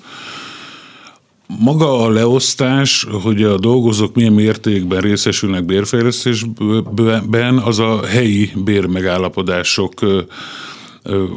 Maga 1.59 2.03
a 2.03 2.09
leosztás, 2.09 3.07
hogy 3.23 3.43
a 3.43 3.57
dolgozók 3.57 4.15
milyen 4.15 4.33
mértékben 4.33 5.01
részesülnek 5.01 5.65
bérfejlesztésben, 5.65 7.57
az 7.57 7.79
a 7.79 8.05
helyi 8.05 8.51
bérmegállapodások 8.55 9.93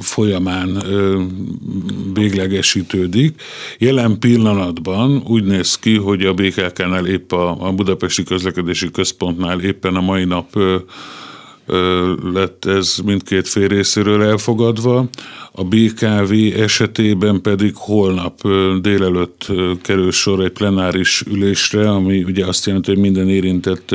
folyamán 0.00 0.82
véglegesítődik. 2.14 3.42
Jelen 3.78 4.18
pillanatban 4.18 5.22
úgy 5.26 5.44
néz 5.44 5.78
ki, 5.78 5.96
hogy 5.96 6.24
a 6.24 6.34
BKK-nál 6.34 7.06
épp 7.06 7.32
a, 7.32 7.66
a 7.66 7.72
Budapesti 7.72 8.22
Közlekedési 8.22 8.90
Központnál 8.90 9.60
éppen 9.60 9.96
a 9.96 10.00
mai 10.00 10.24
nap 10.24 10.56
lett 12.32 12.64
ez 12.64 12.96
mindkét 13.04 13.48
fél 13.48 13.68
részéről 13.68 14.22
elfogadva. 14.22 15.08
A 15.52 15.64
BKV 15.64 16.32
esetében 16.60 17.40
pedig 17.40 17.72
holnap 17.74 18.48
délelőtt 18.80 19.46
kerül 19.82 20.10
sor 20.10 20.44
egy 20.44 20.50
plenáris 20.50 21.20
ülésre, 21.20 21.90
ami 21.90 22.22
ugye 22.22 22.46
azt 22.46 22.66
jelenti, 22.66 22.90
hogy 22.90 23.00
minden 23.00 23.28
érintett 23.28 23.94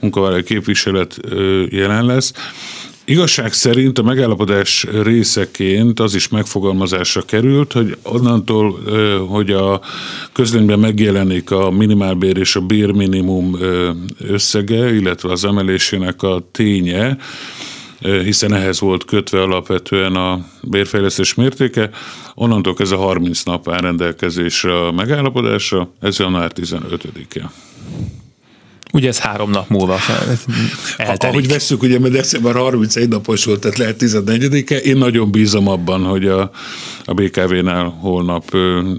munkavállalói 0.00 0.42
képviselet 0.42 1.20
jelen 1.68 2.06
lesz. 2.06 2.32
Igazság 3.06 3.52
szerint 3.52 3.98
a 3.98 4.02
megállapodás 4.02 4.86
részeként 5.02 6.00
az 6.00 6.14
is 6.14 6.28
megfogalmazásra 6.28 7.22
került, 7.22 7.72
hogy 7.72 7.96
onnantól, 8.02 8.78
hogy 9.28 9.50
a 9.50 9.80
közlönyben 10.32 10.78
megjelenik 10.78 11.50
a 11.50 11.70
minimálbér 11.70 12.36
és 12.36 12.56
a 12.56 12.60
bérminimum 12.60 13.56
összege, 14.18 14.94
illetve 14.94 15.30
az 15.30 15.44
emelésének 15.44 16.22
a 16.22 16.48
ténye, 16.52 17.16
hiszen 18.00 18.54
ehhez 18.54 18.80
volt 18.80 19.04
kötve 19.04 19.42
alapvetően 19.42 20.14
a 20.14 20.46
bérfejlesztés 20.62 21.34
mértéke, 21.34 21.90
onnantól 22.34 22.74
ez 22.78 22.90
a 22.90 22.96
30 22.96 23.42
nap 23.42 23.70
áll 23.70 23.80
rendelkezésre 23.80 24.86
a 24.86 24.92
megállapodásra, 24.92 25.90
ez 26.00 26.18
január 26.18 26.52
15-e. 26.54 27.50
Ugye 28.94 29.08
ez 29.08 29.18
három 29.18 29.50
nap 29.50 29.68
múlva 29.68 29.98
eltelik. 30.96 31.34
Ahogy 31.34 31.48
veszük, 31.48 31.82
ugye, 31.82 31.98
mert 31.98 32.12
december 32.12 32.54
31 32.54 33.08
napos 33.08 33.44
volt, 33.44 33.60
tehát 33.60 33.78
lehet 33.78 33.96
14-e. 33.98 34.76
Én 34.76 34.96
nagyon 34.96 35.30
bízom 35.30 35.68
abban, 35.68 36.04
hogy 36.04 36.26
a, 36.26 36.50
a 37.04 37.14
BKV-nál 37.14 37.84
holnap 38.00 38.54
ö, 38.54 38.92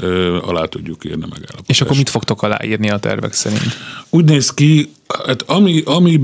ö, 0.00 0.36
alá 0.42 0.64
tudjuk 0.64 1.04
írni 1.04 1.20
megállapodást. 1.20 1.70
És 1.70 1.80
akkor 1.80 1.96
mit 1.96 2.08
fogtok 2.08 2.42
aláírni 2.42 2.90
a 2.90 2.98
tervek 2.98 3.32
szerint? 3.32 3.76
Úgy 4.10 4.24
néz 4.24 4.50
ki, 4.50 4.90
Hát 5.26 5.42
ami, 5.46 5.82
ami 5.84 6.20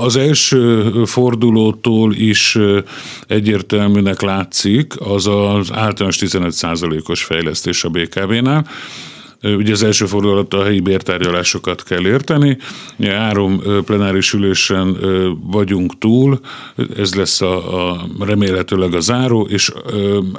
az 0.00 0.16
első 0.16 0.92
fordulótól 1.04 2.14
is 2.14 2.58
egyértelműnek 3.26 4.20
látszik, 4.20 5.00
az 5.00 5.26
az 5.26 5.72
általános 5.72 6.18
15%-os 6.20 7.22
fejlesztés 7.22 7.84
a 7.84 7.88
BKV-nál. 7.88 8.66
Ugye 9.42 9.72
az 9.72 9.82
első 9.82 10.06
fordulat 10.06 10.54
a 10.54 10.64
helyi 10.64 10.80
bértárgyalásokat 10.80 11.82
kell 11.82 12.06
érteni. 12.06 12.58
Három 13.02 13.62
plenáris 13.84 14.32
ülésen 14.32 14.96
vagyunk 15.42 15.98
túl, 15.98 16.40
ez 16.96 17.14
lesz 17.14 17.40
a, 17.40 17.90
a 17.90 18.06
remélhetőleg 18.18 18.94
a 18.94 19.00
záró, 19.00 19.46
és 19.50 19.72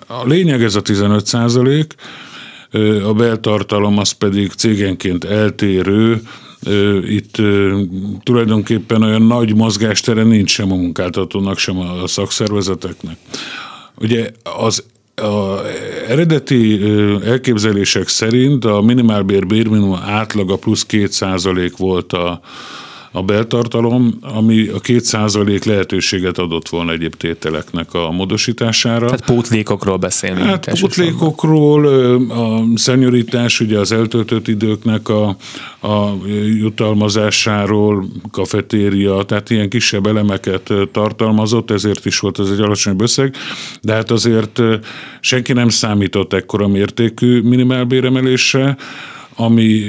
a 0.07 0.25
lényeg 0.25 0.63
ez 0.63 0.75
a 0.75 0.81
15 0.81 1.25
százalék, 1.25 1.95
a 3.03 3.13
beltartalom 3.13 3.97
az 3.97 4.11
pedig 4.11 4.51
cégenként 4.51 5.23
eltérő, 5.23 6.21
itt 7.07 7.35
tulajdonképpen 8.23 9.03
olyan 9.03 9.21
nagy 9.21 9.55
mozgástere 9.55 10.23
nincs 10.23 10.51
sem 10.51 10.71
a 10.71 10.75
munkáltatónak, 10.75 11.57
sem 11.57 11.79
a 11.79 12.07
szakszervezeteknek. 12.07 13.17
Ugye 13.95 14.31
az 14.43 14.83
a 15.15 15.65
eredeti 16.07 16.81
elképzelések 17.25 18.07
szerint 18.07 18.65
a 18.65 18.81
minimálbér 18.81 19.47
bérminimum 19.47 19.99
átlaga 20.05 20.55
plusz 20.55 20.85
2% 20.89 21.71
volt 21.77 22.13
a, 22.13 22.39
a 23.11 23.23
beltartalom, 23.23 24.17
ami 24.21 24.67
a 24.67 24.79
két 24.79 25.03
százalék 25.03 25.63
lehetőséget 25.63 26.37
adott 26.37 26.69
volna 26.69 26.91
egyéb 26.91 27.15
tételeknek 27.15 27.93
a 27.93 28.11
módosítására. 28.11 29.05
Tehát 29.05 29.25
pótlékokról 29.25 29.97
beszélünk. 29.97 30.45
Hát 30.45 30.79
pótlékokról, 30.79 31.85
a 32.29 32.63
szenyorítás, 32.75 33.59
ugye 33.59 33.79
az 33.79 33.91
eltöltött 33.91 34.47
időknek 34.47 35.09
a, 35.09 35.27
a 35.81 36.17
jutalmazásáról, 36.45 38.05
kafetéria, 38.31 39.23
tehát 39.23 39.49
ilyen 39.49 39.69
kisebb 39.69 40.05
elemeket 40.05 40.73
tartalmazott, 40.91 41.71
ezért 41.71 42.05
is 42.05 42.19
volt 42.19 42.39
ez 42.39 42.49
egy 42.49 42.59
alacsony 42.59 42.95
összeg, 42.99 43.35
de 43.81 43.93
hát 43.93 44.11
azért 44.11 44.61
senki 45.19 45.53
nem 45.53 45.69
számított 45.69 46.33
ekkora 46.33 46.67
mértékű 46.67 47.41
minimálbéremelésre, 47.41 48.77
ami 49.35 49.83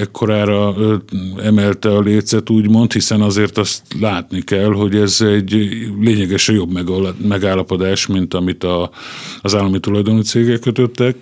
ekkorára 0.00 0.74
emelte 1.42 1.88
a 1.88 2.00
lécet, 2.00 2.50
úgymond, 2.50 2.92
hiszen 2.92 3.20
azért 3.20 3.58
azt 3.58 3.82
látni 4.00 4.42
kell, 4.42 4.72
hogy 4.72 4.96
ez 4.96 5.20
egy 5.20 5.68
lényegesen 6.00 6.54
jobb 6.54 6.72
megállapodás, 7.28 8.06
mint 8.06 8.34
amit 8.34 8.64
a, 8.64 8.90
az 9.42 9.54
állami 9.54 9.80
tulajdonú 9.80 10.20
cégek 10.20 10.60
kötöttek 10.60 11.16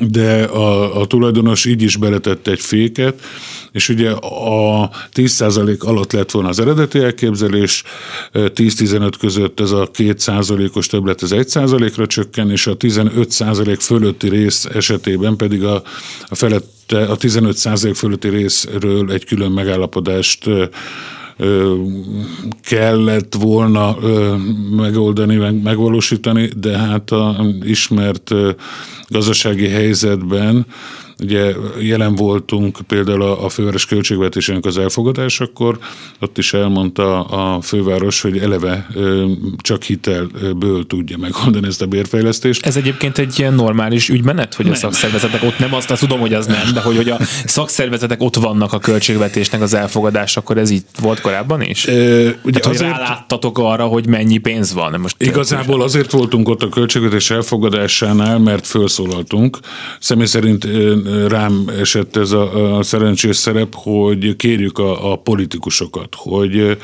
de 0.00 0.42
a, 0.42 1.00
a 1.00 1.06
tulajdonos 1.06 1.64
így 1.64 1.82
is 1.82 1.96
beletette 1.96 2.50
egy 2.50 2.60
féket, 2.60 3.20
és 3.72 3.88
ugye 3.88 4.10
a 4.10 4.90
10% 5.14 5.78
alatt 5.78 6.12
lett 6.12 6.30
volna 6.30 6.48
az 6.48 6.60
eredeti 6.60 6.98
elképzelés, 6.98 7.82
10-15 8.32 9.12
között 9.18 9.60
ez 9.60 9.70
a 9.70 9.90
2%-os 9.90 10.86
többlet 10.86 11.22
ez 11.22 11.30
1%-ra 11.32 12.06
csökken, 12.06 12.50
és 12.50 12.66
a 12.66 12.76
15% 12.76 13.76
fölötti 13.80 14.28
rész 14.28 14.64
esetében 14.64 15.36
pedig 15.36 15.64
a, 15.64 15.82
a 16.28 16.34
felette, 16.34 17.04
a 17.04 17.16
15% 17.16 17.92
fölötti 17.94 18.28
részről 18.28 19.12
egy 19.12 19.24
külön 19.24 19.50
megállapodást 19.50 20.48
kellett 22.62 23.34
volna 23.34 23.96
megoldani, 24.76 25.36
meg 25.36 25.62
megvalósítani, 25.62 26.50
de 26.56 26.78
hát 26.78 27.10
a 27.10 27.46
ismert 27.62 28.34
gazdasági 29.08 29.68
helyzetben 29.68 30.66
Ugye 31.22 31.54
jelen 31.80 32.14
voltunk 32.14 32.78
például 32.86 33.22
a, 33.22 33.44
a 33.44 33.48
főváros 33.48 33.86
költségvetésének 33.86 34.64
az 34.64 34.78
elfogadásakor, 34.78 35.78
ott 36.20 36.38
is 36.38 36.52
elmondta 36.52 37.24
a 37.24 37.60
főváros, 37.60 38.20
hogy 38.20 38.38
eleve 38.38 38.86
csak 39.56 39.82
hitelből 39.82 40.86
tudja 40.86 41.16
megoldani 41.16 41.66
ezt 41.66 41.82
a 41.82 41.86
bérfejlesztést. 41.86 42.66
Ez 42.66 42.76
egyébként 42.76 43.18
egy 43.18 43.38
ilyen 43.38 43.54
normális 43.54 44.08
ügymenet, 44.08 44.54
hogy 44.54 44.64
nem. 44.64 44.74
a 44.74 44.76
szakszervezetek 44.76 45.42
ott 45.42 45.58
nem, 45.58 45.74
azt, 45.74 45.98
tudom, 45.98 46.20
hogy 46.20 46.34
az 46.34 46.46
nem, 46.46 46.72
de 46.74 46.80
hogy, 46.80 46.96
hogy 46.96 47.08
a 47.08 47.18
szakszervezetek 47.44 48.22
ott 48.22 48.36
vannak 48.36 48.72
a 48.72 48.78
költségvetésnek 48.78 49.60
az 49.60 49.74
elfogadás, 49.74 50.36
akkor 50.36 50.58
ez 50.58 50.70
így 50.70 50.84
volt 51.00 51.20
korábban 51.20 51.62
is? 51.62 51.86
E, 51.86 51.92
ugye 51.92 52.60
Tehát, 52.60 52.66
azért, 52.66 52.90
hogy 52.90 53.00
ráláttatok 53.00 53.58
arra, 53.58 53.84
hogy 53.84 54.06
mennyi 54.06 54.38
pénz 54.38 54.72
van. 54.72 55.00
Most 55.00 55.22
igazából 55.22 55.82
azért 55.82 56.10
voltunk 56.10 56.48
ott 56.48 56.62
a 56.62 56.68
költségvetés 56.68 57.30
elfogadásánál, 57.30 58.38
mert 58.38 58.66
felszólaltunk. 58.66 59.58
Személy 60.00 60.26
szerint 60.26 60.64
rám 61.28 61.70
esett 61.80 62.16
ez 62.16 62.32
a, 62.32 62.76
a 62.76 62.82
szerencsés 62.82 63.36
szerep, 63.36 63.74
hogy 63.74 64.36
kérjük 64.36 64.78
a, 64.78 65.12
a 65.12 65.16
politikusokat, 65.16 66.14
hogy 66.16 66.76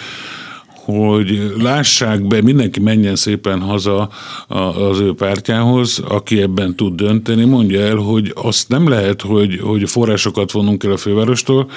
hogy 0.84 1.52
lássák 1.58 2.26
be, 2.26 2.42
mindenki 2.42 2.80
menjen 2.80 3.16
szépen 3.16 3.60
haza 3.60 4.08
az 4.48 5.00
ő 5.00 5.14
pártjához, 5.14 5.98
aki 6.08 6.40
ebben 6.40 6.76
tud 6.76 6.94
dönteni, 6.94 7.44
mondja 7.44 7.80
el, 7.80 7.96
hogy 7.96 8.32
azt 8.34 8.68
nem 8.68 8.88
lehet, 8.88 9.22
hogy, 9.22 9.60
hogy 9.62 9.90
forrásokat 9.90 10.52
vonunk 10.52 10.84
el 10.84 10.92
a 10.92 10.96
fővárostól, 10.96 11.70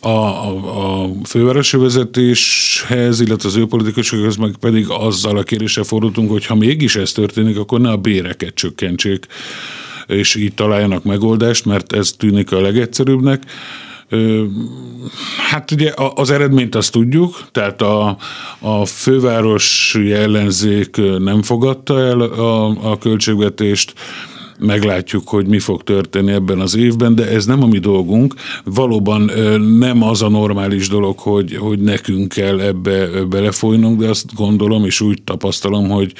a, 0.00 0.08
a, 0.08 1.02
a 1.02 1.10
fővárosi 1.24 1.76
vezetéshez, 1.76 3.20
illetve 3.20 3.48
az 3.48 3.56
ő 3.56 3.66
politikusokhoz 3.66 4.36
meg 4.36 4.56
pedig 4.60 4.86
azzal 4.88 5.36
a 5.36 5.42
kéréssel 5.42 5.84
fordultunk, 5.84 6.30
hogy 6.30 6.46
ha 6.46 6.54
mégis 6.54 6.96
ez 6.96 7.12
történik, 7.12 7.58
akkor 7.58 7.80
ne 7.80 7.90
a 7.90 7.96
béreket 7.96 8.54
csökkentsék 8.54 9.26
és 10.06 10.34
így 10.34 10.54
találjanak 10.54 11.04
megoldást, 11.04 11.64
mert 11.64 11.92
ez 11.92 12.10
tűnik 12.10 12.52
a 12.52 12.60
legegyszerűbbnek. 12.60 13.42
Hát 15.50 15.70
ugye 15.70 15.92
az 16.14 16.30
eredményt 16.30 16.74
azt 16.74 16.92
tudjuk, 16.92 17.48
tehát 17.52 17.82
a, 17.82 18.16
a 18.58 18.84
fővárosi 18.84 20.12
ellenzék 20.12 20.96
nem 21.18 21.42
fogadta 21.42 22.00
el 22.00 22.20
a, 22.20 22.90
a 22.90 22.98
költségvetést, 22.98 23.94
meglátjuk, 24.58 25.28
hogy 25.28 25.46
mi 25.46 25.58
fog 25.58 25.82
történni 25.82 26.32
ebben 26.32 26.60
az 26.60 26.76
évben, 26.76 27.14
de 27.14 27.28
ez 27.28 27.46
nem 27.46 27.62
a 27.62 27.66
mi 27.66 27.78
dolgunk. 27.78 28.34
Valóban 28.64 29.30
nem 29.78 30.02
az 30.02 30.22
a 30.22 30.28
normális 30.28 30.88
dolog, 30.88 31.18
hogy, 31.18 31.56
hogy 31.56 31.78
nekünk 31.78 32.28
kell 32.28 32.60
ebbe 32.60 33.24
belefolynunk, 33.24 34.00
de 34.00 34.08
azt 34.08 34.34
gondolom, 34.34 34.84
és 34.84 35.00
úgy 35.00 35.22
tapasztalom, 35.22 35.88
hogy 35.88 36.12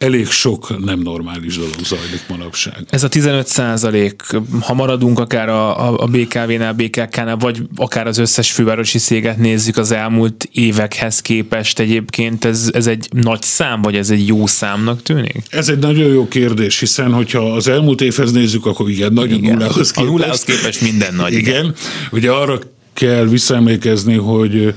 elég 0.00 0.26
sok 0.26 0.84
nem 0.84 1.00
normális 1.00 1.56
dolog 1.56 1.74
zajlik 1.84 2.22
manapság. 2.28 2.84
Ez 2.90 3.02
a 3.02 3.08
15 3.08 3.46
százalék, 3.46 4.22
ha 4.60 4.74
maradunk 4.74 5.18
akár 5.18 5.48
a, 5.48 6.02
a 6.02 6.06
BKV-nál, 6.06 6.72
BKK-nál, 6.72 7.36
vagy 7.36 7.62
akár 7.76 8.06
az 8.06 8.18
összes 8.18 8.52
fővárosi 8.52 8.98
széget 8.98 9.36
nézzük 9.36 9.76
az 9.76 9.90
elmúlt 9.90 10.48
évekhez 10.52 11.20
képest 11.20 11.78
egyébként, 11.78 12.44
ez, 12.44 12.70
ez 12.72 12.86
egy 12.86 13.08
nagy 13.10 13.42
szám, 13.42 13.82
vagy 13.82 13.94
ez 13.94 14.10
egy 14.10 14.26
jó 14.26 14.46
számnak 14.46 15.02
tűnik? 15.02 15.42
Ez 15.50 15.68
egy 15.68 15.78
nagyon 15.78 16.08
jó 16.12 16.28
kérdés, 16.28 16.78
hiszen 16.78 17.12
hogyha 17.12 17.52
az 17.52 17.68
elmúlt 17.68 18.00
évhez 18.00 18.32
nézzük, 18.32 18.66
akkor 18.66 18.90
igen, 18.90 19.12
nagyon 19.12 19.38
igen. 19.38 19.52
nullához 19.52 19.90
képest. 19.90 19.96
A 19.96 20.02
nullához 20.10 20.44
képest 20.44 20.80
minden 20.80 21.14
nagy. 21.14 21.32
Igen. 21.32 21.54
igen. 21.54 21.74
Ugye 22.10 22.30
arra 22.30 22.58
kell 23.00 23.24
visszaemlékezni, 23.24 24.16
hogy 24.16 24.74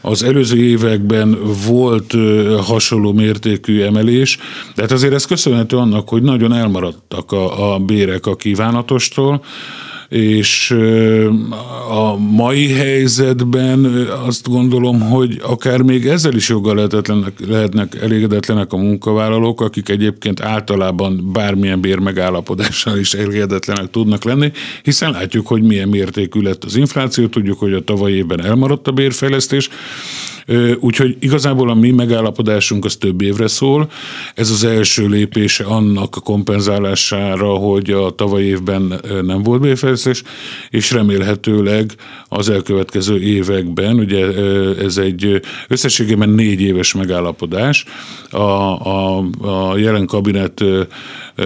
az 0.00 0.22
előző 0.22 0.56
években 0.56 1.38
volt 1.66 2.14
hasonló 2.60 3.12
mértékű 3.12 3.82
emelés, 3.82 4.38
de 4.74 4.82
hát 4.82 4.90
azért 4.90 5.12
ez 5.12 5.24
köszönhető 5.24 5.76
annak, 5.76 6.08
hogy 6.08 6.22
nagyon 6.22 6.52
elmaradtak 6.52 7.32
a, 7.32 7.74
a 7.74 7.78
bérek 7.78 8.26
a 8.26 8.36
kívánatostól, 8.36 9.44
és 10.12 10.70
a 11.90 12.16
mai 12.16 12.68
helyzetben 12.68 13.84
azt 14.26 14.48
gondolom, 14.48 15.00
hogy 15.00 15.40
akár 15.42 15.82
még 15.82 16.06
ezzel 16.06 16.34
is 16.34 16.48
joggal 16.48 16.74
lehetetlenek, 16.74 17.32
lehetnek 17.46 17.94
elégedetlenek 18.02 18.72
a 18.72 18.76
munkavállalók, 18.76 19.60
akik 19.60 19.88
egyébként 19.88 20.40
általában 20.40 21.30
bármilyen 21.32 21.80
bérmegállapodással 21.80 22.98
is 22.98 23.14
elégedetlenek 23.14 23.90
tudnak 23.90 24.24
lenni, 24.24 24.52
hiszen 24.82 25.10
látjuk, 25.10 25.46
hogy 25.46 25.62
milyen 25.62 25.88
mértékű 25.88 26.40
lett 26.40 26.64
az 26.64 26.76
infláció, 26.76 27.26
tudjuk, 27.26 27.58
hogy 27.58 27.72
a 27.72 27.84
tavalyi 27.84 28.14
évben 28.14 28.44
elmaradt 28.44 28.88
a 28.88 28.92
bérfejlesztés, 28.92 29.68
Úgyhogy 30.80 31.16
igazából 31.18 31.70
a 31.70 31.74
mi 31.74 31.90
megállapodásunk 31.90 32.84
az 32.84 32.96
több 32.96 33.20
évre 33.20 33.46
szól. 33.46 33.90
Ez 34.34 34.50
az 34.50 34.64
első 34.64 35.08
lépése 35.08 35.64
annak 35.64 36.16
a 36.16 36.20
kompenzálására, 36.20 37.46
hogy 37.46 37.90
a 37.90 38.10
tavaly 38.10 38.42
évben 38.42 39.00
nem 39.22 39.42
volt 39.42 39.60
bérfejlesztés, 39.60 40.01
és 40.70 40.90
remélhetőleg 40.90 41.92
az 42.28 42.48
elkövetkező 42.48 43.20
években, 43.20 43.98
ugye 43.98 44.26
ez 44.82 44.96
egy 44.96 45.40
összességében 45.68 46.28
négy 46.28 46.60
éves 46.60 46.94
megállapodás, 46.94 47.84
a, 48.30 48.36
a, 48.36 49.24
a 49.40 49.76
jelen 49.78 50.06
kabinet 50.06 50.64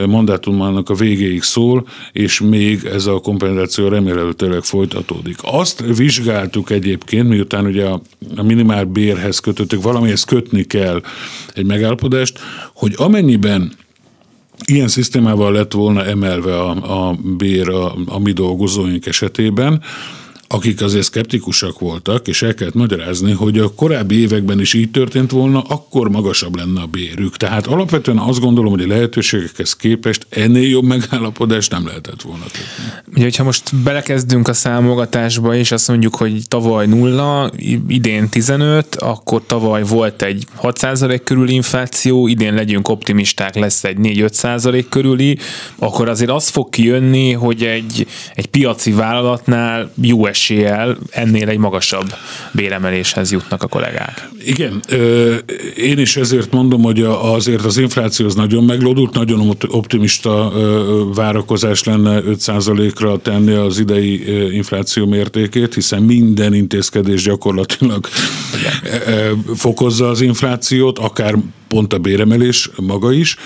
mandátumának 0.07 0.91
a 0.91 0.95
végéig 0.95 1.43
szól, 1.43 1.87
és 2.13 2.41
még 2.41 2.85
ez 2.85 3.07
a 3.07 3.19
kompenzáció 3.21 3.89
remélhetőleg 3.89 4.63
folytatódik. 4.63 5.37
Azt 5.43 5.85
vizsgáltuk 5.97 6.71
egyébként, 6.71 7.29
miután 7.29 7.67
ugye 7.67 7.85
a, 7.85 8.01
a 8.37 8.43
minimál 8.43 8.85
bérhez 8.85 9.39
kötöttük, 9.39 9.83
valamihez 9.83 10.25
kötni 10.25 10.65
kell 10.65 11.03
egy 11.55 11.67
megállapodást, 11.67 12.39
hogy 12.75 12.95
amennyiben 12.97 13.73
ilyen 14.65 14.89
szisztémával 14.89 15.53
lett 15.53 15.73
volna 15.73 16.05
emelve 16.05 16.61
a, 16.61 17.09
a 17.09 17.17
bér 17.37 17.69
a, 17.69 17.95
a 18.07 18.19
mi 18.19 18.33
dolgozóink 18.33 19.07
esetében, 19.07 19.83
akik 20.49 20.83
azért 20.83 21.05
szkeptikusak 21.05 21.79
voltak, 21.79 22.29
és 22.29 22.43
el 22.43 22.55
kellett 22.55 22.75
magyarázni, 22.75 23.33
hogy 23.33 23.59
a 23.59 23.75
korábbi 23.75 24.21
években 24.21 24.61
is 24.61 24.75
így 24.75 24.91
történt 24.91 25.31
volna, 25.31 25.61
akkor 25.61 26.09
magasabb 26.09 26.57
lenne 26.57 26.81
a 26.81 26.87
bérük. 26.87 27.37
Tehát 27.37 27.67
alapvetően 27.67 28.19
azt 28.19 28.41
gondolom, 28.41 28.71
hogy 28.71 28.83
a 28.83 28.87
lehetőségekhez 28.87 29.77
képest 29.77 30.27
ennél 30.29 30.69
jobb 30.69 30.85
megállapodást 30.85 31.71
nem 31.71 31.87
lehetett 31.87 32.23
volna 32.23 32.45
tenni. 32.53 32.91
Ugye, 33.15 33.23
hogyha 33.23 33.45
most 33.45 33.77
belekezdünk 33.77 34.49
a 34.49 34.53
számogatásba, 34.53 35.55
és 35.55 35.73
azt 35.73 35.89
mondjuk, 35.89 36.17
hogy 36.17 36.43
tavaly 36.49 36.87
nulla, 36.87 37.51
idén 37.89 38.29
15, 38.29 38.95
akkor 38.95 39.43
tavaly 39.47 39.83
volt 39.83 40.23
egy 40.23 40.47
6% 40.63 41.21
körüli 41.25 41.55
infláció, 41.55 42.27
idén 42.27 42.55
legyünk 42.55 42.89
optimisták, 42.89 43.55
lesz 43.55 43.85
egy 43.85 43.97
4-5% 44.03 44.85
körüli, 44.89 45.39
akkor 45.79 46.09
azért 46.09 46.31
az 46.31 46.49
fog 46.49 46.69
kijönni, 46.69 47.33
hogy 47.33 47.63
egy, 47.63 48.07
egy 48.35 48.47
piaci 48.47 48.93
vállalatnál 48.93 49.93
jó 50.01 50.27
eséllyel 50.37 50.97
ennél 51.11 51.49
egy 51.49 51.59
magasabb 51.59 52.15
béremeléshez 52.53 53.33
jutnak 53.33 53.63
a 53.63 53.67
kollégák. 53.67 54.29
Igen, 54.45 54.81
én 55.77 55.99
is 55.99 56.17
ezért 56.17 56.53
mondom, 56.53 56.83
hogy 56.83 57.03
azért 57.03 57.65
az 57.65 57.77
infláció 57.77 58.27
az 58.27 58.35
nagyon 58.35 58.65
meglódult, 58.65 59.15
nagyon 59.15 59.57
optimista 59.69 60.53
várakozás 61.15 61.85
lenne 61.85 62.21
5%-ra 62.27 63.19
tenni 63.19 63.53
az 63.53 63.79
idei 63.79 64.23
infláció 64.55 65.07
mértékét, 65.07 65.75
hiszen 65.75 66.03
minden 66.03 66.55
intézkedés 66.55 67.23
gyakorlatilag 67.23 68.09
fokozza 69.55 70.09
az 70.09 70.21
inflációt, 70.21 70.99
akár 70.99 71.35
pont 71.69 71.93
a 71.93 71.99
béremelés 71.99 72.71
maga 72.77 73.13
is 73.13 73.37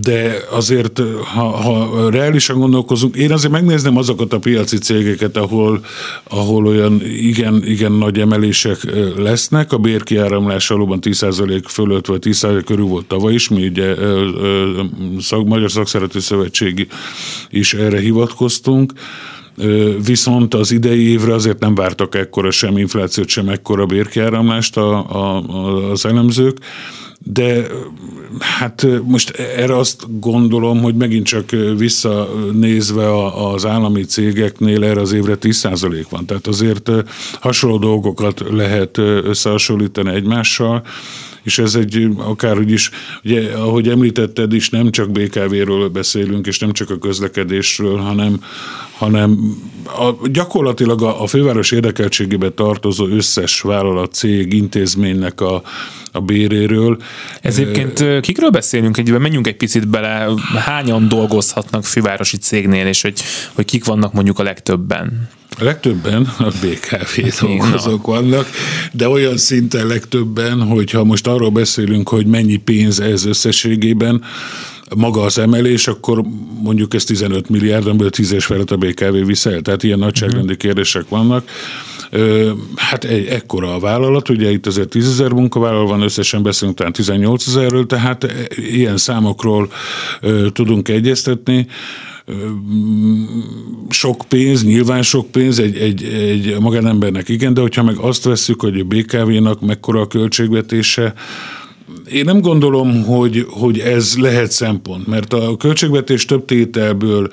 de 0.00 0.44
azért, 0.50 1.02
ha, 1.34 1.42
ha 1.42 2.10
reálisan 2.10 2.58
gondolkozunk, 2.58 3.16
én 3.16 3.32
azért 3.32 3.52
megnézném 3.52 3.96
azokat 3.96 4.32
a 4.32 4.38
piaci 4.38 4.78
cégeket, 4.78 5.36
ahol, 5.36 5.84
ahol 6.24 6.66
olyan 6.66 7.00
igen, 7.04 7.62
igen 7.66 7.92
nagy 7.92 8.20
emelések 8.20 8.78
lesznek. 9.16 9.72
A 9.72 9.78
bérkiáramlás 9.78 10.68
valóban 10.68 10.98
10% 11.02 11.62
fölött 11.66 12.06
vagy 12.06 12.22
10% 12.26 12.62
körül 12.64 12.84
volt 12.84 13.06
tavaly 13.06 13.34
is, 13.34 13.48
mi 13.48 13.66
ugye 13.66 13.94
szak, 15.18 15.46
Magyar 15.46 15.70
Szakszerető 15.70 16.20
Szövetség 16.20 16.88
is 17.50 17.74
erre 17.74 18.00
hivatkoztunk. 18.00 18.92
Viszont 20.04 20.54
az 20.54 20.72
idei 20.72 21.08
évre 21.08 21.34
azért 21.34 21.58
nem 21.58 21.74
vártak 21.74 22.14
ekkora 22.14 22.50
sem 22.50 22.78
inflációt, 22.78 23.28
sem 23.28 23.48
ekkora 23.48 23.86
bérkiáramlást 23.86 24.76
a, 24.76 24.96
a, 25.10 25.90
az 25.90 26.06
elemzők 26.06 26.58
de 27.24 27.66
hát 28.38 28.86
most 29.04 29.30
erre 29.30 29.76
azt 29.76 30.20
gondolom, 30.20 30.82
hogy 30.82 30.94
megint 30.94 31.26
csak 31.26 31.50
visszanézve 31.76 33.26
az 33.52 33.66
állami 33.66 34.04
cégeknél 34.04 34.84
erre 34.84 35.00
az 35.00 35.12
évre 35.12 35.36
10% 35.40 36.04
van. 36.10 36.26
Tehát 36.26 36.46
azért 36.46 36.90
hasonló 37.40 37.78
dolgokat 37.78 38.42
lehet 38.50 38.98
összehasonlítani 38.98 40.14
egymással, 40.14 40.82
és 41.42 41.58
ez 41.58 41.74
egy 41.74 42.08
akárhogy 42.16 42.70
is, 42.70 42.90
ugye, 43.24 43.52
ahogy 43.52 43.88
említetted 43.88 44.52
is, 44.52 44.70
nem 44.70 44.90
csak 44.90 45.10
BKV-ről 45.10 45.88
beszélünk, 45.88 46.46
és 46.46 46.58
nem 46.58 46.72
csak 46.72 46.90
a 46.90 46.98
közlekedésről, 46.98 47.96
hanem, 47.96 48.40
hanem 48.96 49.56
a, 49.84 50.28
gyakorlatilag 50.28 51.02
a, 51.02 51.22
a 51.22 51.26
főváros 51.26 51.70
érdekeltségébe 51.70 52.50
tartozó 52.50 53.06
összes 53.06 53.60
vállalat, 53.60 54.12
cég, 54.12 54.52
intézménynek 54.52 55.40
a, 55.40 55.62
a 56.12 56.20
béréről. 56.20 56.98
Ezért 57.40 58.20
kikről 58.20 58.50
beszélünk 58.50 58.96
egyben? 58.96 59.20
Menjünk 59.20 59.46
egy 59.46 59.56
picit 59.56 59.88
bele, 59.88 60.28
hányan 60.54 61.08
dolgozhatnak 61.08 61.84
fővárosi 61.84 62.36
cégnél, 62.36 62.86
és 62.86 63.02
hogy, 63.02 63.20
hogy 63.52 63.64
kik 63.64 63.84
vannak 63.84 64.12
mondjuk 64.12 64.38
a 64.38 64.42
legtöbben? 64.42 65.28
Legtöbben 65.58 66.32
a 66.38 66.48
BKV 66.48 67.40
dolgozók 67.40 68.06
vannak, 68.06 68.46
de 68.92 69.08
olyan 69.08 69.36
szinten 69.36 69.86
legtöbben, 69.86 70.62
hogyha 70.62 71.04
most 71.04 71.26
arról 71.26 71.50
beszélünk, 71.50 72.08
hogy 72.08 72.26
mennyi 72.26 72.56
pénz 72.56 73.00
ez 73.00 73.24
összességében, 73.24 74.22
maga 74.94 75.22
az 75.22 75.38
emelés, 75.38 75.88
akkor 75.88 76.22
mondjuk 76.62 76.94
ez 76.94 77.04
15 77.04 77.48
milliárd, 77.48 77.86
amiből 77.86 78.10
10 78.10 78.32
és 78.32 78.44
felett 78.44 78.70
a 78.70 78.76
BKV 78.76 79.26
viszel. 79.26 79.60
Tehát 79.60 79.82
ilyen 79.82 79.98
nagyságrendi 79.98 80.56
kérdések 80.56 81.08
vannak. 81.08 81.48
Hát 82.76 83.04
egy 83.04 83.26
ekkora 83.26 83.74
a 83.74 83.78
vállalat, 83.78 84.28
ugye 84.28 84.50
itt 84.50 84.66
azért 84.66 84.88
10 84.88 85.08
ezer 85.08 85.32
munkavállaló 85.32 85.86
van, 85.86 86.02
összesen 86.02 86.42
beszélünk 86.42 86.76
talán 86.76 86.92
18 86.92 87.46
ezerről, 87.46 87.86
tehát 87.86 88.48
ilyen 88.56 88.96
számokról 88.96 89.72
tudunk 90.52 90.88
egyeztetni 90.88 91.66
sok 93.88 94.24
pénz, 94.28 94.64
nyilván 94.64 95.02
sok 95.02 95.30
pénz 95.30 95.58
egy, 95.58 95.76
egy, 95.76 96.04
egy 96.04 96.56
magánembernek 96.60 97.28
igen, 97.28 97.54
de 97.54 97.60
hogyha 97.60 97.82
meg 97.82 97.96
azt 97.96 98.24
vesszük, 98.24 98.60
hogy 98.60 98.80
a 98.80 98.84
BKV-nak 98.84 99.60
mekkora 99.60 100.00
a 100.00 100.06
költségvetése, 100.06 101.14
én 102.12 102.24
nem 102.24 102.40
gondolom, 102.40 103.04
hogy, 103.04 103.46
hogy 103.50 103.78
ez 103.78 104.16
lehet 104.18 104.50
szempont, 104.50 105.06
mert 105.06 105.32
a 105.32 105.56
költségvetés 105.56 106.24
több 106.24 106.44
tételből 106.44 107.30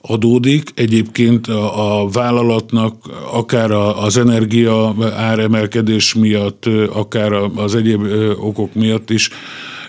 adódik. 0.00 0.70
Egyébként 0.74 1.46
a, 1.46 2.00
a 2.02 2.08
vállalatnak 2.08 2.94
akár 3.32 3.70
az 3.70 4.16
energia 4.16 4.94
áremelkedés 5.16 6.14
miatt, 6.14 6.66
akár 6.92 7.32
az 7.54 7.74
egyéb 7.74 8.06
okok 8.40 8.74
miatt 8.74 9.10
is 9.10 9.30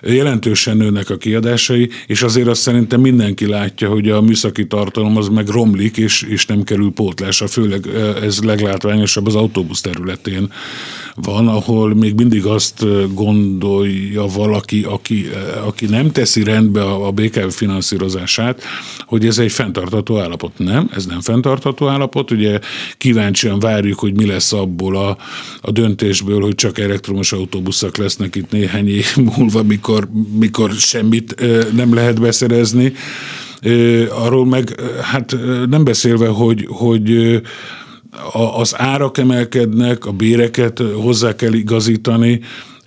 jelentősen 0.01 0.77
nőnek 0.77 1.09
a 1.09 1.17
kiadásai, 1.17 1.89
és 2.07 2.21
azért 2.21 2.47
azt 2.47 2.61
szerintem 2.61 3.01
mindenki 3.01 3.47
látja, 3.47 3.89
hogy 3.89 4.09
a 4.09 4.21
műszaki 4.21 4.67
tartalom 4.67 5.17
az 5.17 5.27
meg 5.27 5.47
romlik, 5.47 5.97
és, 5.97 6.21
és 6.21 6.45
nem 6.45 6.63
kerül 6.63 6.91
pótlásra, 6.91 7.47
főleg 7.47 7.87
ez 8.23 8.43
leglátványosabb 8.43 9.27
az 9.27 9.35
autóbusz 9.35 9.81
területén 9.81 10.51
van, 11.15 11.47
ahol 11.47 11.95
még 11.95 12.13
mindig 12.15 12.45
azt 12.45 12.85
gondolja 13.13 14.25
valaki, 14.25 14.83
aki, 14.83 15.29
aki 15.65 15.85
nem 15.85 16.11
teszi 16.11 16.43
rendbe 16.43 16.81
a, 16.83 17.07
a 17.07 17.11
BKV 17.11 17.47
finanszírozását, 17.47 18.63
hogy 19.05 19.25
ez 19.25 19.37
egy 19.37 19.51
fenntartató 19.51 20.19
állapot. 20.19 20.57
Nem, 20.57 20.89
ez 20.93 21.05
nem 21.05 21.21
fenntartató 21.21 21.87
állapot. 21.87 22.31
Ugye 22.31 22.59
kíváncsian 22.97 23.59
várjuk, 23.59 23.99
hogy 23.99 24.15
mi 24.15 24.25
lesz 24.25 24.53
abból 24.53 24.95
a, 24.97 25.17
a 25.61 25.71
döntésből, 25.71 26.41
hogy 26.41 26.55
csak 26.55 26.79
elektromos 26.79 27.31
autóbuszok 27.31 27.97
lesznek 27.97 28.35
itt 28.35 28.51
néhány 28.51 28.89
év 28.89 29.15
múlva, 29.35 29.63
mikor 29.63 29.88
mikor, 29.89 30.07
mikor 30.39 30.71
semmit 30.71 31.35
nem 31.75 31.93
lehet 31.93 32.21
beszerezni. 32.21 32.93
Arról 34.09 34.45
meg 34.45 34.81
hát 35.01 35.35
nem 35.69 35.83
beszélve, 35.83 36.27
hogy, 36.27 36.65
hogy 36.69 37.41
az 38.57 38.73
árak 38.77 39.17
emelkednek, 39.17 40.05
a 40.05 40.11
béreket 40.11 40.79
hozzá 40.79 41.35
kell 41.35 41.53
igazítani, 41.53 42.39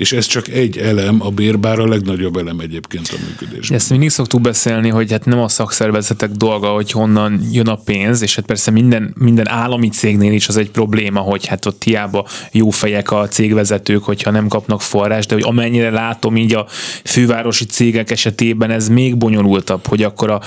és 0.02 0.12
ez 0.12 0.26
csak 0.26 0.48
egy 0.48 0.78
elem, 0.78 1.16
a 1.18 1.30
bér, 1.30 1.58
bár 1.58 1.78
a 1.78 1.86
legnagyobb 1.86 2.36
elem 2.36 2.60
egyébként 2.60 3.08
a 3.12 3.16
működésben. 3.28 3.78
Ezt 3.78 3.90
mindig 3.90 4.10
szoktuk 4.10 4.40
beszélni, 4.40 4.88
hogy 4.88 5.10
hát 5.10 5.24
nem 5.24 5.38
a 5.38 5.48
szakszervezetek 5.48 6.30
dolga, 6.30 6.68
hogy 6.68 6.90
honnan 6.90 7.48
jön 7.52 7.68
a 7.68 7.74
pénz, 7.74 8.22
és 8.22 8.34
hát 8.34 8.44
persze 8.44 8.70
minden, 8.70 9.14
minden 9.18 9.48
állami 9.48 9.88
cégnél 9.88 10.32
is 10.32 10.48
az 10.48 10.56
egy 10.56 10.70
probléma, 10.70 11.20
hogy 11.20 11.46
hát 11.46 11.66
ott 11.66 11.82
hiába 11.82 12.26
jó 12.52 12.70
fejek 12.70 13.10
a 13.10 13.28
cégvezetők, 13.28 14.04
hogyha 14.04 14.30
nem 14.30 14.48
kapnak 14.48 14.80
forrás, 14.80 15.26
de 15.26 15.34
hogy 15.34 15.42
amennyire 15.46 15.90
látom 15.90 16.36
így 16.36 16.54
a 16.54 16.66
fővárosi 17.04 17.64
cégek 17.64 18.10
esetében 18.10 18.70
ez 18.70 18.88
még 18.88 19.16
bonyolultabb, 19.16 19.86
hogy 19.86 20.02
akkor 20.02 20.30
a, 20.30 20.40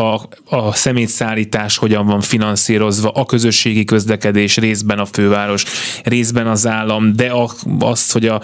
a, 0.00 0.28
a 0.56 0.74
szemétszállítás 0.74 1.76
hogyan 1.76 2.06
van 2.06 2.20
finanszírozva, 2.20 3.10
a 3.10 3.26
közösségi 3.26 3.84
közlekedés 3.84 4.56
részben 4.56 4.98
a 4.98 5.06
főváros, 5.06 5.64
részben 6.02 6.46
az 6.46 6.66
állam, 6.66 7.16
de 7.16 7.30
a, 7.30 7.50
azt, 7.78 8.12
hogy 8.12 8.26
a 8.26 8.42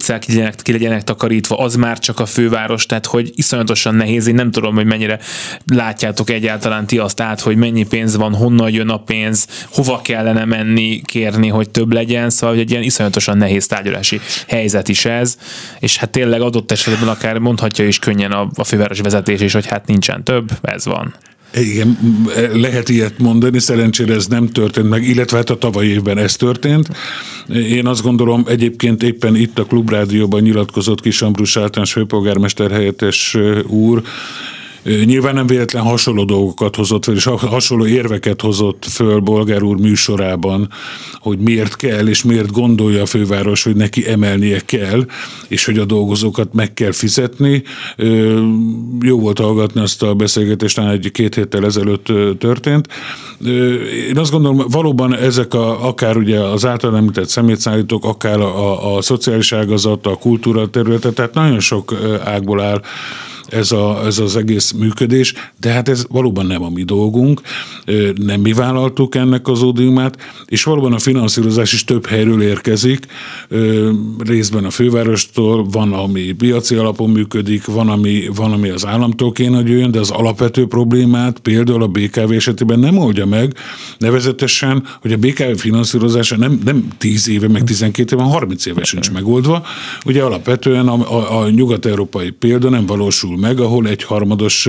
utcák 0.00 0.20
ki 0.20 0.32
legyenek, 0.32 0.54
ki 0.62 0.72
legyenek 0.72 1.04
takarítva, 1.04 1.56
az 1.56 1.74
már 1.74 1.98
csak 1.98 2.20
a 2.20 2.26
főváros, 2.26 2.86
tehát 2.86 3.06
hogy 3.06 3.30
iszonyatosan 3.34 3.94
nehéz, 3.94 4.26
én 4.26 4.34
nem 4.34 4.50
tudom, 4.50 4.74
hogy 4.74 4.84
mennyire 4.84 5.18
látjátok 5.66 6.30
egyáltalán 6.30 6.86
ti 6.86 6.98
azt 6.98 7.20
át, 7.20 7.40
hogy 7.40 7.56
mennyi 7.56 7.86
pénz 7.86 8.16
van, 8.16 8.34
honnan 8.34 8.70
jön 8.70 8.88
a 8.88 8.96
pénz, 8.96 9.46
hova 9.70 10.00
kellene 10.02 10.44
menni, 10.44 11.00
kérni, 11.04 11.48
hogy 11.48 11.70
több 11.70 11.92
legyen, 11.92 12.30
szóval 12.30 12.54
hogy 12.54 12.64
egy 12.64 12.70
ilyen 12.70 12.82
iszonyatosan 12.82 13.36
nehéz 13.36 13.66
tárgyalási 13.66 14.20
helyzet 14.48 14.88
is 14.88 15.04
ez, 15.04 15.36
és 15.80 15.96
hát 15.96 16.10
tényleg 16.10 16.40
adott 16.40 16.72
esetben 16.72 17.08
akár 17.08 17.38
mondhatja 17.38 17.86
is 17.86 17.98
könnyen 17.98 18.32
a, 18.32 18.48
a 18.54 18.64
főváros 18.64 19.00
vezetés 19.00 19.40
is, 19.40 19.52
hogy 19.52 19.66
hát 19.66 19.86
nincsen 19.86 20.24
több, 20.24 20.50
ez 20.62 20.84
van. 20.84 21.14
Igen, 21.54 21.98
lehet 22.52 22.88
ilyet 22.88 23.18
mondani, 23.18 23.58
szerencsére 23.58 24.14
ez 24.14 24.26
nem 24.26 24.48
történt 24.48 24.88
meg, 24.88 25.08
illetve 25.08 25.36
hát 25.36 25.50
a 25.50 25.58
tavaly 25.58 25.86
évben 25.86 26.18
ez 26.18 26.36
történt. 26.36 26.88
Én 27.48 27.86
azt 27.86 28.02
gondolom, 28.02 28.44
egyébként 28.46 29.02
éppen 29.02 29.36
itt 29.36 29.58
a 29.58 29.64
Klubrádióban 29.64 30.40
nyilatkozott 30.40 31.00
Kis 31.00 31.22
Ambrus 31.22 31.56
általános 31.56 31.92
főpolgármester 31.92 32.70
helyettes 32.70 33.36
úr, 33.66 34.02
Nyilván 34.82 35.34
nem 35.34 35.46
véletlen 35.46 35.82
hasonló 35.82 36.24
dolgokat 36.24 36.76
hozott 36.76 37.04
fel, 37.04 37.14
és 37.14 37.24
hasonló 37.24 37.86
érveket 37.86 38.40
hozott 38.40 38.84
föl 38.84 39.18
Bolgár 39.18 39.62
úr 39.62 39.76
műsorában, 39.76 40.68
hogy 41.14 41.38
miért 41.38 41.76
kell, 41.76 42.08
és 42.08 42.22
miért 42.22 42.52
gondolja 42.52 43.02
a 43.02 43.06
főváros, 43.06 43.62
hogy 43.62 43.76
neki 43.76 44.08
emelnie 44.08 44.60
kell, 44.60 45.06
és 45.48 45.64
hogy 45.64 45.78
a 45.78 45.84
dolgozókat 45.84 46.52
meg 46.52 46.74
kell 46.74 46.92
fizetni. 46.92 47.62
Jó 49.00 49.20
volt 49.20 49.38
hallgatni 49.38 49.80
azt 49.80 50.02
a 50.02 50.14
beszélgetést, 50.14 50.78
egy-két 50.78 51.34
héttel 51.34 51.64
ezelőtt 51.64 52.06
történt. 52.38 52.88
Én 54.08 54.18
azt 54.18 54.30
gondolom, 54.30 54.64
valóban 54.68 55.16
ezek 55.16 55.54
a, 55.54 55.88
akár 55.88 56.16
ugye 56.16 56.38
az 56.38 56.66
által 56.66 56.96
említett 56.96 57.28
szemétszállítók, 57.28 58.04
akár 58.04 58.40
a, 58.40 58.58
a, 58.58 58.96
a 58.96 59.02
szociális 59.02 59.52
ágazat, 59.52 60.06
a 60.06 60.16
kultúra 60.16 60.70
területe, 60.70 61.10
tehát 61.10 61.34
nagyon 61.34 61.60
sok 61.60 61.94
ágból 62.24 62.60
áll 62.60 62.82
ez, 63.50 63.72
a, 63.72 64.06
ez 64.06 64.18
az 64.18 64.36
egész 64.36 64.72
működés, 64.72 65.34
de 65.60 65.70
hát 65.70 65.88
ez 65.88 66.04
valóban 66.08 66.46
nem 66.46 66.62
a 66.62 66.68
mi 66.68 66.82
dolgunk, 66.82 67.40
nem 68.14 68.40
mi 68.40 68.52
vállaltuk 68.52 69.14
ennek 69.14 69.48
az 69.48 69.62
ódiumát, 69.62 70.16
és 70.46 70.64
valóban 70.64 70.92
a 70.92 70.98
finanszírozás 70.98 71.72
is 71.72 71.84
több 71.84 72.06
helyről 72.06 72.42
érkezik, 72.42 73.06
részben 74.18 74.64
a 74.64 74.70
fővárostól, 74.70 75.64
van, 75.64 75.92
ami 75.92 76.32
piaci 76.32 76.74
alapon 76.74 77.10
működik, 77.10 77.64
van, 77.64 77.88
ami, 77.88 78.28
van, 78.34 78.52
ami 78.52 78.68
az 78.68 78.86
államtól 78.86 79.32
kéne, 79.32 79.56
hogy 79.56 79.68
jöjjön, 79.68 79.90
de 79.90 79.98
az 79.98 80.10
alapvető 80.10 80.66
problémát 80.66 81.38
például 81.38 81.82
a 81.82 81.86
BKV 81.86 82.32
esetében 82.32 82.78
nem 82.78 82.98
oldja 82.98 83.26
meg, 83.26 83.54
nevezetesen, 83.98 84.84
hogy 85.00 85.12
a 85.12 85.16
BKV 85.16 85.56
finanszírozása 85.56 86.36
nem, 86.36 86.60
nem 86.64 86.88
10 86.98 87.28
éve, 87.28 87.48
meg 87.48 87.64
12 87.64 88.16
éve, 88.16 88.24
30 88.24 88.66
éve 88.66 88.84
sincs 88.84 89.10
megoldva. 89.12 89.66
Ugye 90.06 90.22
alapvetően 90.22 90.88
a, 90.88 91.16
a, 91.16 91.40
a 91.40 91.50
nyugat-európai 91.50 92.30
példa 92.30 92.68
nem 92.68 92.86
valósul 92.86 93.38
meg, 93.40 93.60
ahol 93.60 93.86
egy 93.86 94.02
harmados 94.02 94.68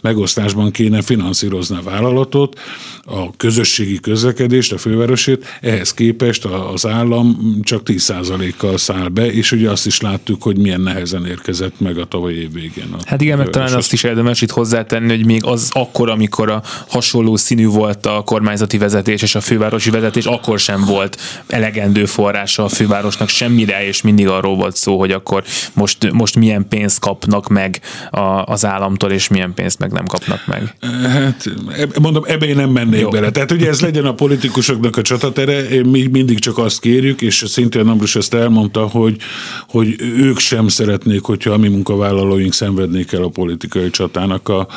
megosztásban 0.00 0.70
kéne 0.70 1.02
finanszírozni 1.02 1.76
a 1.76 1.82
vállalatot, 1.82 2.60
a 3.04 3.36
közösségi 3.36 4.00
közlekedést, 4.00 4.72
a 4.72 4.78
fővárosét, 4.78 5.58
ehhez 5.60 5.94
képest 5.94 6.44
az 6.44 6.86
állam 6.86 7.58
csak 7.62 7.82
10%-kal 7.84 8.78
száll 8.78 9.08
be, 9.08 9.32
és 9.32 9.52
ugye 9.52 9.70
azt 9.70 9.86
is 9.86 10.00
láttuk, 10.00 10.42
hogy 10.42 10.58
milyen 10.58 10.80
nehezen 10.80 11.26
érkezett 11.26 11.80
meg 11.80 11.98
a 11.98 12.04
tavalyi 12.04 12.40
év 12.40 12.52
végén. 12.52 12.94
Hát 13.06 13.20
igen, 13.20 13.38
meg 13.38 13.50
talán 13.50 13.74
azt 13.74 13.92
is 13.92 14.02
érdemes 14.02 14.40
itt 14.40 14.50
hozzátenni, 14.50 15.08
hogy 15.08 15.26
még 15.26 15.44
az 15.44 15.70
akkor, 15.72 16.10
amikor 16.10 16.50
a 16.50 16.62
hasonló 16.88 17.36
színű 17.36 17.66
volt 17.66 18.06
a 18.06 18.22
kormányzati 18.24 18.78
vezetés 18.78 19.22
és 19.22 19.34
a 19.34 19.40
fővárosi 19.40 19.90
vezetés, 19.90 20.24
akkor 20.24 20.58
sem 20.58 20.84
volt 20.84 21.20
elegendő 21.46 22.04
forrása 22.04 22.64
a 22.64 22.68
fővárosnak 22.68 23.28
semmire, 23.28 23.86
és 23.86 24.02
mindig 24.02 24.28
arról 24.28 24.56
volt 24.56 24.76
szó, 24.76 24.98
hogy 24.98 25.10
akkor 25.10 25.44
most, 25.72 26.12
most 26.12 26.36
milyen 26.36 26.68
pénzt 26.68 26.98
kapnak 26.98 27.48
meg 27.48 27.80
a, 28.12 28.44
az 28.44 28.64
államtól, 28.64 29.10
és 29.10 29.28
milyen 29.28 29.54
pénzt 29.54 29.78
meg 29.78 29.92
nem 29.92 30.04
kapnak 30.04 30.46
meg. 30.46 30.76
Hát, 31.02 31.44
mondom, 32.00 32.22
ebbe 32.26 32.46
én 32.46 32.56
nem 32.56 32.70
mennék 32.70 33.00
Jó. 33.00 33.08
bele. 33.08 33.30
Tehát 33.30 33.52
ugye 33.52 33.68
ez 33.68 33.80
legyen 33.80 34.04
a 34.04 34.14
politikusoknak 34.14 34.96
a 34.96 35.02
csatatere, 35.02 35.82
mi 35.84 36.06
mindig 36.06 36.38
csak 36.38 36.58
azt 36.58 36.80
kérjük, 36.80 37.22
és 37.22 37.44
szintén 37.46 37.86
Ambrus 37.86 38.16
ezt 38.16 38.34
elmondta, 38.34 38.86
hogy, 38.86 39.16
hogy 39.68 39.96
ők 40.00 40.38
sem 40.38 40.68
szeretnék, 40.68 41.22
hogyha 41.22 41.52
a 41.52 41.56
mi 41.56 41.68
munkavállalóink 41.68 42.52
szenvednék 42.52 43.12
el 43.12 43.22
a 43.22 43.28
politikai 43.28 43.90
csatának 43.90 44.48
a, 44.48 44.68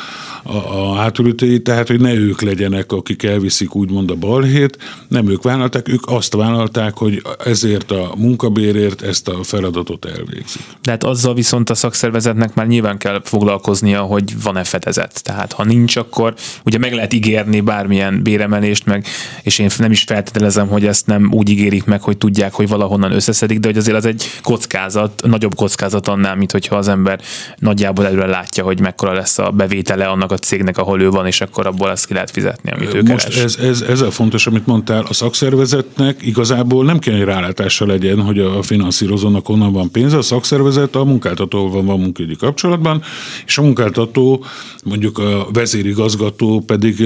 a, 0.42 0.56
a 0.56 0.94
hátulütői, 0.94 1.62
tehát 1.62 1.86
hogy 1.86 2.00
ne 2.00 2.14
ők 2.14 2.40
legyenek, 2.40 2.92
akik 2.92 3.22
elviszik 3.22 3.74
úgymond 3.74 4.10
a 4.10 4.14
balhét, 4.14 4.78
nem 5.08 5.28
ők 5.28 5.42
vállalták, 5.42 5.88
ők 5.88 6.02
azt 6.06 6.34
vállalták, 6.34 6.96
hogy 6.96 7.22
ezért 7.44 7.90
a 7.90 8.14
munkabérért 8.16 9.02
ezt 9.02 9.28
a 9.28 9.42
feladatot 9.42 10.04
elvégzik. 10.04 10.62
De 10.82 10.90
hát 10.90 11.04
azzal 11.04 11.34
viszont 11.34 11.70
a 11.70 11.74
szakszervezetnek 11.74 12.54
már 12.54 12.66
nyilván 12.66 12.98
kell 12.98 13.15
foglalkoznia, 13.24 14.00
hogy 14.00 14.42
van-e 14.42 14.64
fedezet. 14.64 15.22
Tehát 15.22 15.52
ha 15.52 15.64
nincs, 15.64 15.96
akkor 15.96 16.34
ugye 16.64 16.78
meg 16.78 16.92
lehet 16.92 17.12
ígérni 17.12 17.60
bármilyen 17.60 18.22
béremelést, 18.22 18.86
meg, 18.86 19.06
és 19.42 19.58
én 19.58 19.70
nem 19.78 19.90
is 19.90 20.02
feltételezem, 20.02 20.68
hogy 20.68 20.86
ezt 20.86 21.06
nem 21.06 21.28
úgy 21.32 21.48
ígérik 21.48 21.84
meg, 21.84 22.02
hogy 22.02 22.18
tudják, 22.18 22.52
hogy 22.54 22.68
valahonnan 22.68 23.12
összeszedik, 23.12 23.58
de 23.58 23.68
hogy 23.68 23.76
azért 23.76 23.96
az 23.96 24.04
egy 24.04 24.30
kockázat, 24.42 25.22
nagyobb 25.26 25.54
kockázat 25.54 26.08
annál, 26.08 26.36
mint 26.36 26.52
hogyha 26.52 26.76
az 26.76 26.88
ember 26.88 27.20
nagyjából 27.58 28.06
előre 28.06 28.26
látja, 28.26 28.64
hogy 28.64 28.80
mekkora 28.80 29.12
lesz 29.12 29.38
a 29.38 29.50
bevétele 29.50 30.06
annak 30.06 30.32
a 30.32 30.36
cégnek, 30.36 30.78
ahol 30.78 31.00
ő 31.00 31.10
van, 31.10 31.26
és 31.26 31.40
akkor 31.40 31.66
abból 31.66 31.90
ezt 31.90 32.06
ki 32.06 32.12
lehet 32.12 32.30
fizetni, 32.30 32.70
amit 32.70 32.94
ő 32.94 33.02
Most 33.02 33.28
keres. 33.28 33.42
ez, 33.42 33.56
ez, 33.56 33.80
ez 33.80 34.00
a 34.00 34.10
fontos, 34.10 34.46
amit 34.46 34.66
mondtál, 34.66 35.04
a 35.08 35.12
szakszervezetnek 35.12 36.22
igazából 36.22 36.84
nem 36.84 36.98
kell, 36.98 37.14
hogy 37.14 37.24
rálátása 37.24 37.86
legyen, 37.86 38.20
hogy 38.20 38.38
a 38.38 38.62
finanszírozónak 38.62 39.48
onnan 39.48 39.72
van 39.72 39.90
pénze, 39.90 40.16
a 40.16 40.22
szakszervezet 40.22 40.94
a 40.94 41.04
munkáltatóval 41.04 41.82
van 41.82 42.00
munkaügyi 42.00 42.36
kapcsolatban, 42.36 43.02
és 43.46 43.58
a 43.58 43.62
munkáltató, 43.62 44.44
mondjuk 44.84 45.18
a 45.18 45.48
vezérigazgató 45.52 46.60
pedig 46.60 47.04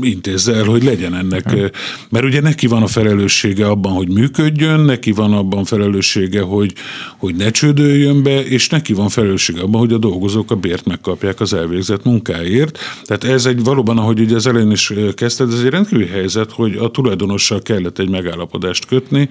intézze 0.00 0.54
el, 0.54 0.64
hogy 0.64 0.84
legyen 0.84 1.14
ennek, 1.14 1.50
hm. 1.50 1.64
mert 2.08 2.24
ugye 2.24 2.40
neki 2.40 2.66
van 2.66 2.82
a 2.82 2.86
felelőssége 2.86 3.66
abban, 3.68 3.92
hogy 3.92 4.08
működjön, 4.08 4.80
neki 4.80 5.12
van 5.12 5.32
abban 5.32 5.64
felelőssége, 5.64 6.40
hogy, 6.40 6.72
hogy 7.16 7.34
ne 7.34 7.50
csődöljön 7.50 8.22
be, 8.22 8.44
és 8.44 8.68
neki 8.68 8.92
van 8.92 9.08
felelőssége 9.08 9.60
abban, 9.60 9.80
hogy 9.80 9.92
a 9.92 9.98
dolgozók 9.98 10.50
a 10.50 10.56
bért 10.56 10.86
megkapják 10.86 11.40
az 11.40 11.52
elvégzett 11.52 12.04
munkáért. 12.04 12.78
Tehát 13.04 13.24
ez 13.24 13.46
egy 13.46 13.64
valóban, 13.64 13.98
ahogy 13.98 14.20
ugye 14.20 14.34
az 14.34 14.46
elején 14.46 14.70
is 14.70 14.92
kezdted, 15.14 15.52
ez 15.52 15.60
egy 15.60 15.70
rendkívüli 15.70 16.06
helyzet, 16.06 16.52
hogy 16.52 16.76
a 16.76 16.90
tulajdonossal 16.90 17.62
kellett 17.62 17.98
egy 17.98 18.08
megállapodást 18.08 18.86
kötni, 18.86 19.28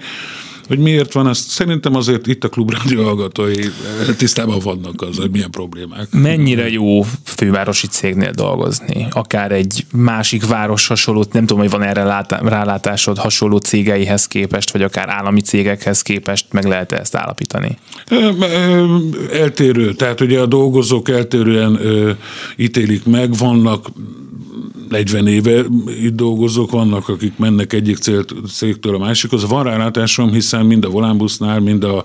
hogy 0.72 0.80
miért 0.80 1.12
van, 1.12 1.28
ezt 1.28 1.48
szerintem 1.48 1.94
azért 1.94 2.26
itt 2.26 2.44
a 2.44 2.48
klubrádió 2.48 3.04
hallgatói 3.04 3.58
eh, 3.58 4.14
tisztában 4.16 4.58
vannak 4.58 5.02
az, 5.02 5.16
hogy 5.16 5.30
milyen 5.30 5.50
problémák. 5.50 6.08
Mennyire 6.10 6.70
jó 6.70 7.02
fővárosi 7.24 7.86
cégnél 7.86 8.30
dolgozni? 8.30 9.06
Akár 9.10 9.52
egy 9.52 9.86
másik 9.92 10.46
város 10.46 10.86
hasonló, 10.86 11.24
nem 11.32 11.46
tudom, 11.46 11.62
hogy 11.62 11.70
van 11.70 11.82
erre 11.82 12.24
rálátásod 12.28 13.18
hasonló 13.18 13.56
cégeihez 13.56 14.26
képest, 14.26 14.72
vagy 14.72 14.82
akár 14.82 15.08
állami 15.08 15.40
cégekhez 15.40 16.02
képest, 16.02 16.46
meg 16.50 16.64
lehet 16.64 16.92
-e 16.92 16.96
ezt 16.96 17.14
állapítani? 17.14 17.78
Eltérő, 19.32 19.94
tehát 19.94 20.20
ugye 20.20 20.40
a 20.40 20.46
dolgozók 20.46 21.08
eltérően 21.08 21.80
ítélik 22.56 23.04
meg, 23.04 23.36
vannak 23.36 23.88
40 24.88 25.26
éve 25.26 25.64
itt 26.02 26.14
dolgozok, 26.14 26.70
vannak, 26.70 27.08
akik 27.08 27.36
mennek 27.36 27.72
egyik 27.72 27.96
célt, 27.96 28.34
cégtől 28.48 28.94
a 28.94 28.98
másikhoz. 28.98 29.48
Van 29.48 29.64
rálátásom, 29.64 30.32
hiszen 30.32 30.66
mind 30.66 30.84
a 30.84 30.88
Volánbusznál, 30.88 31.60
mind 31.60 31.84
a, 31.84 32.04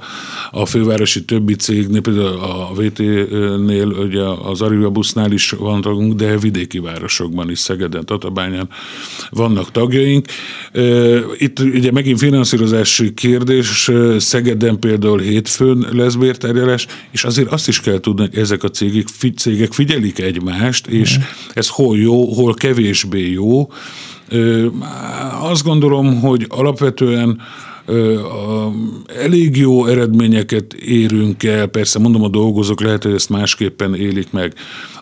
a 0.52 0.66
fővárosi 0.66 1.26
többi 1.26 1.56
cégnél, 1.56 2.02
például 2.02 2.40
a 2.40 2.72
VT-nél, 2.76 3.88
ugye 3.88 4.24
az 4.24 4.62
Arriva 4.62 4.90
busznál 4.90 5.32
is 5.32 5.52
van 5.52 5.82
tagunk, 5.82 6.14
de 6.14 6.38
vidéki 6.38 6.80
városokban 6.80 7.50
is, 7.50 7.60
Szegeden, 7.60 8.06
Tatabányán 8.06 8.70
vannak 9.30 9.72
tagjaink. 9.72 10.26
Itt 11.38 11.60
ugye 11.60 11.92
megint 11.92 12.20
finanszírozási 12.20 13.14
kérdés, 13.14 13.92
Szegeden 14.18 14.80
például 14.80 15.20
hétfőn 15.20 15.88
lesz 15.92 16.16
bértárgyalás, 16.16 16.88
és 17.12 17.24
azért 17.24 17.52
azt 17.52 17.68
is 17.68 17.80
kell 17.80 18.00
tudni, 18.00 18.28
hogy 18.30 18.38
ezek 18.38 18.64
a 18.64 18.70
cégek, 18.70 19.08
cégek 19.36 19.74
figyelik 19.74 20.20
egymást, 20.20 20.88
és 20.88 21.18
mm. 21.18 21.22
ez 21.54 21.68
hol 21.68 21.98
jó, 21.98 22.17
hol 22.26 22.54
kevésbé 22.54 23.32
jó. 23.32 23.70
Azt 25.42 25.64
gondolom, 25.64 26.20
hogy 26.20 26.46
alapvetően 26.50 27.42
elég 29.08 29.58
jó 29.58 29.86
eredményeket 29.86 30.74
érünk 30.74 31.44
el, 31.44 31.68
persze 31.68 32.00
mondom 32.00 32.24
a 32.24 32.30
dolgozók 32.30 32.82
lehet, 32.82 33.04
hogy 33.04 33.14
ezt 33.14 33.30
másképpen 33.30 33.96
élik 33.96 34.32
meg. 34.32 34.54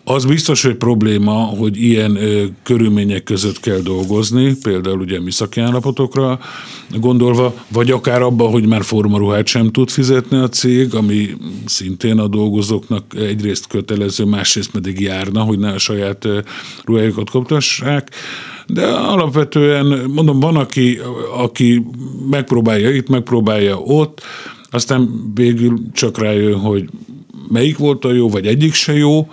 Az 0.04 0.26
biztos, 0.26 0.64
hogy 0.64 0.76
probléma, 0.76 1.32
hogy 1.34 1.82
ilyen 1.82 2.20
körülmények 2.64 3.24
között 3.24 3.60
kell 3.60 3.80
dolgozni, 3.80 4.56
például 4.64 5.00
ugye 5.00 5.20
műszaki 5.22 5.60
állapotokra 5.60 6.40
gondolva, 7.00 7.54
vagy 7.68 7.92
akár 7.92 8.22
abban, 8.22 8.52
hogy 8.52 8.66
már 8.66 8.84
formaruhát 8.84 9.48
sem 9.48 9.72
tud 9.72 9.90
fizetni 9.90 10.38
a 10.38 10.50
cég, 10.50 10.96
ami 10.96 11.30
szintén 11.66 12.20
a 12.20 12.28
dolgozóknak 12.28 13.06
egyrészt 13.16 13.68
kötelező, 13.68 14.26
másrészt 14.26 14.72
pedig 14.72 15.00
járna, 15.00 15.42
hogy 15.42 15.60
ne 15.60 15.72
a 15.72 15.78
saját 15.78 16.28
ruhájukat 16.84 17.30
kaptassák 17.30 18.10
de 18.68 18.86
alapvetően 18.88 20.10
mondom, 20.14 20.40
van, 20.40 20.56
aki, 20.56 21.00
aki 21.38 21.86
megpróbálja 22.30 22.90
itt, 22.90 23.10
megpróbálja 23.10 23.78
ott, 23.80 24.22
aztán 24.70 25.32
végül 25.34 25.78
csak 25.94 26.18
rájön, 26.18 26.60
hogy 26.60 26.90
melyik 27.50 27.78
volt 27.78 28.06
a 28.06 28.14
jó, 28.14 28.30
vagy 28.30 28.48
egyik 28.48 28.74
se 28.74 28.94
jó, 28.94 29.28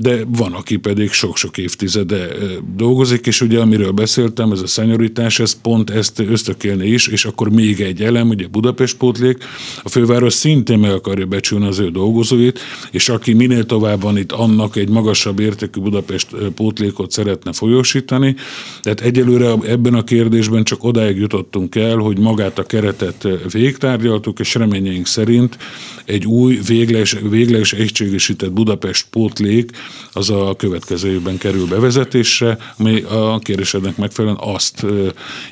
de 0.00 0.24
van, 0.28 0.52
aki 0.52 0.76
pedig 0.76 1.10
sok-sok 1.10 1.58
évtizede 1.58 2.28
dolgozik, 2.76 3.26
és 3.26 3.40
ugye 3.40 3.60
amiről 3.60 3.90
beszéltem, 3.90 4.52
ez 4.52 4.60
a 4.60 4.66
szenyoritás, 4.66 5.38
ez 5.38 5.60
pont 5.60 5.90
ezt 5.90 6.18
ösztökélni 6.18 6.86
is, 6.86 7.06
és 7.06 7.24
akkor 7.24 7.50
még 7.50 7.80
egy 7.80 8.02
elem, 8.02 8.28
ugye 8.28 8.46
Budapest 8.46 8.96
pótlék, 8.96 9.44
a 9.82 9.88
főváros 9.88 10.32
szintén 10.32 10.78
meg 10.78 10.90
akarja 10.90 11.26
becsülni 11.26 11.66
az 11.66 11.78
ő 11.78 11.90
dolgozóit, 11.90 12.58
és 12.90 13.08
aki 13.08 13.32
minél 13.32 13.66
tovább 13.66 14.02
van 14.02 14.18
itt, 14.18 14.32
annak 14.32 14.76
egy 14.76 14.88
magasabb 14.88 15.38
értékű 15.40 15.80
Budapest 15.80 16.36
pótlékot 16.54 17.10
szeretne 17.10 17.52
folyósítani. 17.52 18.34
Tehát 18.82 19.00
egyelőre 19.00 19.52
ebben 19.66 19.94
a 19.94 20.04
kérdésben 20.04 20.64
csak 20.64 20.84
odáig 20.84 21.16
jutottunk 21.16 21.74
el, 21.74 21.96
hogy 21.96 22.18
magát 22.18 22.58
a 22.58 22.62
keretet 22.62 23.28
végtárgyaltuk, 23.50 24.38
és 24.38 24.54
reményeink 24.54 25.06
szerint 25.06 25.58
egy 26.04 26.26
új, 26.26 26.58
végleges, 26.66 27.16
végleges 27.30 27.72
egységesített 27.72 28.52
Budapest 28.52 29.06
pótlék 29.10 29.70
az 30.12 30.30
a 30.30 30.54
következő 30.56 31.10
évben 31.10 31.38
kerül 31.38 31.66
bevezetésre, 31.66 32.58
ami 32.76 33.00
a 33.00 33.38
kérésednek 33.38 33.96
megfelelően 33.96 34.40
azt 34.42 34.84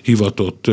hivatott 0.02 0.66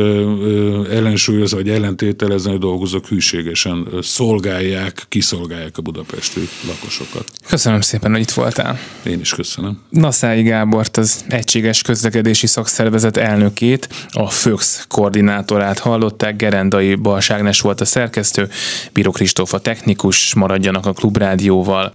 ellensúlyozni, 0.90 1.56
vagy 1.56 1.68
ellentételezni, 1.68 2.50
hogy 2.50 2.58
dolgozók 2.58 3.06
hűségesen 3.06 3.88
szolgálják, 4.02 5.04
kiszolgálják 5.08 5.78
a 5.78 5.82
budapesti 5.82 6.48
lakosokat. 6.66 7.30
Köszönöm 7.48 7.80
szépen, 7.80 8.10
hogy 8.10 8.20
itt 8.20 8.30
voltál. 8.30 8.78
Én 9.02 9.20
is 9.20 9.34
köszönöm. 9.34 9.82
Naszái 9.90 10.42
Gábort, 10.42 10.96
az 10.96 11.24
Egységes 11.28 11.82
Közlekedési 11.82 12.46
Szakszervezet 12.46 13.16
elnökét, 13.16 13.88
a 14.08 14.30
FÖX 14.30 14.84
koordinátorát 14.88 15.78
hallották, 15.78 16.36
Gerendai 16.36 16.94
Balságnes 16.94 17.60
volt 17.60 17.80
a 17.80 17.84
szerkesztő, 17.84 18.48
Bíró 18.92 19.10
Kristóf 19.10 19.54
a 19.54 19.58
technikus, 19.58 20.34
maradjanak 20.34 20.86
a 20.86 20.92
Klubrádióval. 20.92 21.94